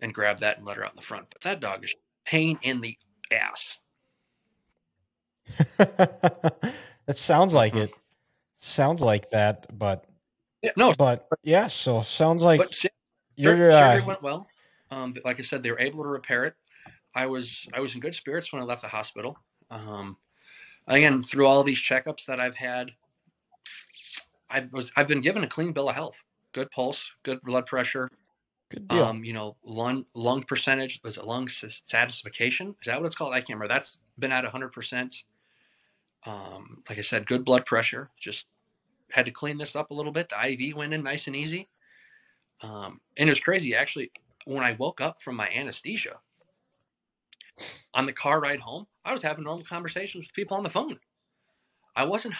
and 0.00 0.14
grab 0.14 0.38
that 0.40 0.58
and 0.58 0.66
let 0.66 0.76
her 0.76 0.84
out 0.84 0.92
in 0.92 0.96
the 0.96 1.02
front. 1.02 1.26
But 1.30 1.42
that 1.42 1.60
dog 1.60 1.84
is 1.84 1.94
pain 2.24 2.58
in 2.62 2.80
the 2.80 2.96
ass. 3.32 3.78
it 7.08 7.18
sounds 7.18 7.54
like 7.54 7.72
Mhm. 7.72 7.84
it. 7.84 7.90
Sounds 8.56 9.02
like 9.02 9.30
that, 9.30 9.66
but 9.78 10.04
Yeah, 10.62 10.72
no, 10.76 10.92
but 10.94 11.28
yeah. 11.42 11.66
So 11.68 12.02
sounds 12.02 12.42
like 12.42 12.58
but 12.58 12.74
sur- 12.74 12.88
you're. 13.36 13.54
surgery 13.54 14.02
Uh, 14.02 14.06
went 14.06 14.22
well. 14.22 14.48
Um, 14.90 15.12
but 15.12 15.24
like 15.24 15.38
I 15.38 15.42
said, 15.42 15.62
they 15.62 15.70
were 15.70 15.78
able 15.78 16.02
to 16.02 16.08
repair 16.08 16.44
it. 16.44 16.54
I 17.14 17.26
was 17.26 17.66
I 17.72 17.80
was 17.80 17.94
in 17.94 18.00
good 18.00 18.14
spirits 18.14 18.52
when 18.52 18.60
I 18.62 18.64
left 18.64 18.82
the 18.82 18.88
hospital. 18.88 19.38
Um, 19.70 20.16
again, 20.86 21.20
through 21.22 21.46
all 21.46 21.62
these 21.62 21.78
checkups 21.80 22.24
that 22.26 22.40
I've 22.40 22.56
had, 22.56 22.90
I 24.50 24.66
was 24.72 24.90
I've 24.96 25.08
been 25.08 25.20
given 25.20 25.44
a 25.44 25.48
clean 25.48 25.72
bill 25.72 25.88
of 25.88 25.94
health. 25.94 26.22
Good 26.52 26.70
pulse, 26.70 27.12
good 27.22 27.40
blood 27.42 27.66
pressure. 27.66 28.10
good 28.70 28.88
deal. 28.88 29.04
Um, 29.04 29.24
you 29.24 29.32
know, 29.32 29.56
lung 29.62 30.04
lung 30.14 30.42
percentage 30.42 31.00
was 31.04 31.18
it 31.18 31.24
lung 31.24 31.48
satisfaction? 31.48 32.74
Is 32.82 32.86
that 32.86 33.00
what 33.00 33.06
it's 33.06 33.16
called? 33.16 33.32
I 33.34 33.38
can't 33.38 33.50
remember. 33.50 33.68
That's 33.68 33.98
been 34.18 34.32
at 34.32 34.44
hundred 34.44 34.72
percent. 34.72 35.14
Um, 36.28 36.82
like 36.88 36.98
I 36.98 37.02
said, 37.02 37.26
good 37.26 37.44
blood 37.44 37.64
pressure. 37.64 38.10
Just 38.18 38.46
had 39.10 39.24
to 39.24 39.32
clean 39.32 39.56
this 39.56 39.74
up 39.74 39.90
a 39.90 39.94
little 39.94 40.12
bit. 40.12 40.28
The 40.28 40.46
IV 40.46 40.76
went 40.76 40.92
in 40.92 41.02
nice 41.02 41.26
and 41.26 41.34
easy. 41.34 41.68
Um, 42.60 43.00
and 43.16 43.28
it 43.28 43.32
was 43.32 43.40
crazy 43.40 43.74
actually. 43.74 44.10
When 44.44 44.62
I 44.64 44.72
woke 44.72 45.00
up 45.00 45.22
from 45.22 45.36
my 45.36 45.48
anesthesia 45.48 46.20
on 47.94 48.06
the 48.06 48.12
car 48.12 48.40
ride 48.40 48.60
home, 48.60 48.86
I 49.04 49.12
was 49.12 49.22
having 49.22 49.44
normal 49.44 49.64
conversations 49.64 50.26
with 50.26 50.34
people 50.34 50.56
on 50.56 50.62
the 50.62 50.70
phone. 50.70 50.98
I 51.96 52.04
wasn't 52.04 52.34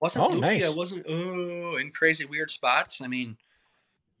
wasn't 0.00 0.24
Oh, 0.24 0.28
loopy, 0.28 0.40
nice. 0.40 0.66
I 0.66 0.70
wasn't 0.70 1.06
oh 1.08 1.76
in 1.76 1.90
crazy 1.90 2.24
weird 2.24 2.50
spots. 2.50 3.00
I 3.00 3.08
mean, 3.08 3.36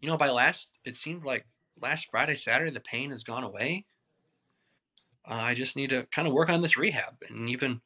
you 0.00 0.08
know, 0.08 0.16
by 0.16 0.30
last 0.30 0.78
it 0.84 0.96
seemed 0.96 1.24
like 1.24 1.46
last 1.80 2.08
Friday, 2.10 2.34
Saturday, 2.34 2.70
the 2.72 2.80
pain 2.80 3.10
has 3.10 3.22
gone 3.24 3.44
away. 3.44 3.84
Uh, 5.28 5.34
I 5.34 5.54
just 5.54 5.76
need 5.76 5.90
to 5.90 6.06
kind 6.06 6.28
of 6.28 6.34
work 6.34 6.48
on 6.50 6.62
this 6.62 6.76
rehab, 6.76 7.14
and 7.28 7.48
even, 7.48 7.80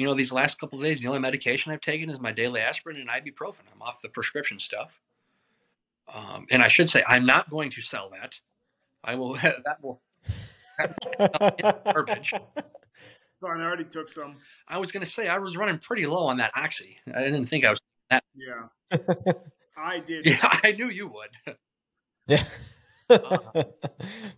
you 0.00 0.06
know, 0.06 0.14
these 0.14 0.32
last 0.32 0.58
couple 0.58 0.78
of 0.78 0.84
days, 0.84 1.00
the 1.00 1.08
only 1.08 1.20
medication 1.20 1.72
I've 1.72 1.80
taken 1.80 2.08
is 2.08 2.18
my 2.20 2.32
daily 2.32 2.60
aspirin 2.60 2.96
and 2.96 3.08
ibuprofen. 3.10 3.60
I'm 3.72 3.82
off 3.82 4.00
the 4.00 4.08
prescription 4.08 4.58
stuff, 4.58 4.98
um, 6.12 6.46
and 6.50 6.62
I 6.62 6.68
should 6.68 6.88
say 6.88 7.04
I'm 7.06 7.26
not 7.26 7.50
going 7.50 7.70
to 7.70 7.82
sell 7.82 8.10
that. 8.10 8.38
I 9.04 9.14
will. 9.14 9.34
that 9.42 9.76
will. 9.82 10.00
garbage. 11.84 12.32
Fine, 13.40 13.60
I 13.60 13.64
already 13.64 13.84
took 13.84 14.08
some. 14.08 14.36
I 14.68 14.78
was 14.78 14.90
going 14.90 15.04
to 15.04 15.10
say 15.10 15.28
I 15.28 15.38
was 15.38 15.56
running 15.56 15.78
pretty 15.78 16.06
low 16.06 16.26
on 16.26 16.38
that 16.38 16.52
oxy. 16.56 16.96
I 17.14 17.20
didn't 17.20 17.46
think 17.46 17.64
I 17.64 17.70
was. 17.70 17.80
Yeah. 18.34 18.68
I 19.76 19.98
did. 20.00 20.26
Yeah, 20.26 20.38
I 20.64 20.72
knew 20.72 20.88
you 20.88 21.08
would. 21.08 21.56
yeah. 22.26 22.42
Uh, 23.08 23.64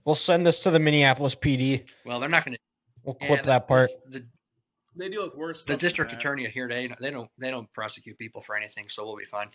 we'll 0.05 0.15
send 0.15 0.47
this 0.47 0.63
to 0.63 0.71
the 0.71 0.79
Minneapolis 0.79 1.35
PD. 1.35 1.85
Well, 2.05 2.21
they're 2.21 2.29
not 2.29 2.45
going 2.45 2.55
to 2.55 2.61
We'll 3.05 3.15
clip 3.15 3.43
that 3.45 3.67
part. 3.67 3.91
The, 4.09 4.25
They 4.95 5.09
deal 5.09 5.25
with 5.25 5.35
worse 5.37 5.65
the 5.65 5.77
district 5.77 6.11
that. 6.11 6.19
attorney 6.19 6.47
here, 6.49 6.69
they 6.69 6.95
they 7.01 7.11
don't 7.11 7.31
they 7.39 7.51
don't 7.51 7.73
prosecute 7.73 8.19
people 8.19 8.43
for 8.43 8.55
anything, 8.57 8.89
so 8.91 9.07
we'll 9.07 9.17
be 9.17 9.25
fine. 9.25 9.49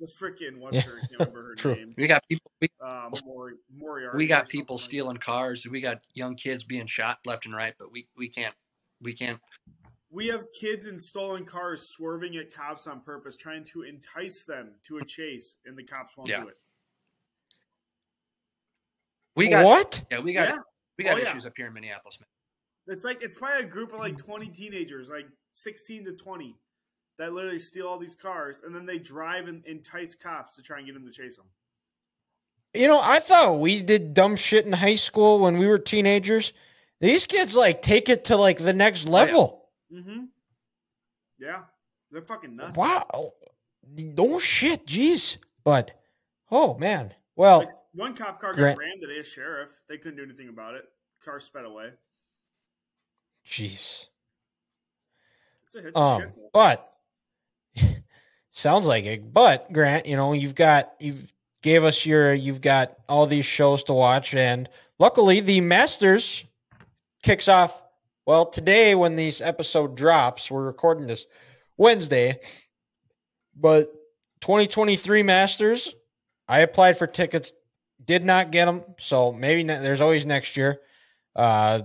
The 0.00 0.06
freaking 0.06 0.58
what's 0.58 0.74
Yeah. 0.74 0.82
her? 0.82 0.96
I 0.96 1.06
can't 1.06 1.20
remember 1.20 1.48
her 1.50 1.54
True. 1.54 1.74
name. 1.76 1.94
We 1.96 2.08
got 2.08 2.26
people. 2.28 2.50
We, 2.60 2.68
Um, 2.80 3.12
Mori, 3.24 3.54
Moriarty 3.72 4.18
we 4.18 4.26
got 4.26 4.48
something 4.48 4.60
people 4.60 4.76
like 4.76 4.84
stealing 4.84 5.16
cars. 5.18 5.64
We 5.66 5.80
got 5.80 6.04
young 6.14 6.34
kids 6.34 6.64
being 6.64 6.86
shot 6.86 7.18
left 7.24 7.46
and 7.46 7.54
right, 7.54 7.74
but 7.78 7.92
we 7.92 8.08
we 8.16 8.28
can't 8.28 8.54
we 9.00 9.14
can't. 9.14 9.40
We 10.10 10.26
have 10.28 10.46
kids 10.58 10.88
in 10.88 10.98
stolen 10.98 11.44
cars 11.44 11.90
swerving 11.90 12.36
at 12.36 12.52
cops 12.52 12.86
on 12.88 13.02
purpose, 13.02 13.36
trying 13.36 13.64
to 13.66 13.82
entice 13.82 14.44
them 14.44 14.74
to 14.88 14.98
a 14.98 15.04
chase, 15.04 15.56
and 15.64 15.76
the 15.78 15.84
cops 15.84 16.16
won't 16.16 16.28
Yeah. 16.28 16.40
do 16.42 16.48
it. 16.48 16.56
We 19.36 19.48
got 19.48 19.64
what? 19.64 20.02
yeah 20.10 20.18
we 20.20 20.32
got 20.32 20.48
Yeah. 20.48 20.58
we 20.98 21.04
got 21.04 21.14
Oh, 21.14 21.16
yeah. 21.18 21.30
issues 21.30 21.46
up 21.46 21.52
here 21.56 21.66
in 21.68 21.72
Minneapolis. 21.72 22.18
Man. 22.20 22.26
It's 22.86 23.04
like 23.04 23.22
it's 23.22 23.38
probably 23.38 23.64
a 23.64 23.68
group 23.68 23.92
of 23.92 24.00
like 24.00 24.16
twenty 24.18 24.48
teenagers, 24.48 25.08
like 25.08 25.26
sixteen 25.54 26.04
to 26.04 26.12
twenty, 26.12 26.56
that 27.18 27.32
literally 27.32 27.58
steal 27.58 27.86
all 27.86 27.98
these 27.98 28.14
cars, 28.14 28.62
and 28.64 28.74
then 28.74 28.84
they 28.84 28.98
drive 28.98 29.48
and 29.48 29.64
entice 29.66 30.14
cops 30.14 30.56
to 30.56 30.62
try 30.62 30.78
and 30.78 30.86
get 30.86 30.92
them 30.94 31.06
to 31.06 31.12
chase 31.12 31.36
them. 31.36 31.46
You 32.74 32.88
know, 32.88 33.00
I 33.00 33.20
thought 33.20 33.60
we 33.60 33.80
did 33.80 34.14
dumb 34.14 34.36
shit 34.36 34.66
in 34.66 34.72
high 34.72 34.96
school 34.96 35.38
when 35.38 35.58
we 35.58 35.66
were 35.66 35.78
teenagers. 35.78 36.52
These 37.00 37.26
kids 37.26 37.54
like 37.54 37.82
take 37.82 38.08
it 38.08 38.24
to 38.26 38.36
like 38.36 38.58
the 38.58 38.72
next 38.72 39.06
yeah. 39.06 39.12
level. 39.12 39.68
Mm-hmm. 39.92 40.24
Yeah, 41.38 41.62
they're 42.10 42.22
fucking 42.22 42.56
nuts. 42.56 42.76
Wow. 42.76 43.32
No 43.96 44.38
shit, 44.38 44.86
jeez. 44.86 45.38
But 45.62 45.92
oh 46.50 46.76
man. 46.78 47.14
Well, 47.36 47.58
Like, 47.60 47.70
one 47.94 48.14
cop 48.14 48.40
car 48.40 48.52
got 48.52 48.58
Grant- 48.58 48.78
rammed 48.78 49.00
today. 49.00 49.20
A 49.20 49.24
sheriff. 49.24 49.70
They 49.88 49.98
couldn't 49.98 50.16
do 50.16 50.22
anything 50.22 50.48
about 50.48 50.74
it. 50.74 50.84
Car 51.24 51.40
sped 51.40 51.64
away. 51.64 51.90
Jeez. 53.46 54.06
It's 55.66 55.76
a, 55.76 55.86
it's 55.88 56.00
Um, 56.00 56.32
but 56.52 56.92
sounds 58.50 58.86
like 58.86 59.04
it. 59.04 59.32
But 59.32 59.72
Grant, 59.72 60.06
you 60.06 60.16
know, 60.16 60.32
you've 60.32 60.54
got 60.54 60.94
you've 61.00 61.32
gave 61.62 61.84
us 61.84 62.04
your 62.04 62.34
you've 62.34 62.60
got 62.60 62.96
all 63.08 63.26
these 63.26 63.46
shows 63.46 63.84
to 63.84 63.92
watch, 63.92 64.34
and 64.34 64.68
luckily 64.98 65.40
the 65.40 65.60
Masters 65.60 66.44
kicks 67.22 67.48
off. 67.48 67.82
Well, 68.26 68.46
today 68.46 68.94
when 68.94 69.16
this 69.16 69.40
episode 69.40 69.96
drops, 69.96 70.50
we're 70.50 70.64
recording 70.64 71.06
this 71.06 71.26
Wednesday, 71.76 72.40
but 73.56 73.92
2023 74.40 75.22
Masters. 75.22 75.94
I 76.46 76.60
applied 76.60 76.98
for 76.98 77.06
tickets, 77.06 77.52
did 78.04 78.24
not 78.24 78.50
get 78.50 78.66
them, 78.66 78.84
so 78.98 79.32
maybe 79.32 79.64
ne- 79.64 79.80
there's 79.80 80.02
always 80.02 80.26
next 80.26 80.56
year. 80.58 80.80
Uh, 81.34 81.82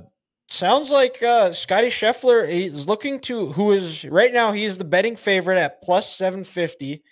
sounds 0.49 0.91
like 0.91 1.21
uh, 1.23 1.53
Scottie 1.53 1.87
Scheffler 1.87 2.47
is 2.47 2.87
looking 2.87 3.19
to, 3.21 3.47
who 3.47 3.71
is 3.71 4.05
right 4.05 4.33
now, 4.33 4.51
he 4.51 4.65
is 4.65 4.77
the 4.77 4.83
betting 4.83 5.15
favorite 5.15 5.57
at 5.57 5.81
plus 5.81 6.13
750. 6.15 7.03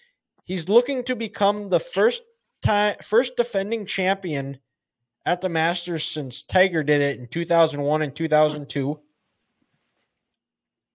He's 0.44 0.70
looking 0.70 1.04
to 1.06 1.16
become 1.16 1.70
the 1.70 1.80
first 1.80 2.24
time, 2.62 2.96
first 3.02 3.36
defending 3.36 3.86
champion 3.86 4.58
at 5.26 5.42
the 5.42 5.50
Masters 5.50 6.06
since 6.06 6.44
Tiger 6.44 6.84
did 6.84 7.02
it 7.02 7.20
in 7.20 7.28
2001 7.28 8.02
and 8.02 8.16
2002. 8.16 9.00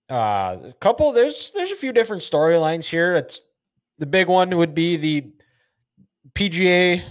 Uh, 0.09 0.59
a 0.65 0.73
couple, 0.81 1.13
there's 1.13 1.53
there's 1.53 1.71
a 1.71 1.77
few 1.77 1.93
different 1.93 2.23
storylines 2.23 2.87
here. 2.87 3.15
It's 3.15 3.41
the 3.99 4.07
big 4.07 4.29
one 4.29 4.57
would 4.57 4.75
be 4.75 4.97
the 4.97 5.27
PGA 6.35 7.03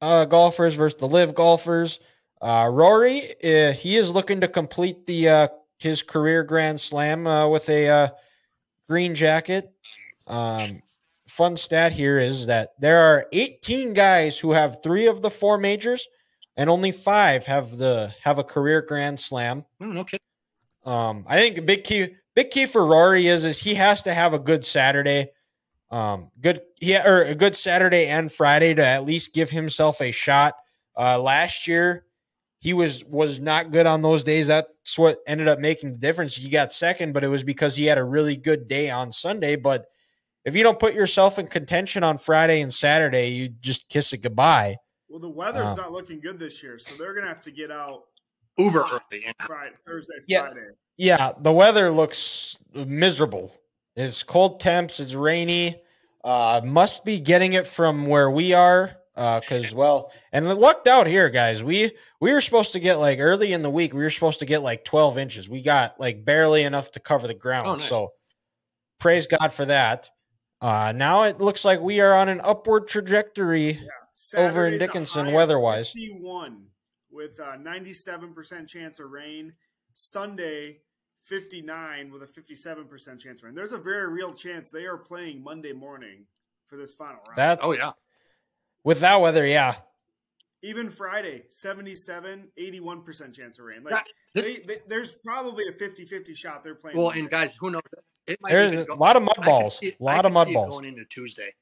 uh, 0.00 0.24
golfers 0.24 0.74
versus 0.74 0.98
the 0.98 1.08
Live 1.08 1.34
golfers. 1.34 2.00
Uh, 2.40 2.70
Rory, 2.72 3.34
uh, 3.44 3.72
he 3.72 3.96
is 3.96 4.10
looking 4.10 4.40
to 4.40 4.48
complete 4.48 5.06
the 5.06 5.28
uh, 5.28 5.48
his 5.78 6.02
career 6.02 6.42
Grand 6.42 6.80
Slam 6.80 7.26
uh, 7.26 7.48
with 7.48 7.68
a 7.68 7.88
uh, 7.88 8.08
green 8.88 9.14
jacket. 9.14 9.72
Um, 10.26 10.82
fun 11.28 11.56
stat 11.56 11.92
here 11.92 12.18
is 12.18 12.46
that 12.46 12.70
there 12.78 13.00
are 13.00 13.26
18 13.32 13.92
guys 13.92 14.38
who 14.38 14.52
have 14.52 14.82
three 14.82 15.06
of 15.06 15.20
the 15.20 15.30
four 15.30 15.58
majors, 15.58 16.08
and 16.56 16.70
only 16.70 16.92
five 16.92 17.44
have 17.46 17.76
the 17.76 18.14
have 18.22 18.38
a 18.38 18.44
career 18.44 18.80
Grand 18.80 19.20
Slam. 19.20 19.64
Oh, 19.80 19.86
no 19.86 20.04
kidding. 20.04 20.20
Um, 20.84 21.24
I 21.28 21.38
think 21.38 21.58
a 21.58 21.62
big 21.62 21.84
key 21.84 22.16
big 22.34 22.50
key 22.50 22.64
for 22.64 22.86
Rory 22.86 23.26
is 23.26 23.44
is 23.44 23.58
he 23.58 23.74
has 23.74 24.02
to 24.04 24.14
have 24.14 24.32
a 24.32 24.38
good 24.38 24.64
Saturday. 24.64 25.30
Um, 25.90 26.30
good 26.40 26.62
yeah, 26.80 27.06
or 27.06 27.22
a 27.22 27.34
good 27.34 27.54
Saturday 27.54 28.06
and 28.06 28.32
Friday 28.32 28.72
to 28.74 28.86
at 28.86 29.04
least 29.04 29.34
give 29.34 29.50
himself 29.50 30.00
a 30.00 30.10
shot. 30.10 30.54
Uh, 30.96 31.20
last 31.20 31.66
year 31.66 32.04
he 32.60 32.74
was 32.74 33.04
was 33.06 33.40
not 33.40 33.72
good 33.72 33.86
on 33.86 34.02
those 34.02 34.22
days. 34.22 34.46
That's 34.46 34.98
what 34.98 35.18
ended 35.26 35.48
up 35.48 35.58
making 35.58 35.92
the 35.92 35.98
difference. 35.98 36.36
He 36.36 36.48
got 36.48 36.72
second, 36.72 37.12
but 37.12 37.24
it 37.24 37.28
was 37.28 37.42
because 37.42 37.74
he 37.74 37.86
had 37.86 37.98
a 37.98 38.04
really 38.04 38.36
good 38.36 38.68
day 38.68 38.90
on 38.90 39.10
Sunday. 39.10 39.56
But 39.56 39.86
if 40.44 40.54
you 40.54 40.62
don't 40.62 40.78
put 40.78 40.94
yourself 40.94 41.38
in 41.38 41.46
contention 41.48 42.04
on 42.04 42.18
Friday 42.18 42.60
and 42.60 42.72
Saturday, 42.72 43.28
you 43.28 43.48
just 43.48 43.88
kiss 43.88 44.12
it 44.12 44.18
goodbye. 44.18 44.76
Well, 45.08 45.20
the 45.20 45.28
weather's 45.28 45.68
Uh, 45.68 45.74
not 45.74 45.92
looking 45.92 46.20
good 46.20 46.38
this 46.38 46.62
year, 46.62 46.78
so 46.78 46.94
they're 46.94 47.14
gonna 47.14 47.26
have 47.28 47.42
to 47.42 47.50
get 47.50 47.70
out 47.70 48.04
Uber 48.58 48.84
early. 48.84 49.24
And 49.24 49.34
Friday, 49.46 49.74
Thursday, 49.86 50.14
Yeah. 50.28 50.42
Friday. 50.42 50.66
Yeah, 50.98 51.32
the 51.40 51.52
weather 51.52 51.90
looks 51.90 52.58
miserable. 52.74 53.52
It's 53.96 54.22
cold 54.22 54.60
temps. 54.60 55.00
It's 55.00 55.14
rainy. 55.14 55.82
Uh, 56.22 56.60
must 56.62 57.06
be 57.06 57.18
getting 57.18 57.54
it 57.54 57.66
from 57.66 58.06
where 58.06 58.30
we 58.30 58.52
are. 58.52 58.99
Because 59.14 59.74
well, 59.74 60.12
and 60.32 60.46
it 60.46 60.54
lucked 60.54 60.86
out 60.86 61.06
here, 61.06 61.28
guys. 61.28 61.62
We 61.64 61.92
we 62.20 62.32
were 62.32 62.40
supposed 62.40 62.72
to 62.72 62.80
get 62.80 62.98
like 62.98 63.18
early 63.18 63.52
in 63.52 63.62
the 63.62 63.70
week. 63.70 63.92
We 63.92 64.02
were 64.02 64.10
supposed 64.10 64.38
to 64.38 64.46
get 64.46 64.62
like 64.62 64.84
twelve 64.84 65.18
inches. 65.18 65.48
We 65.48 65.62
got 65.62 65.98
like 65.98 66.24
barely 66.24 66.62
enough 66.62 66.92
to 66.92 67.00
cover 67.00 67.26
the 67.26 67.34
ground. 67.34 67.68
Oh, 67.68 67.74
nice. 67.76 67.88
So 67.88 68.12
praise 68.98 69.26
God 69.26 69.52
for 69.52 69.64
that. 69.66 70.10
Uh, 70.60 70.92
now 70.94 71.22
it 71.22 71.40
looks 71.40 71.64
like 71.64 71.80
we 71.80 72.00
are 72.00 72.14
on 72.14 72.28
an 72.28 72.40
upward 72.42 72.88
trajectory. 72.88 73.80
Over 74.36 74.66
in 74.66 74.78
Dickinson, 74.78 75.24
high 75.24 75.30
of 75.30 75.34
weather-wise. 75.34 75.92
51 75.92 76.66
with 77.10 77.38
a 77.38 77.56
97% 77.58 78.68
chance 78.68 79.00
of 79.00 79.10
rain. 79.10 79.54
Sunday, 79.94 80.78
59 81.24 82.12
with 82.12 82.22
a 82.22 82.26
57% 82.26 83.18
chance 83.18 83.40
to 83.40 83.46
win. 83.46 83.54
There's 83.54 83.72
a 83.72 83.78
very 83.78 84.08
real 84.12 84.32
chance 84.32 84.70
they 84.70 84.84
are 84.84 84.96
playing 84.96 85.42
Monday 85.42 85.72
morning 85.72 86.26
for 86.66 86.76
this 86.76 86.94
final 86.94 87.20
round. 87.26 87.36
That 87.36 87.58
Oh 87.62 87.72
yeah. 87.72 87.92
With 88.84 89.00
that 89.00 89.20
weather, 89.20 89.46
yeah. 89.46 89.74
Even 90.62 90.90
Friday, 90.90 91.44
77, 91.48 92.48
81% 92.58 93.32
chance 93.34 93.58
of 93.58 93.64
rain. 93.64 93.82
Like 93.82 93.92
Yeah, 93.92 94.02
This, 94.34 94.44
they, 94.44 94.56
they, 94.66 94.80
there's 94.88 95.12
probably 95.24 95.64
a 95.68 95.72
50-50 95.72 96.36
shot 96.36 96.62
they're 96.62 96.74
playing. 96.74 96.96
well, 96.98 97.06
Monday. 97.06 97.20
and 97.20 97.30
guys, 97.30 97.54
who 97.58 97.70
knows? 97.70 97.80
It 98.26 98.38
might 98.42 98.50
There's 98.52 98.72
a 98.72 98.84
go- 98.84 98.94
lot 98.96 99.16
of 99.16 99.22
mud 99.22 99.38
balls. 99.44 99.80
A 99.82 99.86
it- 99.86 99.96
A 100.00 100.04
I 100.04 100.14
lot 100.16 100.26
of 100.26 100.32
mud 100.32 100.46
see 100.48 100.52
it 100.52 100.54
balls. 100.54 100.70
going 100.70 100.84
into 100.84 101.04
Tuesday. 101.06 101.54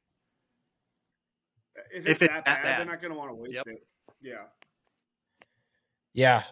if, 1.93 2.07
if 2.07 2.07
it's 2.09 2.23
it's 2.23 2.33
that 2.33 2.45
that 2.45 2.45
bad, 2.45 2.62
bad. 2.62 2.79
they're 2.81 2.87
not 2.87 3.01
going 3.01 3.12
to 3.12 3.19
want 3.19 3.31
to 3.31 3.35
waste 3.35 3.55
Yep. 3.55 3.66
it. 3.69 3.87
Yeah. 4.21 4.45
Yeah. 6.14 6.43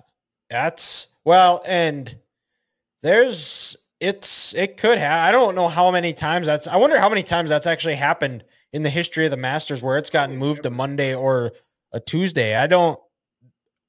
That's 0.49 1.09
well, 1.25 1.61
and 1.67 2.17
there's 3.03 3.77
it's 3.99 4.55
it 4.55 4.77
could 4.77 4.99
have 4.99 5.25
I 5.25 5.33
don't 5.33 5.57
know 5.57 5.67
how 5.69 5.91
many 5.91 6.13
times 6.13 6.47
that's 6.47 6.69
I 6.69 6.77
wonder 6.77 7.01
how 7.01 7.09
many 7.09 7.25
times 7.25 7.51
that's 7.51 7.67
actually 7.67 7.97
happened 7.97 8.45
in 8.73 8.83
the 8.83 8.91
history 8.91 9.25
of 9.25 9.31
the 9.31 9.37
Masters 9.37 9.83
where 9.83 9.99
it's 9.99 10.11
gotten 10.11 10.37
moved 10.37 10.65
to 10.65 10.71
Monday 10.71 11.15
or 11.15 11.53
a 11.93 12.01
Tuesday. 12.01 12.55
I 12.55 12.67
don't 12.67 12.99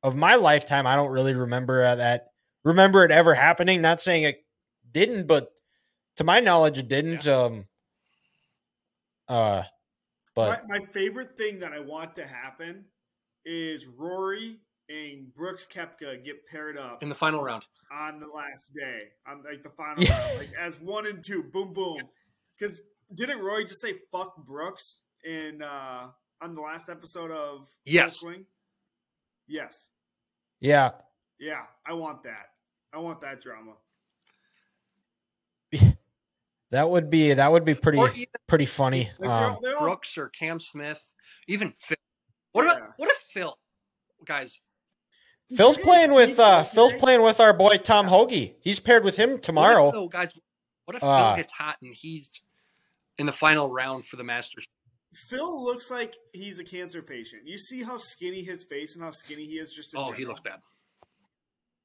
of 0.04 0.16
my 0.16 0.36
lifetime 0.36 0.88
I 0.88 0.96
don't 0.96 1.12
really 1.12 1.34
remember 1.34 1.84
uh, 1.84 1.96
that 1.96 2.28
remember 2.64 3.04
it 3.04 3.12
ever 3.12 3.34
happening. 3.34 3.82
Not 3.82 4.02
saying 4.02 4.24
it 4.24 4.46
didn't, 4.92 5.28
but 5.28 5.50
to 6.18 6.24
my 6.24 6.40
knowledge 6.40 6.78
it 6.78 6.88
didn't. 6.88 7.28
Um 7.28 7.66
uh 9.28 9.64
but 10.36 10.68
my, 10.68 10.80
my 10.80 10.86
favorite 10.92 11.36
thing 11.36 11.60
that 11.60 11.74
I 11.74 11.80
want 11.80 12.14
to 12.16 12.26
happen 12.26 12.86
is 13.44 13.88
Rory 13.88 14.60
and 14.88 15.34
Brooks 15.34 15.68
Koepka 15.72 16.24
get 16.24 16.46
paired 16.46 16.78
up 16.78 17.02
in 17.02 17.10
the 17.10 17.16
final 17.16 17.42
round. 17.44 17.64
on 17.92 18.20
the 18.20 18.28
last 18.28 18.72
day, 18.74 19.06
on 19.28 19.44
like 19.44 19.64
the 19.64 19.70
final 19.70 20.04
Yeah. 20.04 20.12
round, 20.12 20.38
like 20.38 20.52
as 20.60 20.80
one 20.80 21.08
and 21.08 21.24
two, 21.24 21.44
boom, 21.44 21.74
boom. 21.74 21.98
Because 22.58 22.82
didn't 23.14 23.40
Roy 23.40 23.64
just 23.64 23.82
say 23.82 23.96
"fuck 24.12 24.36
Brooks" 24.38 25.00
in 25.24 25.62
uh 25.62 26.08
on 26.42 26.56
the 26.56 26.62
last 26.62 26.90
episode 26.90 27.32
of 27.32 27.68
Yes. 27.86 28.18
Swing? 28.20 28.46
Yes, 29.48 29.90
yeah. 30.60 30.92
yeah, 31.40 31.62
I 31.88 31.94
want 31.94 32.24
that. 32.24 32.48
I 32.94 32.98
want 33.00 33.22
that 33.22 33.40
drama. 33.42 33.74
That 36.72 36.90
would 36.90 37.10
be 37.10 37.34
that 37.34 37.50
would 37.50 37.64
be 37.64 37.76
pretty 37.76 37.98
even 37.98 38.26
pretty 38.46 38.66
funny. 38.66 39.10
Like, 39.20 39.30
they're 39.30 39.30
Um 39.32 39.52
all- 39.54 39.60
they're 39.62 39.78
all- 39.78 39.86
Brooks 39.86 40.18
or 40.18 40.28
Cam 40.28 40.60
Smith, 40.60 41.02
even 41.48 41.72
Phil. 41.72 41.96
What 42.52 42.66
about 42.66 42.90
what 42.98 43.10
if 43.10 43.18
Phil, 43.34 43.58
guys? 44.26 44.60
Phil's 45.56 45.78
playing 45.78 46.14
with 46.14 46.38
uh 46.38 46.64
Phil 46.66 46.90
Phil's 46.90 47.02
playing 47.02 47.22
with 47.22 47.40
our 47.40 47.54
boy 47.54 47.78
Tom 47.78 48.06
Hoge. 48.06 48.54
He's 48.60 48.82
paired 48.82 49.06
with 49.06 49.16
him 49.16 49.30
What 49.30 49.36
if 49.40 49.42
tomorrow. 49.44 49.92
Phil, 49.92 50.10
guys, 50.10 50.34
what 50.84 50.98
if 50.98 51.04
Uh, 51.06 51.30
Phil 51.30 51.38
gets 51.44 51.54
hot 51.54 51.78
and 51.82 51.94
he's 51.96 52.30
in 53.18 53.26
the 53.26 53.32
final 53.32 53.70
round 53.70 54.06
for 54.06 54.16
the 54.16 54.24
Masters? 54.24 54.66
Phil 55.14 55.64
looks 55.64 55.90
like 55.90 56.16
he's 56.34 56.60
a 56.60 56.64
cancer 56.64 57.02
patient. 57.02 57.44
You 57.46 57.58
see 57.58 57.82
how 57.82 57.98
skinny 57.98 58.44
his 58.44 58.64
face 58.66 58.96
and 58.96 59.04
how 59.04 59.12
skinny 59.12 59.46
he 59.46 59.54
is. 59.58 59.74
Just 59.74 59.94
in 59.94 60.00
Oh, 60.00 60.12
he 60.12 60.26
looks 60.26 60.42
bad. 60.42 60.60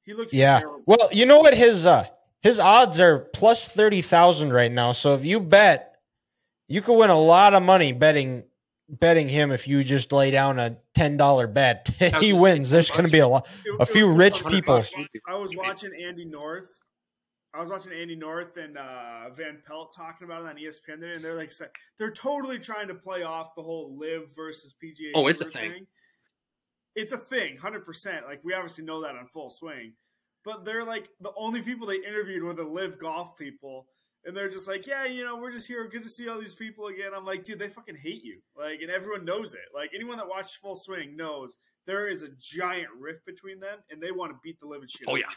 He 0.03 0.13
looks 0.13 0.33
Yeah. 0.33 0.59
terrible. 0.59 0.83
Well, 0.85 1.09
you 1.11 1.25
know 1.25 1.39
what 1.39 1.53
his 1.53 1.85
uh 1.85 2.05
his 2.41 2.59
odds 2.59 2.99
are 2.99 3.19
plus 3.19 3.69
30,000 3.69 4.51
right 4.51 4.71
now. 4.71 4.91
So 4.91 5.15
if 5.15 5.23
you 5.23 5.39
bet 5.39 5.95
you 6.67 6.81
could 6.81 6.97
win 6.97 7.09
a 7.09 7.19
lot 7.19 7.53
of 7.53 7.63
money 7.63 7.93
betting 7.93 8.43
betting 8.89 9.29
him 9.29 9.51
if 9.51 9.67
you 9.67 9.83
just 9.83 10.11
lay 10.11 10.29
down 10.29 10.59
a 10.59 10.77
$10 10.95 11.53
bet. 11.53 11.89
he 12.19 12.33
wins. 12.33 12.69
There's 12.69 12.91
going 12.91 13.05
to 13.05 13.11
be 13.11 13.19
a 13.19 13.27
lot 13.27 13.47
a 13.79 13.85
few 13.85 14.13
rich 14.13 14.41
funny. 14.41 14.61
people. 14.61 14.83
I 15.27 15.35
was 15.35 15.55
watching 15.55 15.91
Andy 16.05 16.25
North. 16.25 16.67
I 17.53 17.61
was 17.61 17.69
watching 17.69 17.93
Andy 17.93 18.15
North 18.15 18.57
and 18.57 18.77
uh, 18.77 19.29
Van 19.35 19.61
Pelt 19.65 19.93
talking 19.95 20.25
about 20.25 20.41
it 20.41 20.47
on 20.47 20.55
ESPN 20.55 20.99
today, 20.99 21.11
and 21.13 21.23
they're 21.23 21.35
like, 21.35 21.51
they're 21.99 22.11
totally 22.11 22.57
trying 22.57 22.87
to 22.87 22.95
play 22.95 23.21
off 23.21 23.53
the 23.55 23.61
whole 23.61 23.95
live 23.95 24.35
versus 24.35 24.73
PGA. 24.83 25.11
Oh, 25.13 25.27
it's 25.27 25.41
a 25.41 25.45
Tour 25.45 25.53
thing. 25.53 25.87
It's 26.95 27.11
a 27.11 27.17
thing, 27.17 27.57
hundred 27.57 27.85
percent. 27.85 28.25
Like 28.25 28.41
we 28.43 28.53
obviously 28.53 28.83
know 28.85 29.01
that 29.01 29.15
on 29.15 29.27
full 29.27 29.49
swing, 29.49 29.93
but 30.43 30.65
they're 30.65 30.83
like 30.83 31.09
the 31.21 31.31
only 31.35 31.61
people 31.61 31.87
they 31.87 31.97
interviewed 31.97 32.43
were 32.43 32.53
the 32.53 32.63
live 32.63 32.99
golf 32.99 33.37
people, 33.37 33.87
and 34.25 34.35
they're 34.35 34.49
just 34.49 34.67
like, 34.67 34.87
yeah, 34.87 35.05
you 35.05 35.23
know, 35.23 35.35
we're 35.37 35.51
just 35.51 35.67
here, 35.67 35.87
good 35.87 36.03
to 36.03 36.09
see 36.09 36.27
all 36.27 36.39
these 36.39 36.55
people 36.55 36.87
again. 36.87 37.11
I'm 37.15 37.25
like, 37.25 37.43
dude, 37.43 37.59
they 37.59 37.69
fucking 37.69 37.97
hate 38.01 38.23
you, 38.23 38.41
like, 38.57 38.81
and 38.81 38.89
everyone 38.89 39.25
knows 39.25 39.53
it. 39.53 39.61
Like 39.75 39.91
anyone 39.93 40.17
that 40.17 40.27
watched 40.27 40.57
full 40.57 40.75
swing 40.75 41.15
knows 41.15 41.57
there 41.85 42.07
is 42.07 42.23
a 42.23 42.29
giant 42.39 42.89
rift 42.99 43.25
between 43.25 43.59
them, 43.59 43.79
and 43.91 44.01
they 44.01 44.11
want 44.11 44.31
to 44.31 44.39
beat 44.43 44.59
the 44.59 44.67
living 44.67 44.87
shit. 44.87 45.07
Oh, 45.07 45.15
yeah. 45.15 45.25
you. 45.29 45.35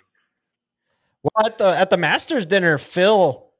Well, 1.34 1.46
at 1.46 1.58
the 1.58 1.76
at 1.76 1.90
the 1.90 1.96
Masters 1.96 2.46
dinner, 2.46 2.78
Phil 2.78 3.50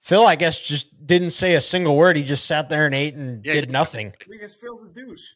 Phil 0.00 0.26
I 0.26 0.36
guess 0.36 0.58
just 0.58 1.06
didn't 1.06 1.30
say 1.30 1.54
a 1.54 1.60
single 1.60 1.96
word. 1.96 2.16
He 2.16 2.22
just 2.22 2.46
sat 2.46 2.68
there 2.68 2.86
and 2.86 2.94
ate 2.94 3.14
and 3.14 3.44
Yeah, 3.44 3.54
did 3.54 3.60
did 3.62 3.70
nothing. 3.70 4.14
Because 4.28 4.54
Phil's 4.54 4.84
a 4.84 4.88
douche. 4.88 5.28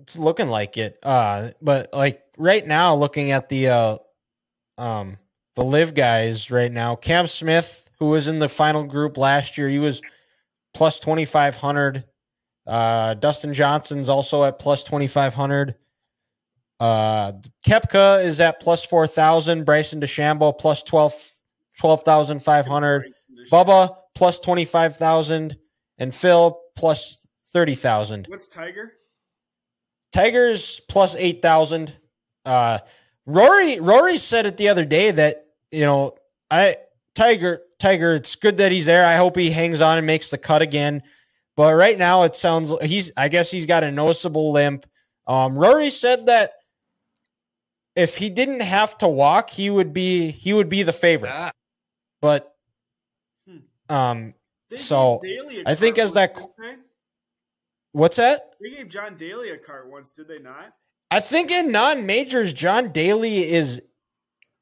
It's 0.00 0.16
looking 0.16 0.48
like 0.48 0.78
it. 0.78 0.98
Uh 1.02 1.50
but 1.60 1.90
like 1.92 2.22
right 2.38 2.66
now 2.66 2.94
looking 2.94 3.32
at 3.32 3.48
the 3.48 3.68
uh 3.68 3.96
um 4.78 5.18
the 5.56 5.64
live 5.64 5.94
guys 5.94 6.50
right 6.50 6.72
now, 6.72 6.96
Cam 6.96 7.26
Smith, 7.26 7.88
who 7.98 8.06
was 8.06 8.28
in 8.28 8.38
the 8.38 8.48
final 8.48 8.82
group 8.84 9.18
last 9.18 9.58
year, 9.58 9.68
he 9.68 9.78
was 9.78 10.00
plus 10.72 11.00
2500. 11.00 12.04
Uh 12.66 13.14
Dustin 13.14 13.52
Johnson's 13.52 14.08
also 14.08 14.42
at 14.44 14.58
plus 14.58 14.84
2500. 14.84 15.74
Uh 16.80 17.32
Koepka 17.66 18.24
is 18.24 18.40
at 18.40 18.60
plus 18.60 18.84
4000, 18.84 19.64
Bryson 19.64 20.00
DeChambeau 20.00 20.56
plus 20.58 20.82
12 20.82 21.14
12,500. 21.78 23.12
Bubba 23.50 23.96
plus 24.14 24.38
25,000 24.40 25.56
and 25.98 26.14
Phil 26.14 26.60
plus 26.76 27.26
30,000. 27.48 28.26
What's 28.28 28.48
Tiger? 28.48 28.92
Tigers 30.12 30.80
plus 30.88 31.14
8,000. 31.16 31.92
Uh 32.44 32.78
Rory 33.26 33.80
Rory 33.80 34.16
said 34.16 34.46
it 34.46 34.56
the 34.56 34.68
other 34.68 34.84
day 34.84 35.10
that, 35.10 35.46
you 35.70 35.84
know, 35.84 36.14
I 36.50 36.76
Tiger 37.14 37.60
Tiger 37.78 38.14
it's 38.14 38.34
good 38.34 38.56
that 38.58 38.72
he's 38.72 38.86
there. 38.86 39.04
I 39.04 39.16
hope 39.16 39.36
he 39.36 39.50
hangs 39.50 39.80
on 39.80 39.98
and 39.98 40.06
makes 40.06 40.30
the 40.30 40.38
cut 40.38 40.62
again. 40.62 41.02
But 41.56 41.74
right 41.74 41.98
now 41.98 42.24
it 42.24 42.36
sounds 42.36 42.72
he's 42.82 43.10
I 43.16 43.28
guess 43.28 43.50
he's 43.50 43.66
got 43.66 43.84
a 43.84 43.90
noticeable 43.90 44.52
limp. 44.52 44.86
Um 45.26 45.56
Rory 45.56 45.90
said 45.90 46.26
that 46.26 46.52
if 47.96 48.16
he 48.16 48.30
didn't 48.30 48.60
have 48.60 48.96
to 48.98 49.08
walk, 49.08 49.50
he 49.50 49.70
would 49.70 49.92
be 49.92 50.30
he 50.30 50.52
would 50.52 50.68
be 50.68 50.82
the 50.82 50.92
favorite. 50.92 51.32
Ah, 51.32 51.52
But 52.20 52.54
Hmm. 53.48 53.58
um 53.88 54.34
They 54.70 54.76
So, 54.78 55.20
gave 55.22 55.38
Daly 55.42 55.60
a 55.60 55.62
I 55.66 55.74
think 55.74 55.98
as 55.98 56.14
that- 56.14 56.36
what's 57.92 58.16
that? 58.16 58.54
They? 58.60 58.70
they 58.70 58.76
gave 58.76 58.88
John 58.88 59.16
Daly 59.16 59.50
a 59.50 59.58
cart 59.58 59.88
once, 59.88 60.12
did 60.12 60.26
they 60.28 60.38
not? 60.38 60.72
I 61.10 61.20
think 61.20 61.50
in 61.50 61.70
non-majors, 61.70 62.52
John 62.52 62.90
Daly 62.90 63.52
is 63.52 63.80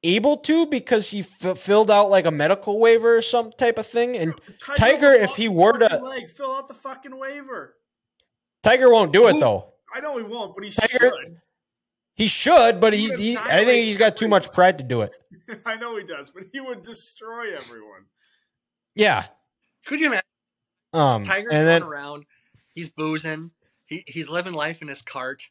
able 0.02 0.36
to 0.38 0.66
because 0.66 1.08
he 1.08 1.20
f- 1.20 1.56
filled 1.58 1.90
out 1.90 2.10
like 2.10 2.26
a 2.26 2.30
medical 2.30 2.78
waiver 2.80 3.16
or 3.16 3.22
some 3.22 3.52
type 3.52 3.78
of 3.78 3.86
thing, 3.86 4.16
and 4.16 4.34
Tiger, 4.76 5.12
almost 5.12 5.30
if 5.30 5.36
he 5.36 5.48
were 5.48 5.78
to- 5.78 5.88
fucking 5.88 6.04
leg. 6.04 6.28
fill 6.30 6.50
out 6.52 6.68
the 6.68 6.74
fucking 6.74 7.16
waiver. 7.16 7.76
Tiger 8.62 8.90
won't 8.90 9.12
do 9.12 9.28
it 9.28 9.34
Who- 9.34 9.40
though. 9.40 9.72
I 9.94 10.00
know 10.00 10.16
he 10.18 10.24
won't, 10.24 10.54
but 10.56 10.64
he 10.64 10.70
Tiger- 10.72 10.98
should. 11.24 11.40
He 12.14 12.26
should, 12.26 12.80
but 12.80 12.92
He 12.92 13.00
he's 13.08 13.18
he, 13.18 13.36
I 13.38 13.64
think 13.64 13.84
he's 13.84 13.96
got 13.96 14.16
too 14.16 14.28
much 14.28 14.52
pride 14.52 14.78
to 14.78 14.84
do 14.84 15.00
it. 15.02 15.14
I 15.66 15.76
know 15.76 15.96
he 15.96 16.04
does, 16.04 16.30
but 16.30 16.44
he 16.52 16.60
would 16.60 16.82
destroy 16.82 17.52
everyone. 17.54 18.04
Yeah. 18.94 19.24
could 19.86 19.98
you 20.00 20.06
imagine 20.08 20.22
Um, 20.92 21.24
Tiger's 21.24 21.52
and 21.52 21.64
going 21.64 21.66
then 21.66 21.82
around? 21.82 22.24
He's 22.74 22.88
boozing. 22.90 23.50
He 23.86 24.04
he's 24.06 24.28
living 24.28 24.52
life 24.54 24.82
in 24.82 24.88
his 24.88 25.00
cart, 25.02 25.42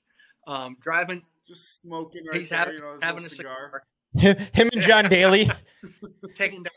um, 0.48 0.78
driving. 0.80 1.24
Just 1.48 1.82
smoking 1.82 2.26
right 2.28 2.38
he's 2.38 2.50
there, 2.50 2.60
having, 2.60 2.76
you 2.76 2.82
know, 2.82 2.98
having 3.02 3.26
a 3.26 3.30
cigar. 3.30 3.84
cigar, 4.16 4.36
him 4.54 4.70
and 4.72 4.82
John 4.82 5.10
Daly, 5.10 5.50
taking 6.36 6.64
down, 6.64 6.72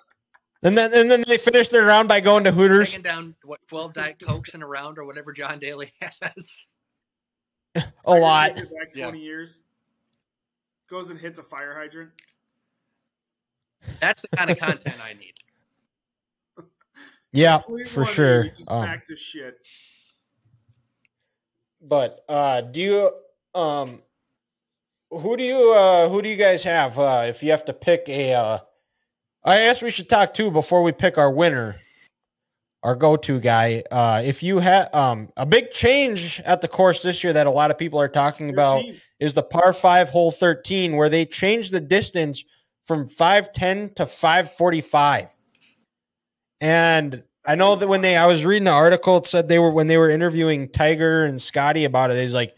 and 0.62 0.76
then 0.76 0.92
and 0.94 1.10
then 1.10 1.24
they 1.28 1.36
finish 1.38 1.68
their 1.68 1.84
round 1.84 2.08
by 2.08 2.20
going 2.20 2.44
to 2.44 2.52
Hooters. 2.52 2.88
taking 2.90 3.02
down 3.02 3.34
what 3.44 3.60
twelve 3.68 3.92
diet 3.94 4.16
cokes 4.26 4.54
in 4.54 4.62
a 4.62 4.66
round 4.66 4.98
or 4.98 5.04
whatever 5.04 5.32
John 5.32 5.58
Daly 5.58 5.92
has. 6.22 6.66
A 8.06 8.14
lot. 8.14 8.56
takes 8.56 8.60
it 8.70 8.74
Back 8.78 8.88
Yeah. 8.94 9.04
twenty 9.04 9.20
years. 9.20 9.60
Goes 10.88 11.10
and 11.10 11.18
hits 11.18 11.38
a 11.38 11.42
fire 11.42 11.74
hydrant. 11.74 12.10
That's 14.00 14.22
the 14.22 14.28
kind 14.28 14.50
of 14.50 14.58
content 14.58 14.96
I 15.02 15.14
need. 15.14 15.34
Yeah, 17.32 17.58
Complete 17.58 17.88
for 17.88 18.04
sure. 18.04 18.44
Just 18.44 18.70
Um, 18.70 18.84
back 18.84 19.04
to 19.06 19.16
shit. 19.16 19.58
But 21.80 22.24
uh 22.28 22.60
do 22.60 22.80
you 22.80 23.12
um 23.60 24.02
who 25.10 25.36
do 25.36 25.42
you 25.42 25.72
uh 25.72 26.08
who 26.08 26.22
do 26.22 26.28
you 26.28 26.36
guys 26.36 26.62
have 26.62 26.96
uh 26.96 27.24
if 27.26 27.42
you 27.42 27.50
have 27.50 27.64
to 27.64 27.72
pick 27.72 28.08
a 28.08 28.34
uh 28.34 28.58
I 29.42 29.58
guess 29.58 29.82
we 29.82 29.90
should 29.90 30.08
talk 30.08 30.32
too 30.32 30.50
before 30.52 30.84
we 30.84 30.92
pick 30.92 31.18
our 31.18 31.30
winner 31.30 31.74
our 32.84 32.94
go-to 32.94 33.40
guy 33.40 33.82
uh 33.90 34.22
if 34.24 34.42
you 34.42 34.58
had 34.58 34.94
um 34.94 35.28
a 35.36 35.44
big 35.44 35.70
change 35.72 36.40
at 36.44 36.60
the 36.60 36.68
course 36.68 37.02
this 37.02 37.24
year 37.24 37.32
that 37.32 37.46
a 37.46 37.50
lot 37.50 37.70
of 37.70 37.78
people 37.78 38.00
are 38.00 38.08
talking 38.08 38.48
Your 38.48 38.54
about 38.54 38.84
is 39.18 39.34
the 39.34 39.42
par 39.42 39.72
5 39.72 40.10
hole 40.10 40.30
13 40.30 40.94
where 40.94 41.08
they 41.08 41.24
changed 41.24 41.72
the 41.72 41.80
distance 41.80 42.44
from 42.84 43.08
510 43.08 43.94
to 43.94 44.06
545. 44.06 45.36
And 46.60 47.22
I 47.44 47.54
know 47.56 47.76
that 47.76 47.88
when 47.88 48.00
they 48.00 48.16
I 48.16 48.26
was 48.26 48.44
reading 48.44 48.64
the 48.64 48.70
article, 48.70 49.18
it 49.18 49.26
said 49.26 49.48
they 49.48 49.58
were 49.58 49.70
when 49.70 49.86
they 49.86 49.98
were 49.98 50.10
interviewing 50.10 50.68
Tiger 50.70 51.24
and 51.24 51.40
Scottie 51.40 51.84
about 51.84 52.10
it, 52.10 52.20
he's 52.20 52.34
like, 52.34 52.56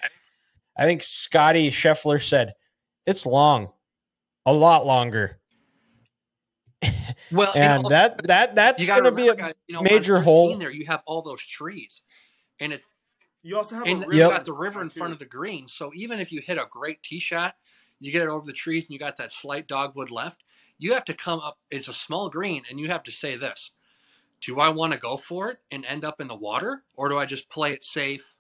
I 0.77 0.85
think 0.85 1.03
Scottie 1.03 1.71
Scheffler 1.71 2.23
said, 2.23 2.55
It's 3.07 3.27
long. 3.27 3.71
A 4.45 4.53
lot 4.53 4.87
longer. 4.87 5.41
Well, 7.31 7.55
And 7.55 7.85
also, 7.85 7.91
that 7.91 8.27
that 8.27 8.55
that's 8.55 8.83
you 8.83 8.87
gonna 8.87 9.11
be 9.13 9.29
a 9.29 9.35
guys, 9.37 9.55
you 9.67 9.75
know, 9.75 9.83
major 9.83 10.21
hole. 10.21 10.57
There, 10.59 10.71
you 10.71 10.87
have 10.87 11.03
all 11.07 11.23
those 11.23 11.43
trees, 11.43 12.03
and 12.61 12.73
it 12.73 12.83
You 13.43 13.57
also 13.57 13.77
have 13.77 13.89
and 13.89 14.03
a 14.05 14.07
you 14.17 14.19
Yep. 14.19 14.29
got 14.29 14.45
the 14.45 14.53
river 14.53 14.83
in 14.83 14.91
front 14.91 15.13
of 15.13 15.19
the 15.19 15.25
green. 15.25 15.69
So 15.69 15.93
even 15.95 16.21
if 16.21 16.33
you 16.33 16.41
hit 16.41 16.59
a 16.59 16.67
great 16.71 17.03
tee 17.03 17.21
shot, 17.21 17.57
you 18.01 18.13
get 18.13 18.23
it 18.23 18.29
over 18.29 18.47
the 18.47 18.53
trees, 18.53 18.87
and 18.87 18.93
you 18.93 18.99
got 18.99 19.17
that 19.19 19.33
slight 19.33 19.69
dogwood 19.69 20.11
left. 20.11 20.45
You 20.79 20.95
have 20.95 21.05
to 21.07 21.15
come 21.15 21.41
up. 21.41 21.59
It's 21.71 21.89
a 21.89 21.95
small 21.95 22.29
green, 22.29 22.65
and 22.71 22.81
you 22.81 22.89
have 22.89 23.03
to 23.05 23.13
say 23.13 23.37
this: 23.37 23.73
Do 24.43 24.61
I 24.61 24.69
want 24.71 24.93
to 24.93 24.99
go 24.99 25.17
for 25.17 25.51
it 25.51 25.59
and 25.71 25.85
end 25.87 26.05
up 26.05 26.21
in 26.21 26.29
the 26.29 26.35
water, 26.37 26.85
or 26.97 27.09
do 27.09 27.19
I 27.19 27.27
just 27.27 27.49
play 27.51 27.73
it 27.73 27.85
safe? 27.85 28.37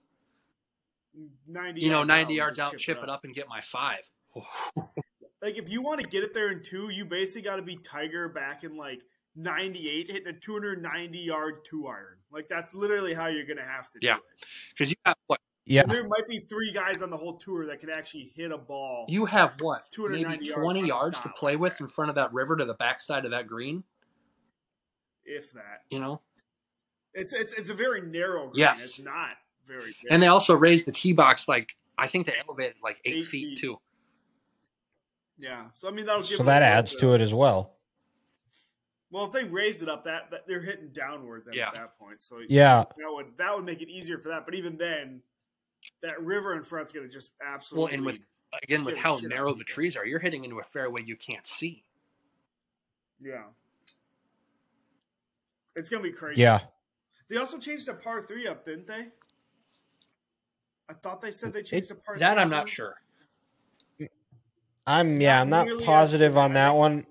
ninety. 1.46 1.82
You 1.82 1.90
know, 1.90 2.04
ninety 2.04 2.34
yards 2.34 2.58
out, 2.58 2.76
chip 2.78 2.98
it 3.02 3.08
up, 3.10 3.24
and 3.24 3.34
get 3.34 3.48
my 3.48 3.60
five. 3.62 4.10
Like 5.46 5.58
if 5.58 5.70
you 5.70 5.80
want 5.80 6.00
to 6.00 6.06
get 6.08 6.24
it 6.24 6.32
there 6.34 6.50
in 6.50 6.60
two, 6.60 6.90
you 6.90 7.04
basically 7.04 7.42
got 7.42 7.54
to 7.56 7.62
be 7.62 7.76
Tiger 7.76 8.28
back 8.28 8.64
in 8.64 8.76
like 8.76 9.00
ninety 9.36 9.88
eight, 9.88 10.10
hitting 10.10 10.26
a 10.26 10.32
two 10.32 10.54
hundred 10.54 10.82
ninety 10.82 11.20
yard 11.20 11.64
two 11.64 11.86
iron. 11.86 12.16
Like 12.32 12.48
that's 12.48 12.74
literally 12.74 13.14
how 13.14 13.28
you're 13.28 13.46
gonna 13.46 13.62
have 13.64 13.88
to 13.92 14.00
do 14.00 14.08
Yeah. 14.08 14.16
it. 14.16 14.22
Because 14.76 14.90
you 14.90 14.96
have 15.06 15.14
what? 15.28 15.38
Yeah. 15.64 15.82
And 15.82 15.90
there 15.92 16.02
might 16.08 16.26
be 16.28 16.40
three 16.40 16.72
guys 16.72 17.00
on 17.00 17.10
the 17.10 17.16
whole 17.16 17.36
tour 17.36 17.64
that 17.66 17.78
can 17.78 17.90
actually 17.90 18.32
hit 18.34 18.50
a 18.50 18.58
ball. 18.58 19.04
You 19.08 19.24
have 19.26 19.54
what? 19.60 19.84
290 19.92 20.28
Maybe 20.36 20.46
yards 20.46 20.60
twenty 20.64 20.80
on 20.80 20.84
a 20.84 20.88
yards 20.88 21.20
to 21.20 21.28
play 21.28 21.52
like 21.52 21.60
with 21.60 21.78
that. 21.78 21.84
in 21.84 21.88
front 21.90 22.08
of 22.08 22.16
that 22.16 22.32
river 22.32 22.56
to 22.56 22.64
the 22.64 22.74
backside 22.74 23.24
of 23.24 23.30
that 23.30 23.46
green. 23.46 23.84
if 25.24 25.52
that. 25.52 25.82
You 25.90 26.00
know. 26.00 26.22
It's 27.14 27.32
it's 27.32 27.52
it's 27.52 27.70
a 27.70 27.74
very 27.74 28.00
narrow 28.00 28.48
green. 28.48 28.58
Yes. 28.62 28.84
It's 28.84 28.98
not 28.98 29.30
very 29.64 29.94
big. 30.02 30.10
And 30.10 30.20
they 30.20 30.26
also 30.26 30.56
raised 30.56 30.86
the 30.86 30.92
tee 30.92 31.12
box 31.12 31.46
like 31.46 31.76
I 31.96 32.08
think 32.08 32.26
they 32.26 32.34
elevated 32.44 32.74
like 32.82 32.96
eight, 33.04 33.18
Eight 33.18 33.26
feet, 33.26 33.48
feet. 33.50 33.58
too. 33.58 33.78
Yeah. 35.38 35.66
So 35.74 35.88
I 35.88 35.90
mean 35.92 36.06
that'll 36.06 36.22
give 36.22 36.36
So 36.38 36.44
that 36.44 36.62
adds 36.62 36.96
to 36.96 37.12
it 37.14 37.20
as 37.20 37.32
well. 37.34 37.74
Well, 39.10 39.24
if 39.24 39.32
they 39.32 39.44
raised 39.44 39.82
it 39.82 39.88
up, 39.88 40.04
that, 40.04 40.30
that 40.32 40.48
they're 40.48 40.60
hitting 40.60 40.88
downward 40.92 41.44
then 41.46 41.54
Yeah. 41.54 41.68
at 41.68 41.74
that 41.74 41.98
point. 41.98 42.20
So 42.20 42.40
Yeah. 42.48 42.84
that 42.98 43.12
would 43.12 43.36
that 43.38 43.54
would 43.54 43.64
make 43.64 43.80
it 43.82 43.88
easier 43.88 44.18
for 44.18 44.28
that. 44.30 44.44
But 44.44 44.54
even 44.54 44.76
then, 44.76 45.22
that 46.02 46.20
river 46.22 46.54
in 46.56 46.62
front's 46.64 46.90
going 46.92 47.06
to 47.06 47.12
just 47.12 47.30
absolutely. 47.40 47.84
Well, 47.86 47.94
and 47.94 48.04
with 48.06 48.18
again 48.62 48.84
with 48.84 48.96
how 48.96 49.18
narrow 49.18 49.54
the 49.54 49.64
trees 49.64 49.96
are, 49.96 50.04
you're 50.04 50.18
hitting 50.18 50.44
into 50.44 50.58
a 50.58 50.62
fairway 50.64 51.02
you 51.04 51.16
can't 51.16 51.46
see. 51.46 51.84
yeah, 53.20 53.44
it's 55.74 55.88
going 55.90 56.02
to 56.02 56.08
be 56.08 56.14
crazy. 56.14 56.40
Yeah. 56.42 56.60
They 57.28 57.36
also 57.36 57.58
changed 57.58 57.86
the 57.86 57.94
par 57.94 58.20
three 58.22 58.46
up, 58.46 58.64
didn't 58.64 58.86
they? 58.86 59.08
I 60.88 60.94
thought 60.94 61.20
they 61.20 61.30
said 61.32 61.52
they 61.52 61.62
changed 61.62 61.90
the 61.90 61.96
par. 61.96 62.16
That 62.18 62.34
three 62.34 62.42
I'm 62.42 62.50
not 62.50 62.66
too, 62.66 62.72
sure. 62.72 62.94
I'm 64.86 65.20
yeah, 65.20 65.40
I'm 65.40 65.50
not 65.50 65.68
positive 65.84 66.36
on 66.36 66.52
that 66.54 66.74
one. 66.74 67.06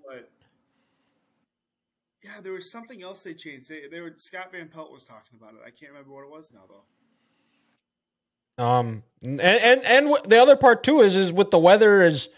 Yeah, 2.23 2.41
there 2.41 2.53
was 2.53 2.71
something 2.71 3.03
else 3.03 3.21
they 3.21 3.33
changed. 3.33 3.69
They, 3.69 3.83
they 3.89 4.01
were 4.01 4.13
Scott 4.17 4.51
Van 4.51 4.67
Pelt 4.67 4.91
was 4.91 5.05
talking 5.05 5.37
about 5.39 5.53
it. 5.53 5.59
I 5.65 5.69
can't 5.69 5.91
remember 5.91 6.11
what 6.11 6.23
it 6.23 6.29
was 6.29 6.51
now 6.51 6.63
though. 6.67 8.63
Um, 8.63 9.03
and 9.23 9.41
and 9.41 9.83
and 9.85 10.17
the 10.27 10.41
other 10.41 10.55
part 10.55 10.83
too 10.83 11.01
is 11.01 11.15
is 11.15 11.31
with 11.31 11.51
the 11.51 11.59
weather 11.59 12.01
is 12.01 12.29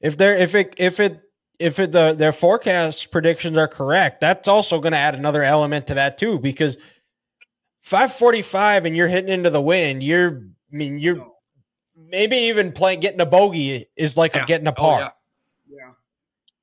if 0.00 0.16
they're 0.16 0.36
if 0.36 0.54
it 0.54 0.74
if 0.78 1.00
it 1.00 1.20
if 1.58 1.78
it 1.78 1.92
the 1.92 2.14
their 2.14 2.32
forecast 2.32 3.10
predictions 3.10 3.58
are 3.58 3.68
correct, 3.68 4.20
that's 4.20 4.48
also 4.48 4.80
going 4.80 4.92
to 4.92 4.98
add 4.98 5.14
another 5.14 5.42
element 5.42 5.88
to 5.88 5.94
that 5.94 6.16
too 6.16 6.38
because 6.38 6.78
545 7.82 8.86
and 8.86 8.96
you're 8.96 9.08
hitting 9.08 9.32
into 9.32 9.50
the 9.50 9.60
wind, 9.60 10.02
you're 10.02 10.42
I 10.72 10.76
mean 10.76 10.98
you're 10.98 11.16
No. 11.16 11.33
Maybe 11.96 12.36
even 12.36 12.72
playing 12.72 13.00
getting 13.00 13.20
a 13.20 13.26
bogey 13.26 13.86
is 13.96 14.16
like 14.16 14.34
Yeah. 14.34 14.42
a 14.42 14.46
getting 14.46 14.66
a 14.66 14.70
Oh, 14.70 14.74
par. 14.74 15.00
yeah. 15.00 15.10
Yeah, 15.66 15.92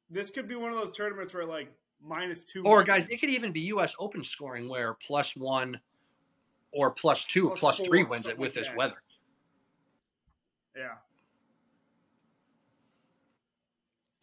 this 0.09 0.29
could 0.29 0.47
be 0.47 0.55
one 0.55 0.71
of 0.71 0.77
those 0.77 0.91
tournaments 0.93 1.33
where 1.33 1.45
like 1.45 1.71
minus 2.01 2.43
two. 2.43 2.63
Or 2.65 2.83
guys, 2.83 3.07
it 3.09 3.19
could 3.19 3.29
even 3.29 3.51
be 3.51 3.61
U.S. 3.61 3.93
Open 3.99 4.23
scoring 4.23 4.69
where 4.69 4.93
plus 5.05 5.35
one 5.35 5.79
or 6.71 6.91
plus 6.91 7.25
two, 7.25 7.47
Plus 7.49 7.59
plus 7.59 7.77
four, 7.77 7.85
three 7.87 8.03
wins 8.03 8.25
it 8.25 8.37
with 8.37 8.51
like 8.51 8.55
this 8.55 8.67
that. 8.67 8.77
weather. 8.77 9.01
Yeah, 10.75 10.95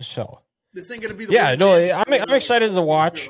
So 0.01 0.41
this 0.73 0.91
ain't 0.91 1.03
gonna 1.03 1.13
be 1.15 1.27
the 1.27 1.33
Yeah, 1.33 1.55
no, 1.57 1.73
I'm- 1.73 2.05
I'm 2.09 2.35
excited 2.35 2.73
to 2.73 2.81
watch. 2.83 3.29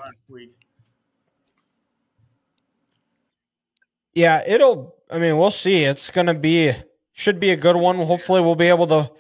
yeah, 4.15 4.43
it'll. 4.47 4.95
I 5.11 5.19
mean, 5.19 5.39
we'll 5.39 5.51
see. 5.51 5.85
It's 5.85 6.11
gonna 6.11 6.35
be 6.35 6.73
should 7.19 7.41
be 7.41 7.51
a 7.51 7.57
good 7.57 7.75
one. 7.75 7.97
Hopefully, 7.97 8.41
we'll 8.41 8.55
be 8.55 8.69
able 8.69 8.87
to. 8.87 9.11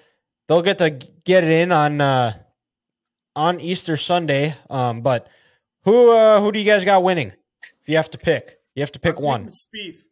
They'll 0.46 0.62
get 0.62 0.78
to 0.78 0.90
get 0.90 1.42
it 1.42 1.50
in 1.50 1.72
on 1.72 2.00
uh, 2.00 2.32
on 3.34 3.60
Easter 3.60 3.96
Sunday. 3.96 4.54
Um, 4.70 5.02
but 5.02 5.28
who 5.82 6.10
uh, 6.12 6.40
who 6.40 6.52
do 6.52 6.60
you 6.60 6.64
guys 6.64 6.84
got 6.84 7.02
winning? 7.02 7.32
If 7.80 7.88
you 7.88 7.96
have 7.96 8.10
to 8.10 8.18
pick, 8.18 8.56
you 8.76 8.82
have 8.82 8.92
to 8.92 9.00
pick 9.00 9.16
I'm 9.18 9.24
one. 9.24 9.46
Spieth. 9.46 10.04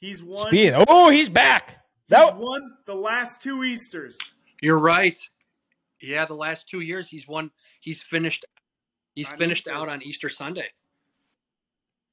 He's 0.00 0.22
won. 0.22 0.48
Speed. 0.48 0.74
Oh, 0.88 1.08
he's 1.10 1.30
back. 1.30 1.70
He's 1.70 2.18
That 2.18 2.36
won 2.36 2.76
the 2.86 2.94
last 2.96 3.42
two 3.42 3.62
Easters. 3.62 4.18
You're 4.60 4.78
right. 4.78 5.18
Yeah, 6.02 6.24
the 6.24 6.34
last 6.34 6.68
two 6.68 6.80
years 6.80 7.08
he's 7.08 7.28
won. 7.28 7.50
He's 7.80 8.02
finished. 8.02 8.44
He's 9.14 9.30
On 9.30 9.38
finished 9.38 9.66
Easter. 9.68 9.74
out 9.74 9.88
on 9.88 10.02
Easter 10.02 10.28
Sunday. 10.28 10.66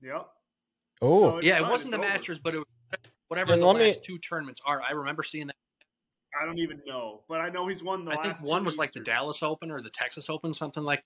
Yep. 0.02 0.28
oh 1.02 1.20
So 1.20 1.38
it's 1.38 1.48
Yeah, 1.48 1.58
it 1.58 1.62
wasn't 1.64 1.82
It's 1.82 1.90
the 1.92 1.98
over. 1.98 2.08
Masters, 2.08 2.40
but 2.40 2.54
it 2.56 2.60
was 2.60 2.68
whatever 3.28 3.54
And 3.54 3.62
the 3.62 3.66
let 3.66 3.76
me- 3.78 3.88
last 3.88 4.04
two 4.04 4.18
tournaments 4.18 4.62
are. 4.66 4.82
I 4.82 4.92
remember 4.92 5.24
seeing 5.24 5.48
that. 5.48 5.56
I 6.40 6.46
don't 6.46 6.60
even 6.60 6.82
know, 6.86 7.22
but 7.30 7.40
I 7.40 7.50
know 7.50 7.68
he's 7.68 7.82
won 7.82 8.04
the 8.04 8.12
I 8.12 8.16
last. 8.16 8.40
think 8.40 8.50
one 8.52 8.62
two 8.62 8.66
was 8.66 8.78
like 8.78 8.92
the 8.92 9.00
Dallas 9.00 9.42
Open 9.42 9.72
or 9.72 9.82
the 9.82 9.90
Texas 9.90 10.30
Open, 10.30 10.54
something 10.54 10.84
like. 10.84 11.04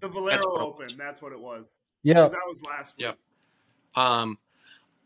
the 0.00 0.08
Valero 0.08 0.30
That's 0.30 0.46
Open. 0.46 0.86
That's 0.96 1.20
what 1.22 1.32
it 1.32 1.40
was. 1.40 1.74
Yeah, 2.04 2.28
That 2.28 2.38
was 2.46 2.62
last 2.62 2.96
week. 2.96 3.06
Yep. 3.06 3.18
Um, 3.96 4.38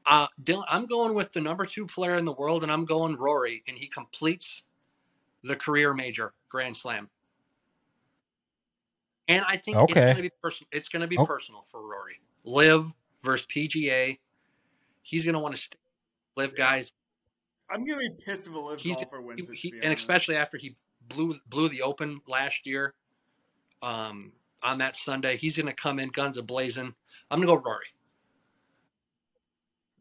uh, 0.04 0.26
Dylan, 0.42 0.64
I'm 0.68 0.86
going 0.86 1.14
with 1.14 1.32
the 1.32 1.40
number 1.40 1.64
two 1.64 1.86
player 1.86 2.16
in 2.16 2.24
the 2.24 2.32
world, 2.32 2.62
and 2.62 2.70
I'm 2.72 2.84
going 2.84 3.16
Rory, 3.16 3.62
and 3.68 3.78
he 3.78 3.86
completes 3.86 4.64
the 5.44 5.54
career 5.56 5.94
major 5.94 6.34
Grand 6.50 6.76
Slam. 6.76 7.08
And 9.28 9.44
I 9.46 9.56
think 9.56 9.76
it's 9.76 9.84
Okay. 9.92 10.00
going 10.06 10.16
to 10.16 10.22
be 10.22 10.30
personal. 10.42 10.68
It's 10.72 10.88
going 10.88 11.02
to 11.02 11.06
be 11.06 11.18
Oh. 11.18 11.26
personal 11.26 11.64
for 11.68 11.80
Rory. 11.86 12.20
Live 12.44 12.92
versus 13.22 13.46
PGA. 13.46 14.18
He's 15.02 15.24
going 15.24 15.34
to 15.34 15.38
want 15.38 15.54
to 15.54 15.60
stay. 15.60 15.78
Live 16.38 16.56
guys. 16.56 16.92
I'm 17.68 17.84
gonna 17.84 17.98
be 17.98 18.10
pissed 18.24 18.46
if 18.46 18.54
a 18.54 18.58
live 18.58 18.80
He's 18.80 18.94
golfer 18.94 19.18
he, 19.18 19.24
wins 19.24 19.50
it. 19.50 19.56
he- 19.56 19.70
to 19.70 19.72
be 19.72 19.78
and 19.80 19.88
honest. 19.88 20.00
especially 20.02 20.36
after 20.36 20.56
he 20.56 20.76
blew 21.08 21.34
blew 21.48 21.68
the 21.68 21.82
Open 21.82 22.20
last 22.28 22.64
year. 22.64 22.94
Um, 23.82 24.32
on 24.62 24.78
that 24.78 24.94
Sunday, 24.96 25.36
he's 25.36 25.56
going 25.56 25.66
to 25.66 25.72
come 25.72 25.98
in 25.98 26.08
guns 26.08 26.36
a 26.38 26.42
blazing. 26.42 26.92
I'm 27.30 27.40
going 27.40 27.48
to 27.48 27.54
go 27.54 27.62
Rory. 27.68 27.84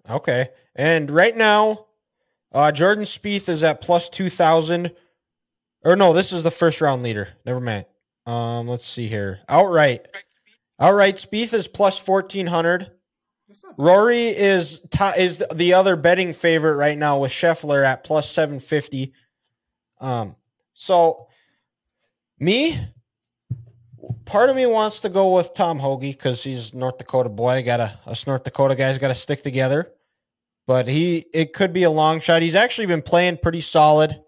Okay. 0.10 0.50
And 0.76 1.10
right 1.12 1.36
now, 1.36 1.86
uh, 2.52 2.72
Jordan 2.72 3.04
Spieth 3.04 3.50
is 3.50 3.64
at 3.64 3.82
plus 3.82 4.10
two 4.10 4.30
thousand. 4.30 4.92
Or 5.84 5.96
no, 5.96 6.14
this 6.14 6.32
is 6.34 6.44
the 6.44 6.52
first 6.52 6.82
round 6.82 7.04
leader. 7.04 7.30
Never 7.46 7.60
mind. 7.60 7.86
Um, 8.26 8.68
let's 8.68 8.86
see 8.86 9.08
here. 9.08 9.40
Outright. 9.50 10.08
Outright, 10.80 11.16
Spieth 11.16 11.54
is 11.54 11.68
plus 11.68 11.98
fourteen 11.98 12.46
hundred. 12.48 12.92
Rory 13.78 14.28
is 14.28 14.82
to, 14.92 15.14
is 15.18 15.38
the- 15.38 15.48
the 15.54 15.74
other 15.74 15.96
betting 15.96 16.34
favorite 16.34 16.76
right 16.76 16.98
now 16.98 17.20
with 17.20 17.32
Scheffler 17.32 17.84
at 17.86 18.04
plus 18.04 18.30
seven 18.30 18.60
fifty. 18.60 19.14
Um, 20.00 20.36
so 20.74 21.28
me, 22.40 22.78
part 24.26 24.50
of 24.50 24.56
me 24.56 24.66
wants 24.66 25.00
to 25.02 25.10
go 25.10 25.34
with 25.34 25.54
Tom 25.54 25.80
Hoge 25.80 26.02
because 26.02 26.44
he's 26.44 26.74
North 26.74 26.98
Dakota 26.98 27.30
boy. 27.30 27.64
Got 27.64 27.80
a 27.80 28.00
us 28.06 28.28
North 28.28 28.44
Dakota 28.44 28.76
guys 28.76 28.98
got 29.00 29.08
to 29.08 29.16
stick 29.16 29.44
together. 29.44 29.92
But 30.66 30.90
he, 30.90 31.26
it 31.34 31.54
could 31.54 31.72
be 31.72 31.84
a 31.84 31.90
long 31.90 32.20
shot. 32.20 32.42
He's 32.42 32.54
actually 32.56 32.88
been 32.88 33.02
playing 33.02 33.38
pretty 33.38 33.62
solid. 33.62 34.22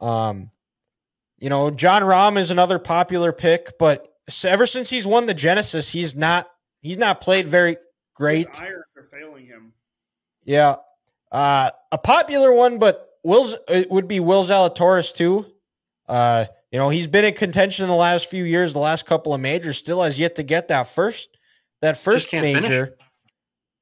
Um, 0.00 0.52
you 1.38 1.50
know, 1.50 1.72
Jon 1.72 2.02
Rahm 2.02 2.38
is 2.38 2.52
another 2.52 2.78
popular 2.78 3.32
pick, 3.32 3.76
but 3.76 4.06
ever 4.44 4.66
since 4.66 4.88
he's 4.88 5.04
won 5.04 5.26
the 5.26 5.34
Genesis, 5.34 5.90
he's 5.90 6.14
not 6.14 6.48
he's 6.80 6.98
not 6.98 7.20
played 7.20 7.48
very 7.48 7.76
great. 8.18 8.48
His 8.48 8.60
irons 8.60 8.84
are 8.96 9.04
failing 9.04 9.46
him. 9.46 9.72
Yeah. 10.44 10.76
Uh, 11.32 11.70
a 11.92 11.98
popular 11.98 12.52
one, 12.52 12.78
but 12.78 13.18
Will's 13.22 13.56
it 13.68 13.90
would 13.90 14.08
be 14.08 14.20
Will 14.20 14.44
Zalatoris 14.44 15.14
too. 15.14 15.46
Uh, 16.08 16.46
you 16.72 16.78
know, 16.78 16.90
he's 16.90 17.08
been 17.08 17.24
in 17.24 17.34
contention 17.34 17.84
in 17.84 17.90
the 17.90 17.96
last 17.96 18.28
few 18.28 18.44
years, 18.44 18.72
the 18.72 18.78
last 18.78 19.06
couple 19.06 19.32
of 19.32 19.40
majors, 19.40 19.78
still 19.78 20.02
has 20.02 20.18
yet 20.18 20.34
to 20.36 20.42
get 20.42 20.68
that 20.68 20.86
first 20.86 21.38
that 21.80 21.96
first 21.96 22.32
major. 22.32 22.96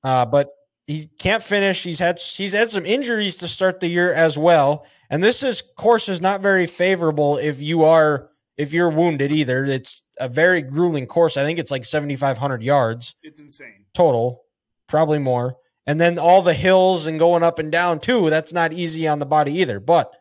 Uh, 0.05 0.25
but 0.25 0.51
he 0.87 1.09
can't 1.19 1.43
finish. 1.43 1.83
He's 1.83 1.99
had 1.99 2.19
he's 2.19 2.53
had 2.53 2.71
some 2.71 2.87
injuries 2.87 3.37
to 3.39 3.49
start 3.49 3.81
the 3.81 3.89
year 3.89 4.13
as 4.13 4.39
well. 4.39 4.87
And 5.11 5.23
this 5.23 5.43
is 5.43 5.63
course 5.77 6.09
is 6.09 6.21
not 6.21 6.41
very 6.41 6.67
favorable 6.67 7.39
if 7.39 7.61
you 7.61 7.85
are 7.85 8.31
if 8.57 8.73
you're 8.73 8.91
wounded 8.91 9.33
either. 9.33 9.65
It's 9.65 10.03
a 10.19 10.29
very 10.29 10.63
grueling 10.63 11.07
course. 11.07 11.37
I 11.37 11.45
think 11.45 11.59
it's 11.59 11.71
like 11.71 11.85
7,500 11.85 12.63
yards 12.63 13.15
It's 13.23 13.41
insane. 13.41 13.85
total, 13.95 14.45
probably 14.89 15.19
more. 15.19 15.57
And 15.87 16.01
then 16.01 16.19
all 16.19 16.43
the 16.43 16.55
hills 16.55 17.07
and 17.07 17.19
going 17.19 17.43
up 17.43 17.59
and 17.59 17.71
down 17.71 18.01
too. 18.01 18.29
That's 18.31 18.53
not 18.53 18.73
easy 18.73 19.07
on 19.07 19.19
the 19.19 19.27
body 19.27 19.61
either. 19.61 19.79
But 19.79 20.13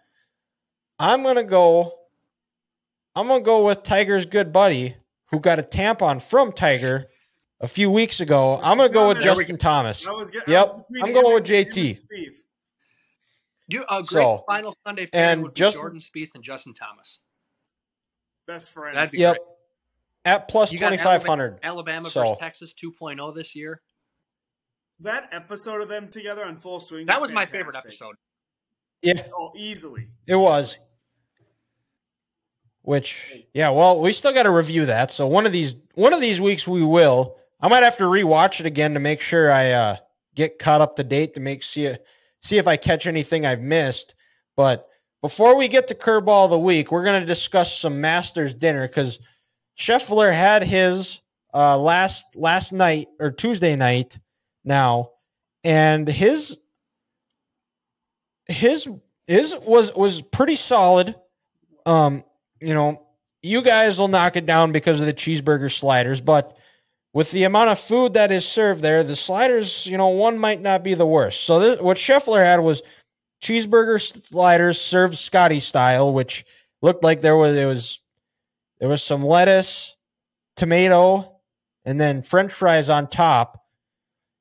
I'm 1.00 1.24
gonna 1.24 1.44
go. 1.44 1.94
I'm 3.16 3.28
gonna 3.28 3.44
go 3.44 3.66
with 3.66 3.82
Tiger's 3.84 4.26
good 4.26 4.52
buddy, 4.54 4.96
who 5.32 5.40
got 5.40 5.58
a 5.60 5.64
tampon 5.64 6.22
from 6.22 6.52
Tiger 6.52 7.06
a 7.62 7.68
few 7.68 7.90
weeks 7.90 8.20
ago. 8.20 8.60
I'm 8.62 8.78
gonna 8.78 8.90
go 8.90 9.08
with 9.08 9.22
Justin 9.22 9.58
Thomas. 9.58 10.06
Get, 10.06 10.48
yep. 10.48 10.86
I'm 11.02 11.14
going 11.14 11.34
with 11.34 11.46
JT. 11.46 11.96
Spieth. 12.02 12.36
You 13.68 13.84
a 13.90 14.04
great 14.04 14.08
So, 14.10 14.44
final 14.46 14.76
Sunday 14.86 15.08
pairing 15.08 15.30
and 15.32 15.44
would 15.44 15.56
Justin- 15.56 15.82
Jordan 15.82 16.00
Spieth 16.02 16.36
and 16.36 16.44
Justin 16.44 16.74
Thomas. 16.76 17.20
Best 18.46 18.72
friends. 18.72 18.96
That'd 18.96 19.12
be 19.12 19.18
Yep. 19.20 19.38
great. 19.38 19.48
At 20.26 20.48
plus 20.48 20.74
You 20.74 20.80
got 20.80 20.90
2,500. 20.90 21.60
Alabama 21.64 22.10
So- 22.10 22.22
versus 22.22 22.38
Texas 22.40 22.74
2.0 22.74 23.32
this 23.36 23.56
year. 23.56 23.82
that 25.02 25.30
episode 25.34 25.82
of 25.82 25.90
them 25.90 26.08
together 26.10 26.46
on 26.46 26.56
full 26.58 26.80
swing 26.80 27.06
that 27.06 27.22
was 27.22 27.30
my 27.32 27.46
favorite 27.46 27.76
episode. 27.76 28.16
Yeah, 29.02 29.22
Oh, 29.38 29.52
easily. 29.56 30.08
it 30.26 30.36
was. 30.36 30.78
Which, 32.82 33.34
yeah, 33.54 33.70
well, 33.70 34.00
we 34.00 34.12
still 34.12 34.32
got 34.32 34.44
to 34.44 34.52
review 34.52 34.86
that. 34.86 35.12
So 35.12 35.26
one 35.28 35.46
of 35.46 35.52
these, 35.52 35.76
one 35.96 36.14
of 36.14 36.22
these 36.22 36.40
weeks 36.40 36.68
we 36.68 36.84
will. 36.84 37.36
I 37.60 37.68
might 37.68 37.84
have 37.84 37.98
to 37.98 38.04
rewatch 38.04 38.60
it 38.60 38.66
again 38.68 38.94
to 38.94 39.00
make 39.00 39.22
sure 39.22 39.52
I 39.52 39.72
uh, 39.72 39.96
get 40.36 40.60
caught 40.60 40.82
up 40.82 40.96
to 40.98 41.04
date 41.04 41.34
to 41.34 41.40
make 41.40 41.64
see 41.64 41.96
see 42.42 42.58
if 42.58 42.68
I 42.68 42.78
catch 42.78 43.08
anything 43.08 43.46
I've 43.46 43.62
missed. 43.62 44.14
But 44.56 44.88
before 45.22 45.56
we 45.58 45.68
get 45.68 45.88
to 45.88 45.96
curveball 45.96 46.46
of 46.46 46.52
the 46.52 46.60
week, 46.60 46.92
we're 46.92 47.04
going 47.04 47.20
to 47.20 47.26
discuss 47.26 47.76
some 47.76 48.02
Masters 48.02 48.54
dinner 48.54 48.88
because 48.88 49.20
Scheffler 49.78 50.34
had 50.34 50.64
his 50.64 51.22
uh, 51.54 51.78
last 51.78 52.36
last 52.36 52.74
night 52.74 53.08
or 53.20 53.32
Tuesday 53.32 53.76
night 53.76 54.18
now, 54.64 55.12
and 55.64 56.08
his 56.08 56.58
his 58.48 58.88
his 59.28 59.56
was 59.66 59.94
was 59.94 60.22
pretty 60.22 60.56
solid. 60.56 61.16
Um, 61.86 62.24
you 62.62 62.74
know, 62.74 63.06
you 63.42 63.62
guys 63.62 64.00
will 64.00 64.08
knock 64.08 64.36
it 64.36 64.46
down 64.46 64.72
because 64.72 65.00
of 65.00 65.06
the 65.06 65.14
cheeseburger 65.14 65.72
sliders, 65.72 66.22
but 66.22 66.58
with 67.14 67.32
the 67.32 67.44
amount 67.44 67.70
of 67.70 67.80
food 67.80 68.14
that 68.14 68.32
is 68.32 68.46
served 68.46 68.82
there, 68.82 69.04
the 69.04 69.16
sliders, 69.16 69.86
you 69.86 69.98
know, 69.98 70.10
one 70.10 70.38
might 70.38 70.62
not 70.62 70.84
be 70.84 70.94
the 70.96 71.06
worst. 71.06 71.46
So 71.46 71.60
this, 71.60 71.80
what 71.80 71.98
Scheffler 71.98 72.44
had 72.44 72.60
was 72.60 72.82
cheeseburger 73.42 74.02
sliders 74.02 74.82
served 74.82 75.16
Scottie 75.18 75.60
style, 75.60 76.12
which 76.12 76.46
looked 76.82 77.04
like 77.04 77.22
there 77.22 77.38
was 77.38 77.56
it 77.56 77.66
was 77.66 78.02
there 78.86 78.92
was 78.92 79.02
some 79.02 79.26
lettuce, 79.26 79.96
tomato, 80.56 81.40
and 81.86 82.00
then 82.00 82.22
French 82.22 82.52
fries 82.54 82.88
on 82.88 83.08
top. 83.08 83.66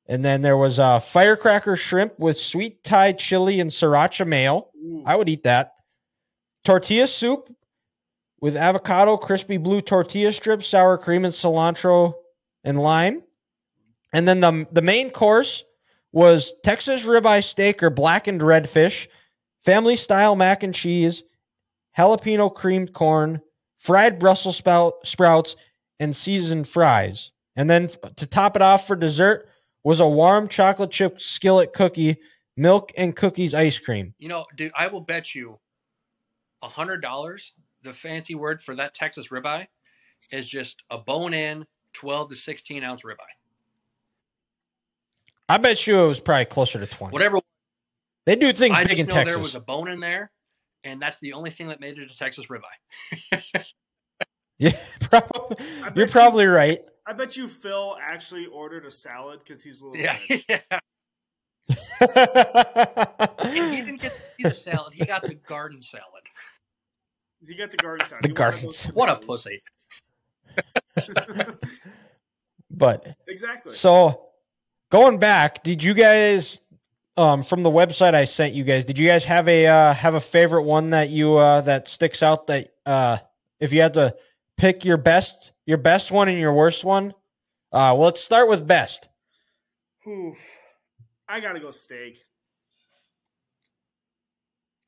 And 0.05 0.23
then 0.23 0.43
there 0.43 0.55
was 0.55 0.77
a 0.77 0.99
firecracker 0.99 1.75
shrimp 1.75 2.19
with 2.19 2.37
sweet 2.37 2.83
Thai 2.83 3.13
chili 3.13 3.59
and 3.59 3.71
sriracha 3.71 4.23
mayo. 4.27 4.67
Ooh. 4.77 5.01
I 5.03 5.15
would 5.15 5.29
eat 5.29 5.41
that. 5.45 5.73
Tortilla 6.63 7.07
soup 7.07 7.51
with 8.39 8.55
avocado, 8.55 9.17
crispy 9.17 9.57
blue 9.57 9.81
tortilla 9.81 10.31
strips, 10.31 10.67
sour 10.67 10.99
cream, 10.99 11.25
and 11.25 11.33
cilantro 11.33 12.13
and 12.63 12.79
lime. 12.79 13.23
And 14.13 14.27
then 14.27 14.41
the 14.41 14.67
the 14.71 14.83
main 14.83 15.09
course 15.09 15.63
was 16.11 16.53
Texas 16.63 17.03
ribeye 17.03 17.43
steak 17.43 17.81
or 17.81 17.89
blackened 17.89 18.41
redfish, 18.41 19.07
family 19.63 19.95
style 19.95 20.35
mac 20.35 20.61
and 20.61 20.75
cheese, 20.75 21.23
jalapeno 21.97 22.53
creamed 22.53 22.93
corn, 22.93 23.41
fried 23.85 24.17
Brussels 24.17 24.57
spout, 24.57 24.95
sprouts, 25.03 25.55
and 25.99 26.15
seasoned 26.15 26.67
fries. 26.67 27.31
And 27.55 27.69
then 27.69 27.89
to 28.15 28.25
top 28.25 28.55
it 28.55 28.61
off 28.61 28.87
for 28.87 28.95
dessert 28.95 29.47
was 29.83 29.99
a 29.99 30.07
warm 30.07 30.47
chocolate 30.47 30.89
chip 30.89 31.21
skillet 31.21 31.71
cookie, 31.71 32.17
milk 32.57 32.91
and 32.97 33.15
cookies 33.15 33.53
ice 33.53 33.77
cream. 33.77 34.15
You 34.17 34.29
know, 34.29 34.45
dude, 34.55 34.71
I 34.75 34.87
will 34.87 35.01
bet 35.01 35.35
you 35.35 35.59
a 36.63 36.67
hundred 36.67 37.01
dollars. 37.01 37.53
The 37.83 37.93
fancy 37.93 38.33
word 38.33 38.63
for 38.63 38.75
that 38.75 38.95
Texas 38.95 39.27
ribeye 39.27 39.67
is 40.31 40.49
just 40.49 40.81
a 40.89 40.97
bone-in, 40.97 41.65
twelve 41.93 42.29
to 42.29 42.35
sixteen 42.35 42.83
ounce 42.83 43.03
ribeye. 43.03 43.19
I 45.47 45.59
bet 45.59 45.85
you 45.85 45.99
it 45.99 46.07
was 46.07 46.19
probably 46.19 46.45
closer 46.45 46.79
to 46.79 46.87
20. 46.87 47.13
Whatever. 47.13 47.39
They 48.25 48.35
do 48.35 48.51
things 48.51 48.75
I 48.75 48.81
big 48.81 48.89
just 48.89 49.01
in 49.01 49.05
know 49.05 49.13
Texas. 49.13 49.35
there 49.35 49.43
was 49.43 49.53
a 49.53 49.59
bone 49.59 49.87
in 49.89 49.99
there, 49.99 50.31
and 50.85 51.01
that's 51.01 51.19
the 51.19 51.33
only 51.33 51.49
thing 51.49 51.67
that 51.67 51.79
made 51.81 51.97
it 51.97 52.09
a 52.09 52.15
Texas 52.17 52.45
ribeye. 52.45 53.63
Yeah, 54.57 54.71
probably, 55.01 55.57
you're 55.95 56.05
you- 56.05 56.11
probably 56.13 56.45
right. 56.45 56.79
I 57.05 57.11
bet 57.11 57.35
you 57.35 57.49
Phil 57.49 57.97
actually 58.01 58.45
ordered 58.45 58.85
a 58.85 58.89
salad 58.91 59.39
because 59.43 59.61
he's 59.61 59.81
a 59.81 59.85
little. 59.87 60.01
yeah, 60.01 60.17
yeah. 60.47 60.61
He 63.51 63.81
didn't 63.81 63.99
get 64.01 64.13
the 64.39 64.53
salad; 64.53 64.93
he 64.93 65.03
got 65.03 65.23
the 65.23 65.33
garden 65.35 65.81
salad. 65.81 66.23
He 67.45 67.53
got 67.55 67.69
the 67.71 67.75
garden 67.77 68.07
salad. 68.07 68.23
The 68.23 68.29
He 68.29 68.33
garden 68.33 68.61
those 68.63 68.85
What 68.93 69.09
a 69.09 69.17
pussy! 69.17 69.61
but 72.71 73.15
exactly. 73.27 73.73
so 73.73 74.25
going 74.89 75.17
back, 75.19 75.63
did 75.63 75.83
you 75.83 75.93
guys 75.93 76.61
um 77.17 77.43
from 77.43 77.63
the 77.63 77.69
website 77.69 78.13
I 78.13 78.25
sent 78.25 78.53
you 78.53 78.63
guys, 78.63 78.85
did 78.85 78.97
you 78.97 79.07
guys 79.07 79.23
have 79.25 79.47
a 79.47 79.65
uh 79.67 79.93
have 79.93 80.15
a 80.15 80.21
favorite 80.21 80.63
one 80.63 80.89
that 80.91 81.09
you 81.09 81.35
uh 81.35 81.61
that 81.61 81.87
sticks 81.87 82.21
out 82.23 82.47
that 82.47 82.73
uh 82.85 83.17
if 83.59 83.71
you 83.71 83.81
had 83.81 83.93
to 83.95 84.15
pick 84.57 84.83
your 84.85 84.97
best 84.97 85.51
your 85.65 85.77
best 85.77 86.11
one 86.11 86.27
and 86.29 86.39
your 86.39 86.53
worst 86.53 86.83
one? 86.83 87.11
Uh 87.71 87.93
well 87.95 88.05
let's 88.05 88.21
start 88.21 88.49
with 88.49 88.65
best. 88.67 89.09
Oof. 90.07 90.37
I 91.27 91.39
gotta 91.39 91.59
go 91.59 91.71
steak. 91.71 92.23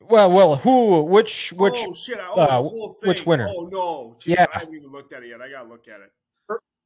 Well 0.02 0.32
well 0.32 0.56
who 0.56 1.04
which 1.04 1.52
which 1.54 1.80
oh 1.80 1.94
shit! 1.94 2.20
Oh, 2.22 2.34
uh, 2.40 2.46
the 2.62 2.70
whole 2.70 2.94
thing. 2.94 3.08
which 3.10 3.26
winner? 3.26 3.50
Oh 3.50 3.68
no! 3.72 4.16
Jeez, 4.20 4.36
Yeah. 4.36 4.46
I 4.54 4.60
haven't 4.60 4.76
even 4.76 4.92
looked 4.92 5.12
at 5.12 5.24
it 5.24 5.30
yet. 5.30 5.42
I 5.42 5.50
gotta 5.50 5.68
look 5.68 5.86
at 5.88 6.02
it. 6.02 6.12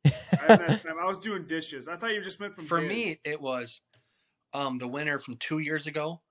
I, 0.33 0.37
haven't 0.53 0.69
had 0.69 0.81
time. 0.83 0.95
I 0.99 1.05
was 1.05 1.19
doing 1.19 1.45
dishes. 1.45 1.87
I 1.87 1.95
thought 1.97 2.13
you 2.15 2.23
just 2.23 2.39
meant 2.39 2.55
from 2.55 2.65
For 2.65 2.79
his. 2.79 2.89
me, 2.89 3.19
it 3.25 3.39
was 3.39 3.81
um, 4.53 4.77
the 4.77 4.87
winner 4.87 5.19
from 5.19 5.37
two 5.37 5.59
years 5.59 5.87
ago. 5.87 6.21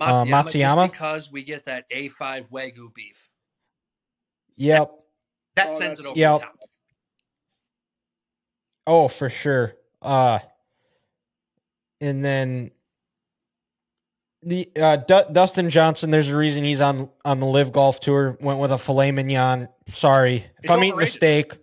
Uh, 0.00 0.24
Matsuyama, 0.24 0.44
just 0.44 0.54
Matsuyama? 0.56 0.92
because 0.92 1.32
we 1.32 1.42
get 1.42 1.64
that 1.64 1.90
A5 1.90 2.50
Wagyu 2.50 2.94
beef. 2.94 3.28
Yep. 4.56 4.90
That 5.56 5.68
Oh, 5.70 5.78
sends 5.78 6.00
it 6.00 6.06
over 6.06 6.18
Yep. 6.18 6.40
the 6.40 6.46
top. 6.46 6.58
Oh, 8.86 9.08
for 9.08 9.28
sure. 9.30 9.74
Uh 10.00 10.38
and 12.00 12.24
then 12.24 12.70
the 14.42 14.70
uh 14.80 14.96
Du- 14.96 15.26
Dustin 15.32 15.68
Johnson, 15.68 16.10
there's 16.12 16.28
a 16.28 16.36
reason 16.36 16.62
he's 16.62 16.80
on 16.80 17.10
on 17.24 17.40
the 17.40 17.46
Live 17.46 17.72
Golf 17.72 17.98
Tour. 18.00 18.36
Went 18.40 18.60
with 18.60 18.70
a 18.72 18.78
filet 18.78 19.10
mignon. 19.10 19.68
Sorry 19.88 20.36
if 20.36 20.44
It's 20.62 20.70
I'm 20.70 20.84
eating 20.84 21.02
a 21.02 21.06
steak. 21.06 21.58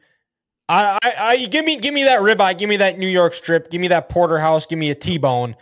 I, 0.68 0.98
I, 1.04 1.14
I 1.20 1.46
give 1.46 1.64
me 1.66 1.78
give 1.78 1.94
me 1.94 2.04
that 2.06 2.20
ribeye, 2.22 2.58
give 2.58 2.70
me 2.70 2.78
that 2.78 2.98
New 2.98 3.08
York 3.08 3.34
strip, 3.34 3.70
give 3.70 3.80
me 3.82 3.88
that 3.90 4.10
porterhouse, 4.10 4.66
give 4.66 4.80
me 4.80 4.90
a 4.90 4.96
T-bone. 4.96 5.56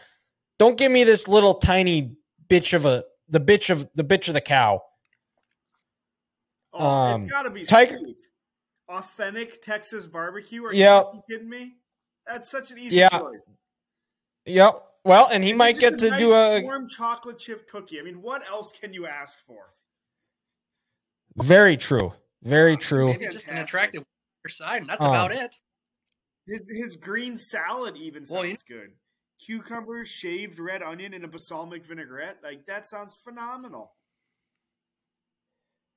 Don't 0.60 0.78
give 0.78 0.92
me 0.92 1.04
this 1.04 1.28
little 1.28 1.56
tiny 1.56 2.16
bitch 2.48 2.74
of 2.74 2.86
a 2.86 3.04
the 3.30 3.40
bitch 3.40 3.70
of 3.70 3.86
the 3.96 4.04
bitch 4.04 4.28
of 4.30 4.34
the 4.34 4.42
cow. 4.42 4.82
Oh, 6.74 6.86
Um, 6.86 7.22
it's 7.22 7.30
gotta 7.30 7.50
be 7.50 7.66
Tiger- 7.66 8.00
Steve. 8.02 8.16
Authentic 8.90 9.62
Texas 9.62 10.08
barbecue? 10.08 10.64
Are 10.66 10.74
Yep. 10.74 11.02
you 11.02 11.06
fucking 11.06 11.22
kidding 11.30 11.50
me? 11.50 11.74
That's 12.28 12.50
such 12.50 12.72
an 12.72 12.78
easy 12.78 12.98
Yeah. 12.98 13.10
choice. 13.10 13.48
Yep. 14.46 14.76
Well, 15.06 15.28
and 15.32 15.44
he 15.44 15.50
And 15.52 15.58
might 15.58 15.76
just 15.76 15.82
get 15.82 16.00
to 16.00 16.10
nice 16.12 16.20
do 16.20 16.34
a 16.34 16.62
warm 16.62 16.88
chocolate 16.88 17.38
chip 17.40 17.68
cookie. 17.70 18.00
I 18.00 18.04
mean, 18.04 18.22
what 18.22 18.48
else 18.48 18.72
can 18.72 18.94
you 18.94 19.06
ask 19.08 19.40
for? 19.46 19.74
very 21.38 21.76
true. 21.76 22.14
Very 22.44 22.78
true. 22.78 23.18
Just 23.32 23.48
an 23.48 23.58
attractive 23.58 24.04
side, 24.50 24.82
and 24.82 24.90
that's 24.90 25.02
Um, 25.02 25.10
about 25.10 25.32
it. 25.32 25.56
His 26.46 26.70
his 26.70 26.96
green 26.96 27.38
salad 27.38 27.96
even 27.98 28.24
Well, 28.30 28.44
sounds 28.44 28.64
you- 28.68 28.76
good. 28.76 28.94
Cucumber, 29.46 30.06
shaved 30.06 30.60
red 30.60 30.82
onion, 30.82 31.14
and 31.14 31.24
a 31.26 31.28
balsamic 31.28 31.86
vinaigrette. 31.86 32.38
Like 32.44 32.66
that 32.68 32.86
sounds 32.88 33.14
phenomenal. 33.24 33.94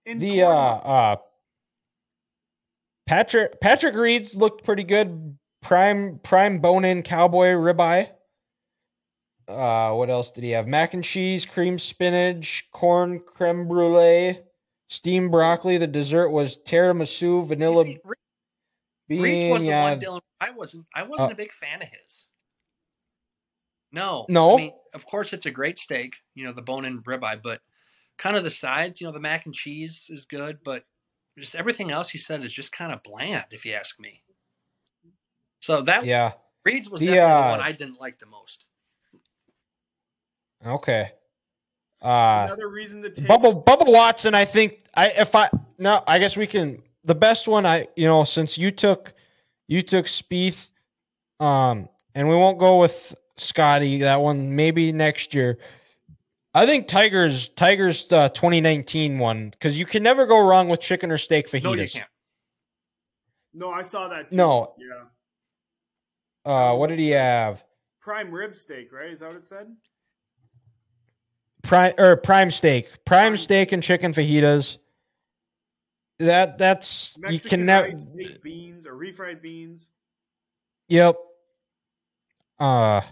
And 0.05 0.21
the 0.21 0.43
uh 0.43 0.47
corn- 0.81 0.81
uh 0.87 1.17
Patrick 3.07 3.61
Patrick 3.61 3.95
Reed's 3.95 4.35
looked 4.35 4.65
pretty 4.65 4.85
good. 4.85 5.37
Prime 5.63 6.19
prime 6.21 6.59
bone 6.61 6.85
in 6.85 7.03
cowboy 7.03 7.49
ribeye. 7.49 8.11
Uh 9.49 9.93
what 9.95 10.11
else 10.11 10.31
did 10.33 10.45
he 10.45 10.51
have? 10.51 10.67
Mac 10.67 10.95
and 10.95 11.05
cheese, 11.05 11.47
cream 11.47 11.79
spinach, 11.79 12.69
corn 12.73 13.21
creme 13.21 13.69
brulee, 13.69 14.41
steamed 14.89 15.31
broccoli. 15.31 15.79
The 15.79 15.87
dessert 15.87 16.31
was 16.31 16.57
tiramisu, 16.57 17.21
You 17.21 17.45
vanilla 17.45 17.85
see, 17.85 17.99
Re- 19.09 19.17
bean. 19.17 19.23
Reach 19.23 19.53
was 19.53 19.63
the 19.63 19.69
yeah. 19.69 19.91
one, 19.91 20.01
Dylan. 20.01 20.21
I 20.41 20.51
wasn't. 20.51 20.87
I 20.95 21.03
wasn't 21.03 21.31
Uh, 21.31 21.33
a 21.33 21.37
big 21.37 21.53
fan 21.53 21.83
of 21.83 21.89
his. 21.89 22.27
No, 23.93 24.27
No? 24.29 24.55
I 24.55 24.57
mean, 24.57 24.73
of 24.95 25.07
course, 25.07 25.33
it's 25.33 25.47
a 25.47 25.51
great 25.51 25.79
steak. 25.79 26.17
You 26.35 26.45
know, 26.45 26.53
the 26.53 26.61
bone-in 26.63 27.03
ribeye, 27.03 27.41
but 27.43 27.61
kind 28.19 28.37
of 28.37 28.43
the 28.45 28.51
sides. 28.51 29.01
You 29.01 29.07
know, 29.07 29.13
the 29.13 29.21
mac 29.21 29.47
and 29.47 29.55
cheese 29.55 30.07
is 30.11 30.27
good, 30.27 30.59
but 30.65 30.85
just 31.39 31.55
everything 31.55 31.91
else 31.91 32.13
you 32.13 32.21
said 32.21 32.43
is 32.45 32.53
just 32.53 32.73
kind 32.73 32.93
of 32.93 33.03
bland, 33.03 33.45
if 33.53 33.65
you 33.65 33.73
ask 33.75 33.99
me. 34.01 34.23
So 35.61 35.83
that 35.83 36.05
Yeah. 36.05 36.33
Reed's 36.65 36.89
was 36.91 37.01
The, 37.01 37.07
definitely 37.07 37.31
the 37.31 37.47
uh, 37.47 37.51
one 37.51 37.61
I 37.61 37.73
didn't 37.73 38.01
like 38.01 38.19
the 38.19 38.27
most. 38.27 38.67
Okay. 40.65 41.13
Uh 42.03 42.45
Another 42.49 42.69
reason 42.69 43.03
to 43.03 43.11
take 43.11 43.27
Bubba 43.27 43.65
Bubba 43.65 43.91
Watson, 43.91 44.35
I 44.35 44.45
think 44.45 44.83
I 44.95 45.09
if 45.11 45.35
I 45.35 45.49
no, 45.79 46.03
I 46.07 46.19
guess 46.19 46.37
we 46.37 46.47
can 46.47 46.83
the 47.07 47.15
best 47.15 47.49
one 47.49 47.65
I 47.65 47.89
you 47.97 48.07
know, 48.07 48.25
since 48.25 48.59
you 48.59 48.71
took 48.71 49.15
you 49.69 49.81
took 49.81 50.07
Spieth, 50.07 50.71
um, 51.41 51.89
and 52.15 52.29
we 52.29 52.35
won't 52.35 52.59
go 52.59 52.79
with 52.79 53.15
Scottie, 53.39 54.01
that 54.01 54.21
one 54.21 54.55
maybe 54.55 54.93
next 54.93 55.33
year. 55.33 55.59
I 56.53 56.67
think 56.67 56.89
Tigers 56.89 57.49
Tigers 57.51 58.07
uh, 58.13 58.29
2019 58.31 59.19
one 59.19 59.51
because 59.51 59.79
you 59.79 59.87
can 59.87 60.03
never 60.03 60.27
go 60.27 60.41
wrong 60.47 60.69
with 60.69 60.81
chicken 60.81 61.11
or 61.11 61.19
steak 61.19 61.49
fajitas. 61.49 61.65
No, 61.65 61.73
you 61.75 61.89
can't. 61.89 62.09
No, 63.55 63.71
I 63.71 63.83
saw 63.83 64.09
that. 64.09 64.31
Too. 64.31 64.37
No. 64.37 64.75
Yeah. 64.79 65.05
Uh, 66.45 66.77
what 66.77 66.89
did 66.89 66.99
he 66.99 67.11
have? 67.11 67.65
Prime 68.01 68.31
rib 68.31 68.55
steak, 68.55 68.93
right? 68.93 69.11
Is 69.11 69.21
that 69.21 69.29
what 69.29 69.37
it 69.37 69.47
said? 69.47 69.67
Prime 71.63 71.95
or 71.99 72.17
prime 72.17 72.51
steak, 72.51 72.85
prime 73.05 73.31
Prime 73.31 73.37
steak 73.37 73.73
and 73.73 73.83
chicken 73.83 74.13
fajitas. 74.13 74.79
That 76.19 76.57
that's 76.57 77.19
you 77.29 77.39
can 77.39 77.67
never. 77.67 77.93
baked 78.17 78.43
beans, 78.43 78.87
or 78.87 78.95
refried 78.95 79.43
beans. 79.43 79.91
Yep. 80.89 81.17
Uh, 82.59 83.03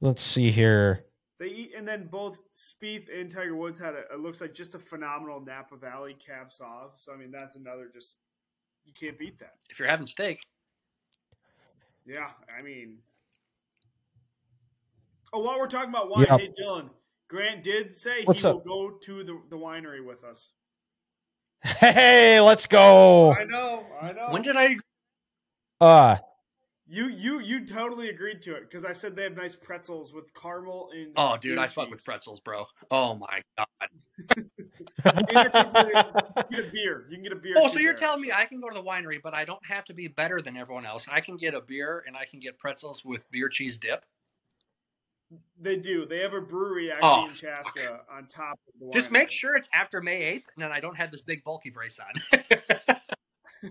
let's 0.00 0.22
see 0.22 0.50
here. 0.52 1.04
They 1.40 1.46
eat, 1.48 1.72
and 1.76 1.88
then 1.88 2.06
both 2.06 2.42
Spieth 2.54 3.06
and 3.12 3.30
Tiger 3.30 3.56
Woods 3.56 3.78
had 3.78 3.94
a. 3.94 4.02
It 4.12 4.20
looks 4.20 4.40
like 4.40 4.54
just 4.54 4.74
a 4.74 4.78
phenomenal 4.78 5.40
Napa 5.40 5.76
Valley 5.76 6.14
caps 6.14 6.60
off. 6.60 6.92
So 6.96 7.12
I 7.12 7.16
mean, 7.16 7.32
that's 7.32 7.56
another 7.56 7.88
just 7.92 8.14
you 8.84 8.92
can't 8.92 9.18
beat 9.18 9.38
that. 9.40 9.54
If 9.70 9.78
you're 9.80 9.88
having 9.88 10.06
steak, 10.06 10.42
Yeah, 12.06 12.30
I 12.56 12.62
mean. 12.62 12.98
Oh, 15.32 15.40
while 15.40 15.58
we're 15.58 15.66
talking 15.66 15.90
about 15.90 16.10
wine, 16.10 16.26
Yep. 16.28 16.40
hey 16.40 16.52
Dylan, 16.60 16.90
Grant 17.28 17.64
did 17.64 17.94
say 17.94 18.22
What's 18.24 18.42
he 18.42 18.48
up? 18.48 18.64
will 18.66 18.90
go 18.90 18.90
to 18.98 19.24
the, 19.24 19.40
the 19.48 19.56
winery 19.56 20.04
with 20.04 20.22
us. 20.24 20.50
Hey, 21.62 22.40
let's 22.40 22.66
go. 22.66 23.32
I 23.32 23.44
know, 23.44 23.84
I 24.00 24.12
know. 24.12 24.28
when 24.30 24.42
did 24.42 24.56
I? 24.56 24.76
Uh, 25.80 26.16
you 26.88 27.08
you 27.08 27.38
you 27.40 27.64
totally 27.66 28.08
agreed 28.08 28.42
to 28.42 28.54
it 28.54 28.62
because 28.62 28.84
I 28.84 28.92
said 28.92 29.14
they 29.14 29.22
have 29.22 29.36
nice 29.36 29.54
pretzels 29.54 30.12
with 30.12 30.32
caramel 30.34 30.90
and 30.92 31.12
Oh, 31.16 31.36
dude, 31.36 31.54
blue 31.56 31.62
I 31.62 31.68
fuck 31.68 31.90
with 31.90 32.04
pretzels, 32.04 32.40
bro. 32.40 32.66
Oh 32.90 33.14
my 33.14 33.40
god. 33.56 33.66
And 35.04 35.28
there 35.30 35.50
comes 35.50 35.72
with 35.72 35.86
a- 35.94 36.46
you 36.50 36.56
get 36.56 36.68
a 36.68 36.72
beer. 36.72 37.06
You 37.08 37.16
can 37.16 37.22
get 37.22 37.32
a 37.32 37.36
beer. 37.36 37.54
Oh, 37.56 37.68
so 37.68 37.78
you're 37.78 37.92
there, 37.92 38.00
telling 38.00 38.20
me 38.20 38.32
I 38.32 38.44
can 38.46 38.60
go 38.60 38.68
to 38.68 38.74
the 38.74 38.82
winery, 38.82 39.20
but 39.22 39.34
I 39.34 39.44
don't 39.44 39.64
have 39.66 39.84
to 39.86 39.94
be 39.94 40.08
better 40.08 40.40
than 40.40 40.56
everyone 40.56 40.84
else. 40.84 41.06
I 41.10 41.20
can 41.20 41.36
get 41.36 41.54
a 41.54 41.60
beer 41.60 42.02
and 42.06 42.16
I 42.16 42.24
can 42.24 42.40
get 42.40 42.58
pretzels 42.58 43.04
with 43.04 43.30
beer 43.30 43.48
cheese 43.48 43.78
dip. 43.78 44.04
They 45.62 45.76
do. 45.76 46.06
They 46.06 46.20
have 46.20 46.32
a 46.32 46.40
brewery 46.40 46.90
actually 46.90 47.08
Oh, 47.10 47.24
in 47.26 47.34
Chaska 47.34 48.00
on 48.10 48.26
top 48.26 48.58
of 48.66 48.80
the. 48.80 48.98
Just 48.98 49.10
make 49.10 49.30
sure 49.30 49.56
it's 49.56 49.68
after 49.74 50.00
May 50.00 50.22
8th 50.36 50.46
and 50.56 50.64
then 50.64 50.72
I 50.72 50.80
don't 50.80 50.96
have 50.96 51.10
this 51.10 51.20
big 51.20 51.44
bulky 51.44 51.68
brace 51.70 51.98
on. 52.00 52.40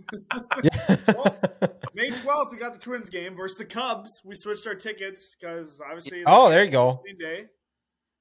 May 1.95 2.11
twelfth, 2.11 2.51
we 2.51 2.57
got 2.59 2.73
the 2.73 2.79
Twins 2.79 3.09
game 3.09 3.35
versus 3.35 3.57
the 3.57 3.65
Cubs. 3.65 4.21
We 4.23 4.35
switched 4.35 4.67
our 4.67 4.75
tickets 4.75 5.35
because 5.39 5.81
obviously. 5.83 6.23
oh, 6.27 6.49
there 6.49 6.63
you 6.63 6.69
go. 6.71 6.99
Green 7.03 7.17
Day. 7.17 7.45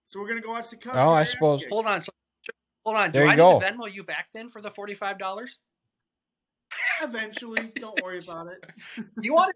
So 0.07 0.19
we're 0.19 0.29
gonna 0.29 0.41
go 0.41 0.51
watch 0.51 0.71
the 0.71 0.77
Cubs. 0.77 0.97
Oh, 0.99 1.12
I 1.12 1.25
suppose- 1.25 1.64
hold 1.69 1.87
on. 1.87 2.01
So, 2.01 2.11
hold 2.87 2.97
on. 2.97 3.11
Do 3.11 3.19
There 3.19 3.27
you 3.27 3.33
I 3.33 3.37
go. 3.37 3.59
need 3.59 3.66
to 3.66 3.73
Venmo 3.73 3.95
you 3.95 4.03
back 4.05 4.29
then 4.33 4.49
for 4.49 4.62
the 4.62 4.71
$45? 4.71 5.49
Eventually, 7.03 7.71
don't 7.77 8.03
worry 8.03 8.19
about 8.21 8.47
it. 8.49 8.64
You 9.23 9.35
want 9.35 9.55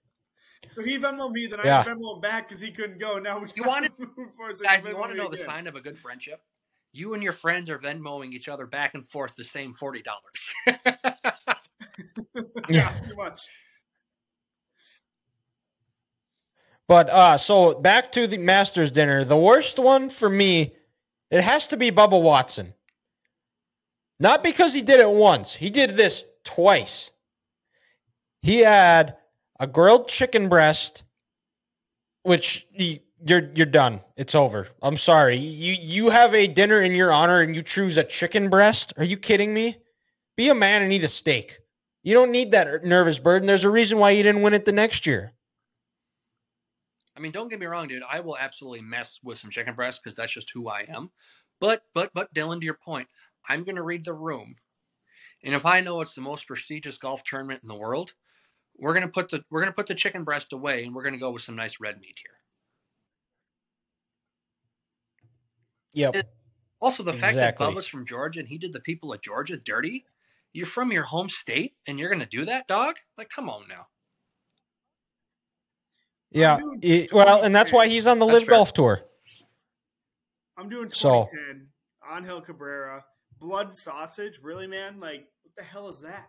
So 0.69 0.83
he 0.83 0.99
Venmo 0.99 1.31
me, 1.31 1.47
then 1.49 1.61
I 1.61 1.65
Yeah. 1.65 1.85
Venmo 1.85 2.15
him 2.15 2.21
back 2.21 2.49
because 2.49 2.61
he 2.61 2.71
couldn't 2.71 2.99
go. 2.99 3.19
Now 3.19 3.39
we 3.39 3.49
You 3.57 3.65
gotta 3.65 3.69
wanted- 3.69 3.93
move 4.17 4.35
forward, 4.35 4.57
so 4.57 4.65
guys, 4.65 4.87
you 4.87 4.97
want 4.97 5.13
to 5.13 5.17
know 5.19 5.29
the 5.29 5.35
again. 5.35 5.47
sign 5.47 5.67
of 5.67 5.75
a 5.77 5.81
good 5.81 5.99
friendship? 5.99 6.41
You 6.95 7.15
and 7.15 7.23
your 7.23 7.33
friends 7.33 7.69
are 7.71 7.79
Venmoing 7.79 8.33
each 8.33 8.49
other 8.49 8.67
back 8.67 8.95
and 8.95 9.05
forth 9.05 9.35
the 9.37 9.45
same 9.45 9.73
$40. 9.75 10.03
yeah, 12.69 12.89
pretty 12.99 13.17
much. 13.17 13.41
But 16.89 17.09
uh, 17.11 17.39
so 17.39 17.75
back 17.75 18.13
to 18.13 18.27
the 18.27 18.39
Masters 18.39 18.91
dinner. 18.91 19.25
The 19.25 19.37
worst 19.37 19.79
one 19.79 20.11
for 20.11 20.29
me, 20.29 20.75
it 21.31 21.41
has 21.43 21.69
to 21.69 21.77
be 21.77 21.91
Bubba 21.91 22.21
Watson. 22.21 22.75
Not 24.21 24.45
because 24.45 24.75
he 24.75 24.83
did 24.83 25.01
it 25.01 25.11
once. 25.11 25.55
He 25.55 25.71
did 25.71 25.91
this 25.91 26.25
twice. 26.45 27.11
He 28.43 28.59
had 28.59 29.17
a 29.63 29.67
grilled 29.69 30.09
chicken 30.09 30.49
breast, 30.49 31.05
which 32.25 32.67
you're 33.25 33.49
you're 33.55 33.65
done. 33.65 34.01
It's 34.17 34.35
over. 34.35 34.67
I'm 34.83 34.97
sorry. 34.97 35.37
You 35.37 35.77
you 35.81 36.11
have 36.11 36.35
a 36.35 36.49
dinner 36.49 36.83
in 36.83 36.93
your 36.93 37.13
honor 37.13 37.43
and 37.43 37.55
you 37.55 37.63
choose 37.63 37.97
a 37.97 38.03
chicken 38.03 38.51
breast? 38.51 38.93
Are 38.97 39.05
you 39.05 39.17
kidding 39.17 39.55
me? 39.55 39.79
Be 40.37 40.49
a 40.49 40.55
man 40.55 40.83
and 40.83 40.93
eat 40.93 41.05
a 41.05 41.09
steak. 41.09 41.61
You 42.03 42.13
don't 42.13 42.33
need 42.33 42.51
that 42.51 42.83
nervous 42.83 43.21
burden. 43.21 43.47
There's 43.47 43.63
a 43.63 43.71
reason 43.71 43.99
why 43.99 44.11
you 44.11 44.25
didn't 44.25 44.43
win 44.43 44.53
it 44.53 44.65
the 44.65 44.73
next 44.73 45.07
year. 45.07 45.33
I 47.17 47.21
mean, 47.21 47.31
don't 47.31 47.49
get 47.49 47.61
me 47.61 47.67
wrong, 47.67 47.87
dude. 47.87 48.03
I 48.09 48.19
will 48.19 48.37
absolutely 48.37 48.81
mess 48.81 49.21
with 49.23 49.39
some 49.39 49.51
chicken 49.51 49.77
breast 49.77 50.01
because 50.03 50.17
that's 50.17 50.33
just 50.33 50.51
who 50.51 50.69
I 50.69 50.87
am. 50.89 51.13
But, 51.61 51.83
but, 51.95 52.11
but, 52.15 52.35
Dylan, 52.35 52.59
to 52.59 52.65
your 52.65 52.75
point, 52.75 53.07
I'm 53.49 53.63
going 53.63 53.77
to 53.77 53.83
read 53.83 54.05
the 54.05 54.15
room, 54.15 54.57
and 55.45 55.55
if 55.55 55.67
I 55.67 55.81
know 55.81 56.01
it's 56.01 56.15
the 56.15 56.23
most 56.23 56.49
prestigious 56.49 56.97
golf 56.97 57.23
tournament 57.23 57.61
in 57.63 57.69
the 57.69 57.77
world, 57.77 58.15
we're 58.79 58.93
going 58.95 59.03
to 59.07 59.09
put 59.09 59.29
the 59.31 59.45
we're 59.51 59.61
going 59.61 59.71
to 59.73 59.77
put 59.77 59.87
the 59.87 59.95
chicken 59.95 60.25
breast 60.25 60.53
away, 60.53 60.85
and 60.85 60.95
we're 60.95 61.03
going 61.03 61.15
to 61.15 61.19
go 61.21 61.31
with 61.31 61.43
some 61.43 61.57
nice 61.57 61.79
red 61.81 62.01
meat 62.01 62.21
here. 62.23 62.37
Yep. 65.95 66.27
Also, 66.81 67.03
the 67.03 67.13
fact 67.13 67.35
Exactly. 67.35 67.67
that 67.67 67.73
Bubba's 67.75 67.87
from 67.87 68.05
Georgia 68.07 68.41
and 68.41 68.49
he 68.49 68.59
did 68.59 68.73
the 68.73 68.81
people 68.81 69.13
of 69.13 69.21
Georgia 69.21 69.57
dirty. 69.57 70.05
You're 70.55 70.67
from 70.67 70.91
your 70.93 71.05
home 71.05 71.29
state, 71.29 71.75
and 71.87 71.99
you're 71.99 72.09
going 72.11 72.21
to 72.21 72.27
do 72.27 72.45
that, 72.45 72.67
dog? 72.69 72.97
Like, 73.17 73.31
come 73.31 73.49
on 73.49 73.65
now. 73.69 73.87
Yeah. 76.31 76.59
it- 76.83 77.13
well, 77.13 77.43
and 77.43 77.55
that's 77.55 77.73
why 77.73 77.89
he's 77.89 78.07
on 78.07 78.19
the 78.19 78.27
That's 78.27 78.41
Live 78.41 78.47
fair. 78.47 78.55
Golf 78.57 78.73
Tour. 78.75 79.01
I'm 80.59 80.69
doing 80.69 80.91
So- 80.91 81.27
2010. 81.33 81.69
Angel 82.15 82.41
Cabrera, 82.43 83.05
blood 83.39 83.75
sausage. 83.75 84.41
Really, 84.43 84.67
man? 84.67 84.99
Like, 85.01 85.27
what 85.43 85.55
the 85.57 85.63
hell 85.63 85.89
is 85.89 86.01
that? 86.01 86.29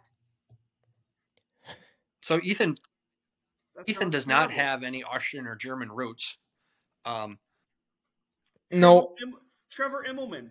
So 2.23 2.39
Ethan 2.41 2.77
That 3.75 3.87
Ethan 3.89 4.03
sounds 4.05 4.11
does 4.13 4.27
not 4.27 4.49
have 4.51 4.83
any 4.83 5.03
Austrian 5.03 5.45
or 5.45 5.55
German 5.55 5.91
roots. 5.91 6.37
Um, 7.05 7.37
No. 8.71 9.13
Trevor, 9.17 9.31
Im- 9.35 9.39
Trevor 9.69 10.05
Immelman. 10.09 10.49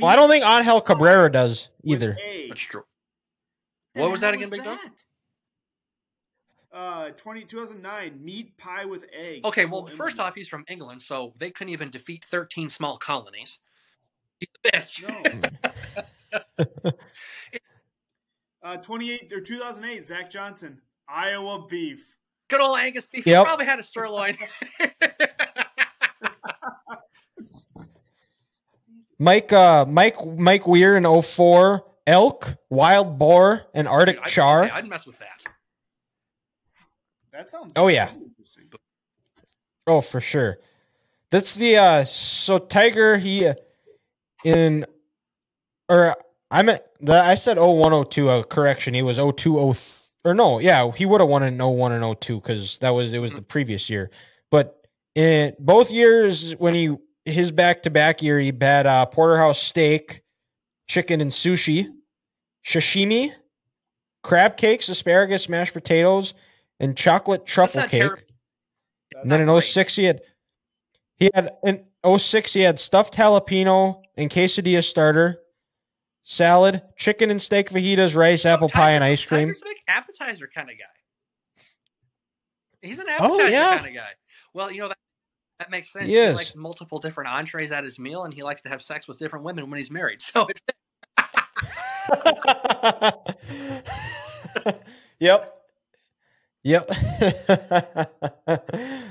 Well, 0.00 0.10
I 0.10 0.16
don't 0.16 0.28
think 0.28 0.44
Angel 0.44 0.80
Cabrera 0.82 1.32
does 1.32 1.70
either. 1.82 2.16
A. 2.22 2.48
that's 2.48 2.60
true. 2.60 2.84
The 3.94 4.02
What 4.02 4.10
was 4.10 4.20
that 4.20 4.34
hell 4.34 4.42
again, 4.42 4.50
Big 4.50 4.64
Dog? 4.64 4.78
that? 4.84 6.76
Uh, 6.76 7.10
20, 7.12 7.44
2009, 7.44 8.22
meat 8.22 8.56
pie 8.58 8.84
with 8.84 9.06
egg. 9.12 9.44
Okay, 9.46 9.64
well, 9.64 9.82
Trevor 9.84 9.96
first 9.96 10.16
Immelman. 10.16 10.20
off, 10.20 10.34
he's 10.34 10.48
from 10.48 10.64
England, 10.68 11.00
so 11.00 11.32
they 11.38 11.50
couldn't 11.50 11.72
even 11.72 11.88
defeat 11.90 12.24
13 12.24 12.68
small 12.68 12.98
colonies. 12.98 13.60
He's 14.40 14.48
a 14.64 14.68
bitch. 14.76 15.52
No. 16.84 16.92
uh, 18.62 18.76
28 18.78 19.32
or 19.32 19.40
2008, 19.40 20.04
Zach 20.04 20.30
Johnson, 20.30 20.80
Iowa 21.08 21.66
beef. 21.68 22.16
Good 22.48 22.60
old 22.60 22.78
Angus 22.78 23.06
beef. 23.06 23.26
Yep. 23.26 23.38
He 23.40 23.44
probably 23.44 23.66
had 23.66 23.78
a 23.78 23.82
sirloin. 23.82 24.36
Mike 29.18 29.52
uh 29.52 29.84
Mike 29.86 30.16
Mike 30.26 30.66
Weir 30.66 30.96
in 30.96 31.22
04, 31.22 31.84
elk, 32.06 32.54
wild 32.68 33.18
boar, 33.18 33.62
and 33.72 33.86
Arctic 33.88 34.16
Dude, 34.16 34.24
I'd, 34.24 34.30
char. 34.30 34.64
okay, 34.64 34.72
I'd 34.72 34.86
mess 34.86 35.06
with 35.06 35.18
that. 35.18 35.44
That 37.32 37.48
sounds. 37.48 37.72
Oh, 37.76 37.88
yeah. 37.88 38.10
interesting. 38.12 38.64
Oh, 39.86 40.00
for 40.00 40.20
sure. 40.20 40.58
That's 41.30 41.54
the 41.54 41.76
uh 41.76 42.04
so 42.04 42.58
Tiger 42.58 43.16
he 43.16 43.46
uh, 43.46 43.54
in 44.44 44.84
or 45.88 46.16
I 46.50 46.62
meant 46.62 46.82
the 47.00 47.14
I 47.14 47.34
said 47.34 47.56
0102 47.58 48.28
uh, 48.28 48.42
correction. 48.44 48.94
He 48.94 49.02
was 49.02 49.16
02 49.16 49.58
or 50.24 50.34
no, 50.34 50.58
yeah, 50.58 50.90
he 50.92 51.06
would 51.06 51.20
have 51.20 51.28
won 51.28 51.42
in 51.42 51.58
01 51.58 51.92
and 51.92 52.20
02 52.20 52.40
cuz 52.40 52.78
that 52.78 52.90
was 52.90 53.12
it 53.12 53.18
was 53.18 53.32
the 53.32 53.42
previous 53.42 53.90
year. 53.90 54.10
But 54.50 54.86
in 55.14 55.54
both 55.58 55.90
years 55.90 56.52
when 56.56 56.74
he 56.74 56.96
his 57.24 57.52
back-to-back 57.52 58.22
year 58.22 58.38
he 58.38 58.52
had 58.60 58.86
uh 58.86 59.06
porterhouse 59.06 59.62
steak, 59.62 60.22
chicken 60.86 61.20
and 61.20 61.30
sushi, 61.30 61.88
sashimi, 62.64 63.32
crab 64.22 64.56
cakes, 64.56 64.88
asparagus, 64.88 65.48
mashed 65.48 65.72
potatoes, 65.74 66.34
and 66.80 66.96
chocolate 66.96 67.46
truffle 67.46 67.82
cake. 67.82 67.90
terrible. 67.90 68.22
That's 69.12 69.22
And 69.22 69.30
then 69.32 69.48
in 69.48 69.60
06, 69.60 69.94
he 69.94 70.04
had 70.04 70.22
he 71.16 71.30
had 71.32 71.50
an 71.62 71.84
06, 72.18 72.52
he 72.52 72.60
had 72.62 72.80
stuffed 72.80 73.14
jalapeno 73.14 74.02
and 74.16 74.30
quesadilla 74.30 74.82
starter, 74.82 75.38
salad, 76.24 76.82
chicken 76.96 77.30
and 77.30 77.40
steak 77.40 77.70
fajitas, 77.70 78.16
rice, 78.16 78.44
apple 78.44 78.68
pie, 78.68 78.92
and 78.92 79.04
ice 79.04 79.24
cream. 79.24 79.48
Tiger's 79.48 79.62
a 79.62 79.64
big 79.64 79.76
appetizer 79.86 80.50
kind 80.52 80.70
of 80.70 80.76
guy. 80.76 81.62
He's 82.82 82.98
an 82.98 83.06
oh, 83.08 83.12
appetizer 83.12 83.42
Oh, 83.42 83.46
yeah. 83.46 83.76
kind 83.76 83.88
of 83.88 83.94
guy. 83.94 84.10
Well, 84.52 84.70
you 84.70 84.82
know 84.82 84.88
that 84.88 84.98
that 85.60 85.70
makes 85.70 85.92
sense. 85.92 86.06
He 86.06 86.14
He, 86.14 86.28
likes 86.30 86.56
multiple 86.56 86.98
different 86.98 87.30
entrees 87.30 87.70
at 87.70 87.84
his 87.84 87.98
meal, 87.98 88.24
and 88.24 88.34
he 88.34 88.42
likes 88.42 88.62
to 88.62 88.68
have 88.68 88.82
sex 88.82 89.06
with 89.06 89.18
different 89.18 89.44
women 89.44 89.70
when 89.70 89.78
he's 89.78 89.90
married. 89.90 90.20
So 90.32 90.48
it 90.48 90.60
yep. 95.20 95.54
Yep. 96.64 96.90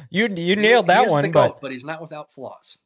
you 0.09 0.27
you 0.27 0.35
he- 0.35 0.55
nailed 0.55 0.87
that 0.87 1.09
one, 1.09 1.31
but 1.31 1.47
goat, 1.47 1.59
but 1.61 1.71
he's 1.71 1.85
not 1.85 2.01
without 2.01 2.31
flaws. 2.31 2.77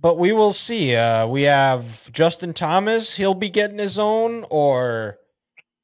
But 0.00 0.16
we 0.18 0.32
will 0.32 0.52
see. 0.52 0.94
Uh, 0.96 1.26
we 1.26 1.42
have 1.42 2.10
Justin 2.12 2.52
Thomas. 2.52 3.14
He'll 3.16 3.34
be 3.34 3.50
getting 3.50 3.78
his 3.78 3.98
own, 3.98 4.44
or 4.50 5.18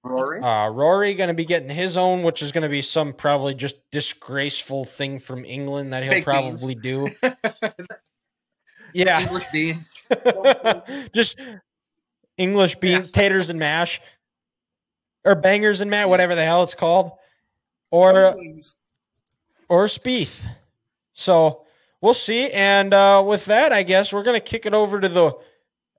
Rory, 0.03 0.41
uh, 0.41 0.71
Rory 0.71 1.15
going 1.15 1.29
to 1.29 1.35
be 1.35 1.45
getting 1.45 1.69
his 1.69 1.97
own, 1.97 2.23
which 2.23 2.43
is 2.43 2.53
going 2.53 2.63
to 2.63 2.69
be 2.69 2.83
some 2.83 3.13
probably 3.13 3.55
just 3.55 3.77
disgraceful 3.91 4.85
thing 4.85 5.19
from 5.19 5.45
England 5.45 5.93
that 5.93 6.03
he'll 6.03 6.13
Baked 6.15 6.27
beans. 6.27 6.61
probably 6.61 6.75
do. 6.75 7.09
Yeah, 8.93 9.21
English 9.21 9.45
beans. 9.53 9.95
just 11.13 11.39
English 12.39 12.77
bean 12.77 13.03
Yeah. 13.03 13.09
taters 13.13 13.51
and 13.51 13.59
mash, 13.59 14.01
or 15.27 15.35
bangers 15.35 15.83
and 15.83 15.91
mash, 15.91 16.07
whatever 16.07 16.35
the 16.35 16.43
hell 16.43 16.63
it's 16.63 16.73
called, 16.73 17.11
or 17.91 18.35
or 19.69 19.85
Spieth. 19.87 20.47
So 21.13 21.66
we'll 22.01 22.15
see. 22.15 22.51
And 22.51 22.93
uh, 22.95 23.23
with 23.27 23.45
that, 23.47 23.73
I 23.73 23.83
guess 23.83 24.13
we're 24.13 24.23
gonna 24.23 24.41
kick 24.41 24.67
it 24.67 24.75
over 24.75 25.01
to 25.01 25.09
the 25.09 25.33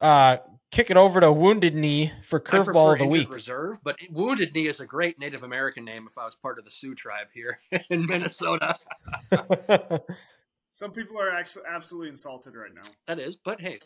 uh, 0.02 0.38
kick 0.72 0.92
it 0.92 0.98
over 0.98 1.20
to 1.22 1.32
Wounded 1.32 1.76
Knee 1.76 2.12
for 2.24 2.40
curveball 2.40 2.94
of 2.94 3.00
the 3.00 3.08
week. 3.08 3.34
Reserve, 3.34 3.78
but 3.84 3.96
Wounded 4.12 4.54
Knee 4.54 4.68
is 4.68 4.80
a 4.80 4.86
great 4.86 5.18
Native 5.20 5.44
American 5.44 5.84
name. 5.86 6.08
If 6.10 6.18
I 6.18 6.26
was 6.26 6.36
part 6.36 6.60
of 6.60 6.66
the 6.66 6.72
Sioux 6.72 6.94
tribe 6.96 7.28
here 7.34 7.60
in 7.90 8.06
Minnesota, 8.06 8.76
Some 10.74 10.92
people 10.92 11.20
are 11.20 11.32
actually 11.32 11.64
absolutely 11.68 12.10
insulted 12.10 12.54
right 12.56 12.74
now. 12.74 12.84
that 13.08 13.20
is. 13.20 13.36
But 13.36 13.60
hey, 13.60 13.80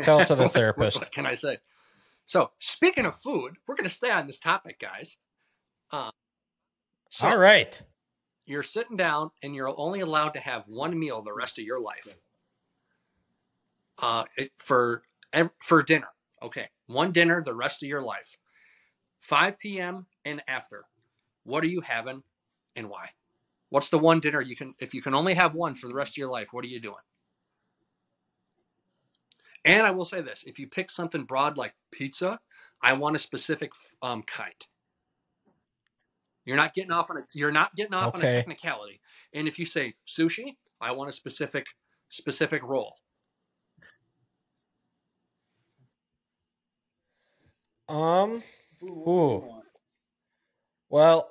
Tell 0.00 0.20
it 0.20 0.26
to 0.28 0.34
the 0.34 0.42
What- 0.42 0.46
what- 0.46 0.52
therapist. 0.54 1.00
What, 1.00 1.12
can 1.12 1.26
I 1.26 1.34
say? 1.34 1.58
So, 2.24 2.50
speaking 2.60 3.04
of 3.04 3.14
food, 3.16 3.56
we're 3.66 3.74
going 3.74 3.88
to 3.88 3.94
stay 3.94 4.08
on 4.10 4.26
this 4.26 4.38
topic, 4.38 4.78
guys. 4.80 5.16
Uh, 5.90 6.10
so 7.10 7.26
All 7.28 7.36
right. 7.36 7.82
You're 8.46 8.62
sitting 8.62 8.96
down 8.96 9.30
and 9.42 9.54
you're 9.54 9.72
only 9.76 10.00
allowed 10.00 10.30
to 10.30 10.40
have 10.40 10.64
one 10.66 10.98
meal 10.98 11.22
the 11.22 11.32
rest 11.32 11.58
of 11.58 11.64
your 11.64 11.80
life. 11.80 12.16
Uh, 13.98 14.24
it, 14.36 14.50
for 14.58 15.02
for 15.60 15.82
dinner, 15.82 16.08
okay, 16.42 16.68
one 16.86 17.12
dinner 17.12 17.42
the 17.42 17.54
rest 17.54 17.82
of 17.82 17.88
your 17.88 18.02
life. 18.02 18.36
5 19.20 19.58
p.m. 19.58 20.06
and 20.24 20.42
after. 20.48 20.84
What 21.44 21.62
are 21.64 21.68
you 21.68 21.80
having, 21.80 22.22
and 22.76 22.90
why? 22.90 23.10
What's 23.68 23.88
the 23.88 23.98
one 23.98 24.20
dinner 24.20 24.40
you 24.40 24.56
can? 24.56 24.74
If 24.80 24.94
you 24.94 25.02
can 25.02 25.14
only 25.14 25.34
have 25.34 25.54
one 25.54 25.74
for 25.74 25.86
the 25.86 25.94
rest 25.94 26.12
of 26.12 26.16
your 26.18 26.28
life, 26.28 26.48
what 26.52 26.64
are 26.64 26.68
you 26.68 26.80
doing? 26.80 26.96
And 29.64 29.86
I 29.86 29.92
will 29.92 30.04
say 30.04 30.20
this: 30.20 30.44
if 30.46 30.58
you 30.58 30.66
pick 30.68 30.90
something 30.90 31.24
broad 31.24 31.56
like 31.56 31.74
pizza, 31.92 32.40
I 32.82 32.92
want 32.94 33.16
a 33.16 33.20
specific 33.20 33.72
um, 34.02 34.22
kind. 34.24 34.66
You're 36.44 36.56
not 36.56 36.74
getting 36.74 36.90
off 36.90 37.10
on 37.10 37.18
a 37.18 37.20
you're 37.34 37.52
not 37.52 37.74
getting 37.76 37.94
off 37.94 38.14
on 38.14 38.20
a 38.20 38.24
technicality. 38.24 39.00
And 39.32 39.46
if 39.46 39.58
you 39.58 39.66
say 39.66 39.94
sushi, 40.06 40.56
I 40.80 40.92
want 40.92 41.10
a 41.10 41.12
specific 41.12 41.66
specific 42.08 42.62
role. 42.62 42.96
Um. 47.88 48.42
Ooh. 48.82 49.44
Well, 50.88 51.28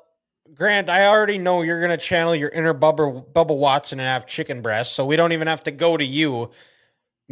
Grant, 0.54 0.90
I 0.90 1.08
already 1.08 1.38
know 1.38 1.62
you're 1.62 1.82
gonna 1.82 1.98
channel 1.98 2.36
your 2.36 2.50
inner 2.50 2.74
Bubba 2.74 3.26
Bubba 3.34 3.58
Watson 3.58 4.00
and 4.00 4.08
have 4.08 4.26
chicken 4.26 4.62
breast, 4.62 4.94
so 4.94 5.06
we 5.06 5.16
don't 5.16 5.32
even 5.34 5.48
have 5.48 5.64
to 5.64 5.72
go 5.72 5.98
to 5.98 6.06
you. 6.06 6.52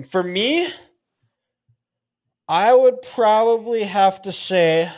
For 0.09 0.23
me, 0.23 0.67
I 2.47 2.73
would 2.73 3.01
probably 3.01 3.83
have 3.83 4.21
to 4.23 4.31
say 4.31 4.89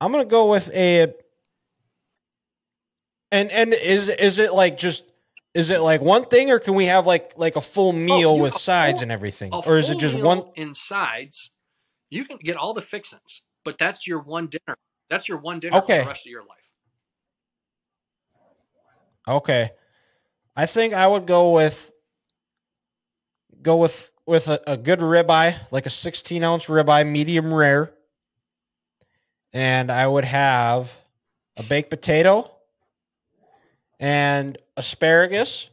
I'm 0.00 0.12
gonna 0.12 0.24
go 0.24 0.50
with 0.50 0.70
a. 0.72 1.14
And 3.30 3.50
and 3.50 3.74
is 3.74 4.08
is 4.08 4.38
it 4.38 4.54
like 4.54 4.78
just 4.78 5.04
is 5.54 5.70
it 5.70 5.80
like 5.80 6.00
one 6.00 6.24
thing 6.24 6.50
or 6.50 6.58
can 6.58 6.74
we 6.74 6.86
have 6.86 7.06
like 7.06 7.34
like 7.36 7.56
a 7.56 7.60
full 7.60 7.88
oh, 7.90 7.92
meal 7.92 8.30
Oh, 8.30 8.36
with 8.42 8.54
sides 8.54 8.96
full- 8.98 9.02
and 9.02 9.12
everything, 9.12 9.52
or 9.52 9.76
is 9.78 9.90
it 9.90 9.98
just 9.98 10.16
one? 10.18 10.44
in 10.56 10.74
sides? 10.74 11.50
You 12.10 12.24
can 12.24 12.38
get 12.38 12.56
all 12.56 12.72
the 12.72 12.80
fixings, 12.80 13.42
but 13.64 13.76
that's 13.76 14.06
your 14.06 14.20
one 14.20 14.46
dinner. 14.46 14.76
That's 15.10 15.28
your 15.28 15.38
one 15.38 15.60
dinner 15.60 15.80
for 15.80 15.84
Okay. 15.84 16.02
the 16.02 16.08
rest 16.08 16.26
of 16.26 16.30
your 16.30 16.42
life. 16.42 16.70
Okay. 19.26 19.70
I 20.56 20.66
think 20.66 20.94
I 20.94 21.06
would 21.06 21.26
go 21.26 21.50
with 21.50 21.90
go 23.60 23.76
with 23.76 24.10
with 24.26 24.48
a, 24.48 24.60
a 24.66 24.76
good 24.76 25.00
ribeye, 25.00 25.54
like 25.70 25.86
a 25.86 25.90
16 25.90 26.42
ounce 26.42 26.66
ribeye, 26.66 27.06
medium 27.06 27.52
rare. 27.52 27.92
And 29.52 29.90
I 29.90 30.06
would 30.06 30.24
have 30.24 30.96
a 31.56 31.62
baked 31.62 31.90
potato 31.90 32.50
and 33.98 34.58
asparagus. 34.76 35.70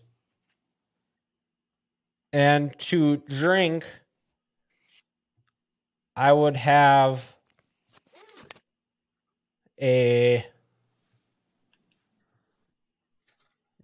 And 2.33 2.77
to 2.79 3.17
drink, 3.17 3.85
I 6.15 6.31
would 6.31 6.55
have 6.55 7.35
a 9.81 10.45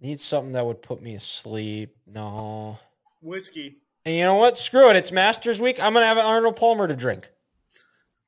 Need 0.02 0.18
something 0.18 0.52
that 0.54 0.66
would 0.66 0.82
put 0.82 1.00
me 1.00 1.14
asleep. 1.14 1.96
No. 2.08 2.76
Whiskey. 3.20 3.76
And 4.04 4.16
you 4.16 4.24
know 4.24 4.34
what? 4.34 4.58
Screw 4.58 4.90
it. 4.90 4.96
It's 4.96 5.12
Masters 5.12 5.60
Week. 5.60 5.78
I'm 5.80 5.92
gonna 5.92 6.06
have 6.06 6.16
an 6.16 6.24
Arnold 6.24 6.56
Palmer 6.56 6.88
to 6.88 6.96
drink. 6.96 7.30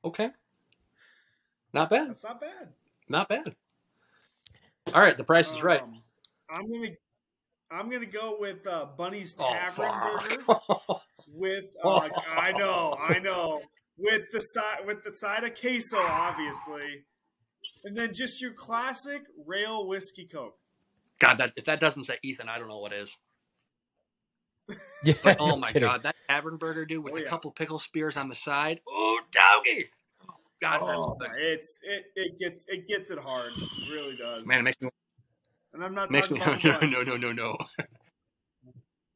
Okay. 0.05 0.29
Not 1.75 1.89
bad. 1.89 2.09
That's 2.09 2.23
not 2.23 2.39
bad. 2.39 2.69
Not 3.09 3.27
bad. 3.29 3.55
All 4.93 5.01
right, 5.01 5.15
the 5.17 5.23
price 5.25 5.51
is 5.51 5.61
right. 5.61 5.81
Um, 5.83 6.01
I'm 6.49 6.71
gonna 6.71 6.87
I'm 7.69 7.89
gonna 7.91 8.05
go 8.05 8.37
with 8.39 8.65
uh, 8.65 8.85
Bunny's 8.97 9.35
Oh, 9.37 9.51
Tavern 9.51 9.91
Burger 10.01 10.41
fuck. 10.41 11.01
with 11.27 11.65
uh, 11.83 12.09
I 12.35 12.53
know 12.53 12.95
I 12.99 13.19
know 13.19 13.61
with 13.97 14.21
the 14.31 14.39
side 14.39 14.85
with 14.85 15.03
the 15.03 15.11
side 15.15 15.43
of 15.43 15.53
queso 15.59 15.97
obviously, 15.99 17.03
and 17.83 17.95
then 17.95 18.11
just 18.15 18.41
your 18.41 18.53
classic 18.53 19.23
rail 19.45 19.85
whiskey 19.85 20.27
coke. 20.31 20.55
God, 21.19 21.37
that 21.39 21.51
if 21.57 21.65
that 21.65 21.81
doesn't 21.81 22.05
say 22.05 22.17
Ethan, 22.23 22.47
I 22.47 22.57
don't 22.57 22.69
know 22.69 22.79
what 22.79 22.93
is. 22.93 23.17
Yeah, 25.03 25.13
But 25.23 25.37
oh 25.41 25.47
you're 25.49 25.57
my 25.57 25.67
kidding. 25.73 25.87
god, 25.87 26.03
that 26.03 26.15
tavern 26.29 26.55
burger 26.57 26.85
dude 26.85 27.03
with 27.03 27.13
Oh, 27.13 27.17
a 27.17 27.21
yeah. 27.23 27.27
couple 27.29 27.51
pickle 27.51 27.79
spears 27.79 28.15
on 28.17 28.29
the 28.29 28.35
side. 28.35 28.79
Oh, 28.87 29.19
doggy! 29.31 29.89
God, 30.61 30.79
Oh, 30.83 31.17
that's 31.19 31.37
it's 31.37 31.79
it 31.83 32.05
it 32.15 32.39
gets 32.39 32.65
it 32.67 32.87
gets 32.87 33.09
it 33.11 33.19
hard. 33.19 33.51
It 33.57 33.91
really 33.93 34.15
does. 34.15 34.45
man. 34.47 34.59
It 34.59 34.63
makes 34.63 34.81
me 34.81 34.89
and 35.73 35.83
I'm 35.83 35.93
not 35.93 36.11
makes 36.11 36.31
me 36.31 36.39
talking 36.39 36.53
want 36.53 36.61
Kevin 36.81 36.91
no 36.91 37.01
no 37.03 37.15
no 37.17 37.31
no 37.31 37.57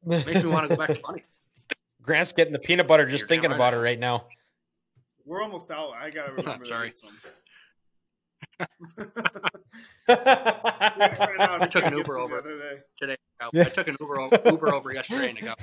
no. 0.04 0.18
Makes 0.24 0.42
me 0.44 0.50
want 0.50 0.68
to 0.68 0.76
go 0.76 0.86
back 0.86 0.88
to 0.94 1.00
funny. 1.00 1.22
Grant's 2.02 2.32
getting 2.32 2.52
the 2.52 2.58
peanut 2.58 2.86
butter 2.88 3.04
just 3.06 3.22
You're 3.22 3.28
thinking 3.28 3.52
about 3.52 3.72
right. 3.74 3.80
it 3.80 3.82
right 3.82 3.98
now. 3.98 4.26
We're 5.26 5.42
almost 5.42 5.70
out. 5.70 5.92
I 5.94 6.10
gotta 6.10 6.32
remember. 6.36 6.64
Sorry. 6.64 6.90
To 6.90 7.06
get 8.58 8.68
some. 8.96 9.06
I 10.08 11.66
took 11.70 11.84
an 11.84 11.96
Uber 11.96 12.18
over. 12.18 12.40
the 12.40 12.54
other. 12.54 12.84
Today, 12.98 13.16
I 13.40 13.64
took 13.64 13.88
an 13.88 13.96
Uber 14.00 14.20
over, 14.20 14.40
Uber 14.46 14.74
over 14.74 14.92
yesterday 14.92 15.30
and 15.30 15.38
it 15.38 15.44
got 15.44 15.58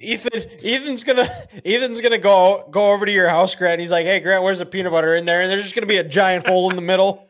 Ethan, 0.00 0.42
Ethan's 0.64 1.04
gonna, 1.04 1.28
Ethan's 1.64 2.00
gonna 2.00 2.18
go 2.18 2.66
go 2.70 2.92
over 2.92 3.06
to 3.06 3.12
your 3.12 3.28
house, 3.28 3.54
Grant. 3.54 3.74
And 3.74 3.80
he's 3.82 3.90
like, 3.90 4.06
"Hey, 4.06 4.20
Grant, 4.20 4.42
where's 4.42 4.58
the 4.58 4.66
peanut 4.66 4.92
butter 4.92 5.14
in 5.14 5.26
there?" 5.26 5.42
And 5.42 5.50
there's 5.50 5.62
just 5.62 5.74
gonna 5.74 5.86
be 5.86 5.98
a 5.98 6.04
giant 6.04 6.46
hole 6.46 6.70
in 6.70 6.76
the 6.76 6.82
middle. 6.82 7.28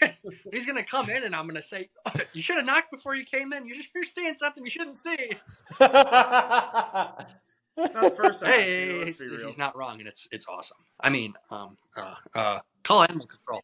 He's 0.52 0.64
gonna 0.64 0.84
come 0.84 1.10
in 1.10 1.24
and 1.24 1.34
I'm 1.34 1.46
gonna 1.48 1.62
say, 1.62 1.90
"You 2.32 2.42
should 2.42 2.56
have 2.56 2.66
knocked 2.66 2.92
before 2.92 3.16
you 3.16 3.24
came 3.24 3.52
in. 3.52 3.66
You're 3.66 3.76
just 3.76 3.88
you're 3.94 4.04
seeing 4.04 4.34
something 4.34 4.64
you 4.64 4.70
shouldn't 4.70 4.96
see." 4.96 5.32
Not 5.80 7.28
the 7.76 8.14
first 8.16 8.40
time 8.40 8.52
I've 8.52 8.68
seen 8.68 8.90
it, 8.90 8.98
Hey, 8.98 9.04
he's, 9.06 9.18
he's 9.18 9.58
not 9.58 9.76
wrong, 9.76 9.98
and 9.98 10.08
it's 10.08 10.28
it's 10.30 10.46
awesome. 10.46 10.76
I 11.00 11.10
mean, 11.10 11.34
um, 11.50 11.76
uh, 11.96 12.14
uh, 12.34 12.58
call 12.84 13.02
animal 13.02 13.26
control. 13.26 13.62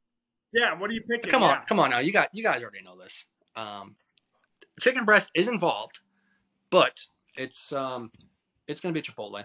Yeah, 0.53 0.75
what 0.75 0.91
are 0.91 0.95
you 0.95 1.03
picking? 1.03 1.31
Come 1.31 1.43
on, 1.43 1.51
Yeah. 1.51 1.65
come 1.67 1.79
on 1.79 1.91
now. 1.91 1.99
You 1.99 2.13
got 2.13 2.31
you 2.33 2.43
guys 2.43 2.63
already 2.63 2.83
know 2.83 2.99
this. 2.99 3.27
Um, 3.55 3.95
chicken 4.81 5.05
breast 5.05 5.31
is 5.35 5.47
involved, 5.47 6.01
but 6.71 6.99
it's 7.37 7.73
um, 7.73 8.11
it's 8.69 8.81
gonna 8.81 8.93
be 8.93 9.03
Chipotle. 9.03 9.45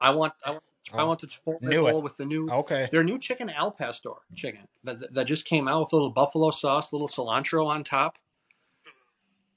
I 0.00 0.10
want 0.10 0.32
I 0.44 0.52
want 0.52 0.62
I 0.92 1.02
Oh, 1.02 1.06
want 1.06 1.20
the 1.20 1.26
Chipotle 1.26 1.58
it. 1.62 1.80
bowl 1.80 2.00
with 2.00 2.16
the 2.16 2.24
new 2.24 2.48
okay. 2.48 2.88
their 2.92 3.02
new 3.02 3.18
chicken 3.18 3.50
al 3.50 3.72
pastor 3.72 4.10
chicken 4.34 4.60
that, 4.84 5.12
that 5.12 5.24
just 5.26 5.44
came 5.44 5.66
out 5.66 5.80
with 5.80 5.92
a 5.92 5.96
little 5.96 6.10
buffalo 6.10 6.50
sauce, 6.50 6.92
little 6.92 7.08
cilantro 7.08 7.66
on 7.66 7.82
top. 7.82 8.16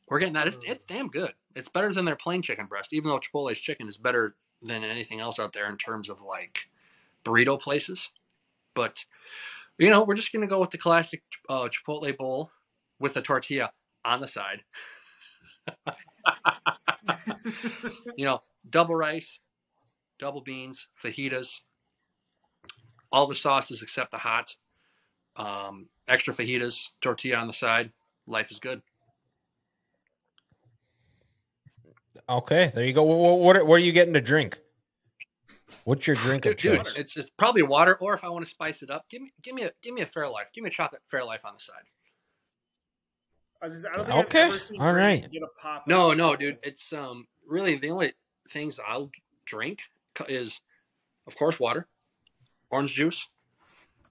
We're 0.08 0.18
getting 0.20 0.34
that. 0.34 0.48
It's, 0.48 0.58
it's 0.66 0.86
damn 0.86 1.08
good. 1.08 1.34
It's 1.56 1.70
better 1.70 1.94
than 1.94 2.04
their 2.06 2.16
plain 2.16 2.42
chicken 2.42 2.66
breast, 2.66 2.94
even 2.94 3.10
though 3.10 3.20
Chipotle's 3.20 3.60
chicken 3.60 3.88
is 3.88 3.98
better 3.98 4.36
than 4.64 4.84
anything 4.84 5.20
else 5.20 5.38
out 5.38 5.54
there 5.54 5.70
in 5.70 5.78
terms 5.78 6.10
of 6.10 6.22
like 6.22 6.58
burrito 7.24 7.62
places. 7.62 8.10
But 8.74 9.06
you 9.78 9.92
know, 9.92 10.04
we're 10.04 10.16
just 10.16 10.34
gonna 10.34 10.48
go 10.48 10.60
with 10.60 10.72
the 10.72 10.80
classic 10.80 11.22
uh, 11.48 11.70
Chipotle 11.70 12.18
bowl 12.18 12.50
with 13.00 13.16
a 13.18 13.22
tortilla 13.22 13.72
on 14.04 14.20
the 14.20 14.28
side. 14.28 14.64
you 18.18 18.26
know, 18.26 18.42
double 18.70 18.96
rice, 18.96 19.40
double 20.20 20.42
beans, 20.42 20.88
fajitas, 21.04 21.50
all 23.12 23.28
the 23.28 23.36
sauces 23.36 23.82
except 23.82 24.12
the 24.12 24.18
hot, 24.18 24.56
um, 25.36 25.88
extra 26.08 26.34
fajitas, 26.34 26.80
tortilla 27.02 27.38
on 27.38 27.48
the 27.48 27.54
side. 27.54 27.92
Life 28.28 28.52
is 28.52 28.60
good. 28.60 28.82
Okay, 32.28 32.72
there 32.76 32.86
you 32.86 32.94
go. 32.94 33.04
What, 33.04 33.40
what, 33.40 33.66
what 33.66 33.76
are 33.76 33.84
you 33.84 33.92
getting 33.92 34.14
to 34.14 34.22
drink? 34.22 34.60
What's 35.84 36.06
your 36.06 36.16
drink 36.18 36.46
of 36.46 36.58
choice? 36.58 36.96
it's 36.98 37.16
it's 37.18 37.30
probably 37.30 37.64
water, 37.64 37.96
or 37.96 38.14
if 38.14 38.24
I 38.24 38.30
want 38.30 38.46
to 38.46 38.50
spice 38.50 38.82
it 38.82 38.90
up, 38.90 39.06
give 39.10 39.22
me 39.22 39.32
give 39.42 39.56
me 39.56 39.64
a 39.64 39.72
give 39.82 39.94
me 39.94 40.02
a 40.02 40.06
Fairlife, 40.06 40.52
give 40.54 40.64
me 40.64 40.70
a 40.70 40.72
chocolate 40.72 41.02
Fairlife 41.12 41.46
on 41.46 41.54
the 41.56 41.60
side. 41.60 41.84
I, 43.62 43.66
was 43.66 43.74
just, 43.76 43.88
I 43.88 43.98
don't 43.98 44.06
think 44.06 44.18
Okay, 44.28 44.42
I've 44.44 44.50
ever 44.50 44.60
seen 44.60 44.80
all 44.82 44.94
Grant 44.94 45.24
right. 45.24 45.32
get 45.32 45.42
a 45.44 45.62
pop. 45.62 45.84
No, 45.88 46.14
no, 46.14 46.36
dude, 46.36 46.60
it's 46.64 46.94
um 46.94 47.28
really 47.48 47.78
the 47.78 47.90
only 47.90 48.14
things 48.50 48.80
I'll 48.86 49.12
drink 49.46 49.80
is, 50.28 50.62
of 51.28 51.36
course, 51.38 51.60
water, 51.60 51.88
orange 52.70 52.94
juice, 52.94 53.26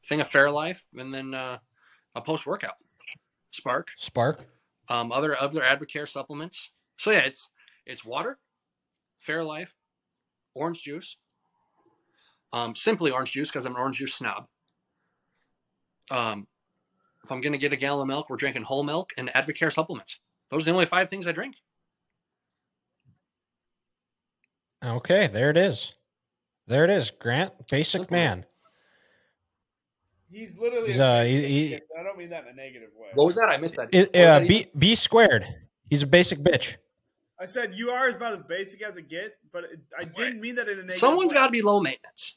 thing 0.04 0.20
of 0.20 0.28
Fairlife, 0.30 0.82
and 0.96 1.12
then 1.14 1.34
uh, 1.34 1.58
a 2.14 2.20
post 2.20 2.46
workout, 2.46 2.74
Spark, 3.50 3.88
Spark. 3.96 4.44
um, 4.88 5.12
other 5.12 5.40
other 5.40 5.60
Advocare 5.60 6.08
supplements. 6.08 6.70
So 6.98 7.10
yeah, 7.10 7.20
it's 7.20 7.48
it's 7.86 8.04
water, 8.04 8.38
Fairlife, 9.26 9.68
orange 10.54 10.82
juice, 10.82 11.16
um, 12.52 12.74
simply 12.74 13.10
orange 13.10 13.32
juice 13.32 13.48
because 13.48 13.64
I'm 13.64 13.74
an 13.74 13.80
orange 13.80 13.98
juice 13.98 14.14
snob. 14.14 14.46
Um, 16.10 16.46
if 17.24 17.32
I'm 17.32 17.40
gonna 17.40 17.58
get 17.58 17.72
a 17.72 17.76
gallon 17.76 18.02
of 18.02 18.08
milk, 18.08 18.30
we're 18.30 18.36
drinking 18.36 18.62
whole 18.62 18.82
milk 18.84 19.10
and 19.16 19.28
Advocare 19.30 19.72
supplements. 19.72 20.18
Those 20.50 20.62
are 20.62 20.66
the 20.66 20.70
only 20.72 20.86
five 20.86 21.10
things 21.10 21.26
I 21.26 21.32
drink. 21.32 21.56
Okay, 24.84 25.26
there 25.26 25.50
it 25.50 25.56
is. 25.56 25.94
There 26.66 26.84
it 26.84 26.90
is. 26.90 27.10
Grant, 27.10 27.52
basic 27.68 28.02
Simple. 28.02 28.16
man. 28.16 28.46
He's 30.30 30.56
literally. 30.58 30.86
He's, 30.88 30.96
as 30.96 31.00
uh, 31.00 31.24
he- 31.24 31.46
he- 31.68 31.74
I 31.98 32.02
don't 32.02 32.18
mean 32.18 32.30
that 32.30 32.44
in 32.44 32.50
a 32.50 32.52
negative 32.54 32.90
way. 32.94 33.08
What 33.14 33.26
was 33.26 33.36
that? 33.36 33.48
I 33.48 33.56
missed 33.56 33.76
that. 33.76 33.88
It, 33.92 34.08
What 34.12 34.16
uh, 34.16 34.38
that 34.40 34.48
B 34.48 34.58
even? 34.58 34.70
B 34.78 34.94
squared. 34.94 35.46
He's 35.88 36.02
a 36.02 36.06
basic 36.06 36.38
bitch. 36.40 36.76
I 37.40 37.46
said 37.46 37.74
you 37.74 37.90
are 37.90 38.08
about 38.08 38.32
as 38.34 38.42
basic 38.42 38.82
as 38.82 38.96
it 38.96 39.08
get, 39.08 39.38
but 39.52 39.64
it, 39.64 39.78
I 39.98 40.04
didn't 40.04 40.40
mean 40.40 40.56
that 40.56 40.68
in 40.68 40.74
a 40.74 40.82
negative. 40.82 40.98
Someone's 41.00 41.30
way. 41.30 41.34
got 41.36 41.46
to 41.46 41.52
be 41.52 41.62
low 41.62 41.80
maintenance. 41.80 42.36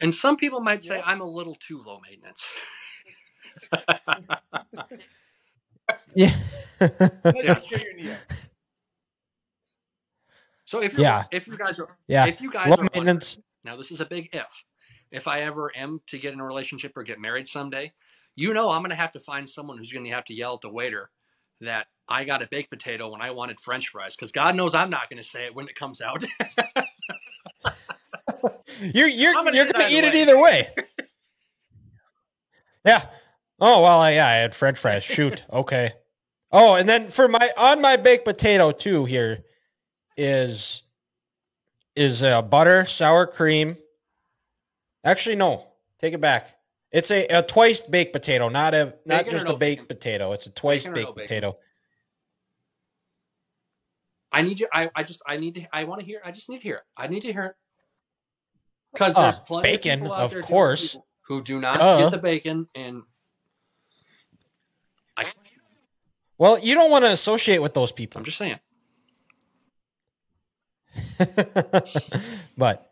And 0.00 0.14
some 0.14 0.36
people 0.36 0.60
might 0.60 0.82
say 0.82 0.96
Yeah. 0.98 1.02
I'm 1.04 1.20
a 1.20 1.26
little 1.26 1.54
too 1.56 1.82
low 1.84 2.00
maintenance. 2.08 2.44
Yeah. 6.14 6.34
Let's 6.80 7.46
just 7.46 7.70
get 7.70 7.84
your 7.84 7.94
knee 7.94 8.10
up. 8.10 8.18
So 10.64 10.80
if 10.82 10.92
you're, 10.94 11.02
Yeah. 11.02 11.24
if 11.30 11.46
you 11.46 11.56
guys 11.56 11.78
are, 11.78 11.96
yeah. 12.08 12.26
if 12.26 12.40
you 12.40 12.50
guys 12.50 12.68
Low 12.68 12.76
are 12.76 12.82
maintenance. 12.94 13.38
now 13.64 13.76
this 13.76 13.90
is 13.90 14.00
a 14.00 14.06
big 14.06 14.28
if. 14.32 14.64
If 15.12 15.28
I 15.28 15.42
ever 15.42 15.70
am 15.76 16.00
to 16.08 16.18
get 16.18 16.32
in 16.32 16.40
a 16.40 16.44
relationship 16.44 16.92
or 16.96 17.04
get 17.04 17.20
married 17.20 17.46
someday, 17.46 17.92
you 18.34 18.52
know 18.52 18.70
I'm 18.70 18.80
going 18.80 18.90
to 18.90 18.96
have 18.96 19.12
to 19.12 19.20
find 19.20 19.48
someone 19.48 19.78
who's 19.78 19.92
going 19.92 20.04
to 20.04 20.10
have 20.10 20.24
to 20.24 20.34
yell 20.34 20.54
at 20.54 20.62
the 20.62 20.68
waiter 20.70 21.10
that 21.60 21.86
I 22.08 22.24
got 22.24 22.42
a 22.42 22.48
baked 22.50 22.70
potato 22.70 23.08
when 23.10 23.20
I 23.22 23.30
wanted 23.30 23.60
French 23.60 23.88
fries 23.88 24.16
because 24.16 24.32
God 24.32 24.56
knows 24.56 24.74
I'm 24.74 24.90
not 24.90 25.08
going 25.08 25.22
to 25.22 25.28
say 25.28 25.44
it 25.46 25.54
when 25.54 25.68
it 25.68 25.76
comes 25.76 26.00
out. 26.00 26.24
You're 28.80 29.08
you're 29.08 29.32
gonna 29.32 29.52
you're 29.54 29.64
eat 29.64 29.70
it 29.70 29.72
gonna 29.72 29.88
either 29.88 29.98
eat 29.98 30.04
it 30.04 30.14
either 30.14 30.38
way. 30.40 30.68
yeah. 32.84 33.06
Oh 33.60 33.82
well, 33.82 34.00
I, 34.00 34.12
yeah, 34.12 34.26
I 34.28 34.34
had 34.36 34.54
French 34.54 34.78
fries. 34.78 35.02
Shoot. 35.16 35.44
Okay. 35.52 35.92
Oh, 36.52 36.74
and 36.74 36.88
then 36.88 37.08
for 37.08 37.28
my 37.28 37.50
on 37.56 37.80
my 37.80 37.96
baked 37.96 38.24
potato 38.24 38.70
too 38.72 39.04
here 39.04 39.44
is 40.16 40.82
is 41.94 42.22
uh, 42.22 42.42
butter, 42.42 42.84
sour 42.84 43.26
cream. 43.26 43.76
Actually, 45.04 45.36
no. 45.36 45.66
Take 45.98 46.12
it 46.12 46.20
back. 46.20 46.54
It's 46.92 47.10
a, 47.10 47.26
a 47.28 47.42
twice 47.42 47.80
baked 47.80 48.12
potato, 48.12 48.48
not 48.48 48.74
a 48.74 48.94
not 49.06 49.24
Bacon 49.24 49.30
just 49.30 49.46
no 49.48 49.54
a 49.54 49.58
baked 49.58 49.82
bacon? 49.82 49.96
potato. 49.96 50.32
It's 50.32 50.46
a 50.46 50.50
twice 50.50 50.84
Bacon 50.84 50.98
or 50.98 51.02
no 51.06 51.12
baked 51.12 51.28
potato. 51.28 51.58
I 54.32 54.42
need 54.42 54.60
you. 54.60 54.68
I, 54.72 54.90
I 54.94 55.02
just 55.02 55.22
I 55.26 55.36
need 55.38 55.54
to. 55.54 55.66
I 55.72 55.84
want 55.84 56.00
to 56.00 56.06
hear. 56.06 56.20
I 56.24 56.30
just 56.30 56.48
need 56.50 56.58
to 56.58 56.62
hear. 56.62 56.76
it. 56.76 56.82
I 56.96 57.06
need 57.06 57.20
to 57.20 57.32
hear 57.32 57.44
it 57.46 57.54
because 58.92 59.14
Uh, 59.16 59.22
there's 59.22 59.38
plenty 59.40 59.68
bacon, 59.70 60.06
of, 60.06 60.34
of 60.36 60.44
course. 60.44 60.96
who 61.22 61.42
do 61.42 61.60
not 61.60 61.78
Duh. 61.78 61.98
get 61.98 62.10
the 62.10 62.18
bacon 62.18 62.68
and. 62.74 63.02
I, 65.18 65.32
Well, 66.38 66.58
you 66.58 66.74
don't 66.74 66.90
want 66.90 67.04
to 67.04 67.12
associate 67.12 67.62
with 67.62 67.74
those 67.74 67.92
people. 67.92 68.18
I'm 68.18 68.24
just 68.24 68.38
saying. 68.38 68.58
but 72.56 72.90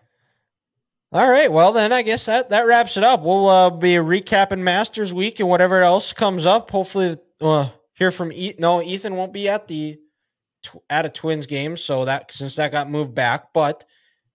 all 1.12 1.30
right, 1.30 1.51
well 1.51 1.72
then 1.72 1.92
I 1.92 2.03
guess 2.03 2.26
that 2.26 2.51
that 2.51 2.66
wraps 2.66 2.97
it 2.97 3.05
up. 3.05 3.22
We'll 3.22 3.49
uh, 3.49 3.70
be 3.70 3.95
recapping 3.95 4.59
Masters 4.59 5.14
Week 5.14 5.40
and 5.40 5.49
whatever 5.49 5.82
else 5.82 6.12
comes 6.12 6.45
up. 6.45 6.70
Hopefully, 6.70 7.16
uh, 7.40 7.68
hear 7.95 8.11
from 8.11 8.32
Ethan. 8.32 8.61
No, 8.61 8.82
Ethan 8.82 9.16
won't 9.16 9.32
be 9.32 9.49
at 9.49 9.68
the 9.68 9.99
tw- 10.62 10.82
at 10.90 11.07
a 11.07 11.09
Twins 11.09 11.47
game, 11.47 11.76
so 11.76 12.05
that 12.05 12.32
since 12.32 12.57
that 12.57 12.72
got 12.72 12.90
moved 12.90 13.14
back. 13.14 13.53
But 13.53 13.84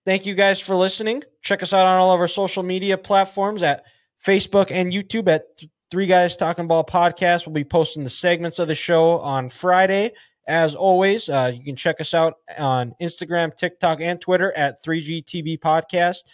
thank 0.05 0.25
you 0.25 0.35
guys 0.35 0.59
for 0.59 0.73
listening. 0.75 1.21
Check 1.41 1.63
us 1.63 1.73
out 1.73 1.85
on 1.85 1.97
all 1.97 2.13
of 2.13 2.21
our 2.21 2.27
social 2.27 2.63
media 2.63 2.97
platforms 2.97 3.61
at 3.61 3.83
Facebook 4.23 4.71
and 4.71 4.93
YouTube 4.93 5.27
at 5.27 5.43
Three 5.91 6.05
Guys 6.05 6.37
Talking 6.37 6.67
Ball 6.67 6.83
Podcast. 6.83 7.45
We'll 7.45 7.53
be 7.53 7.63
posting 7.63 8.03
the 8.03 8.09
segments 8.09 8.59
of 8.59 8.67
the 8.67 8.75
show 8.75 9.17
on 9.19 9.49
Friday. 9.49 10.13
As 10.47 10.75
always, 10.75 11.29
uh, 11.29 11.51
you 11.53 11.63
can 11.63 11.75
check 11.75 11.99
us 11.99 12.13
out 12.13 12.37
on 12.57 12.95
Instagram, 13.01 13.55
TikTok, 13.55 14.01
and 14.01 14.19
Twitter 14.21 14.51
at 14.55 14.83
3GTB 14.83 15.59
Podcast 15.59 16.25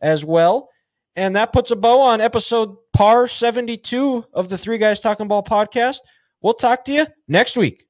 as 0.00 0.24
well. 0.24 0.68
And 1.16 1.34
that 1.36 1.52
puts 1.52 1.70
a 1.70 1.76
bow 1.76 2.00
on 2.00 2.20
episode 2.20 2.76
par 2.92 3.28
72 3.28 4.24
of 4.32 4.48
the 4.48 4.58
Three 4.58 4.78
Guys 4.78 5.00
Talking 5.00 5.28
Ball 5.28 5.42
podcast. 5.42 5.98
We'll 6.42 6.54
talk 6.54 6.84
to 6.86 6.92
you 6.92 7.06
next 7.28 7.56
week. 7.56 7.84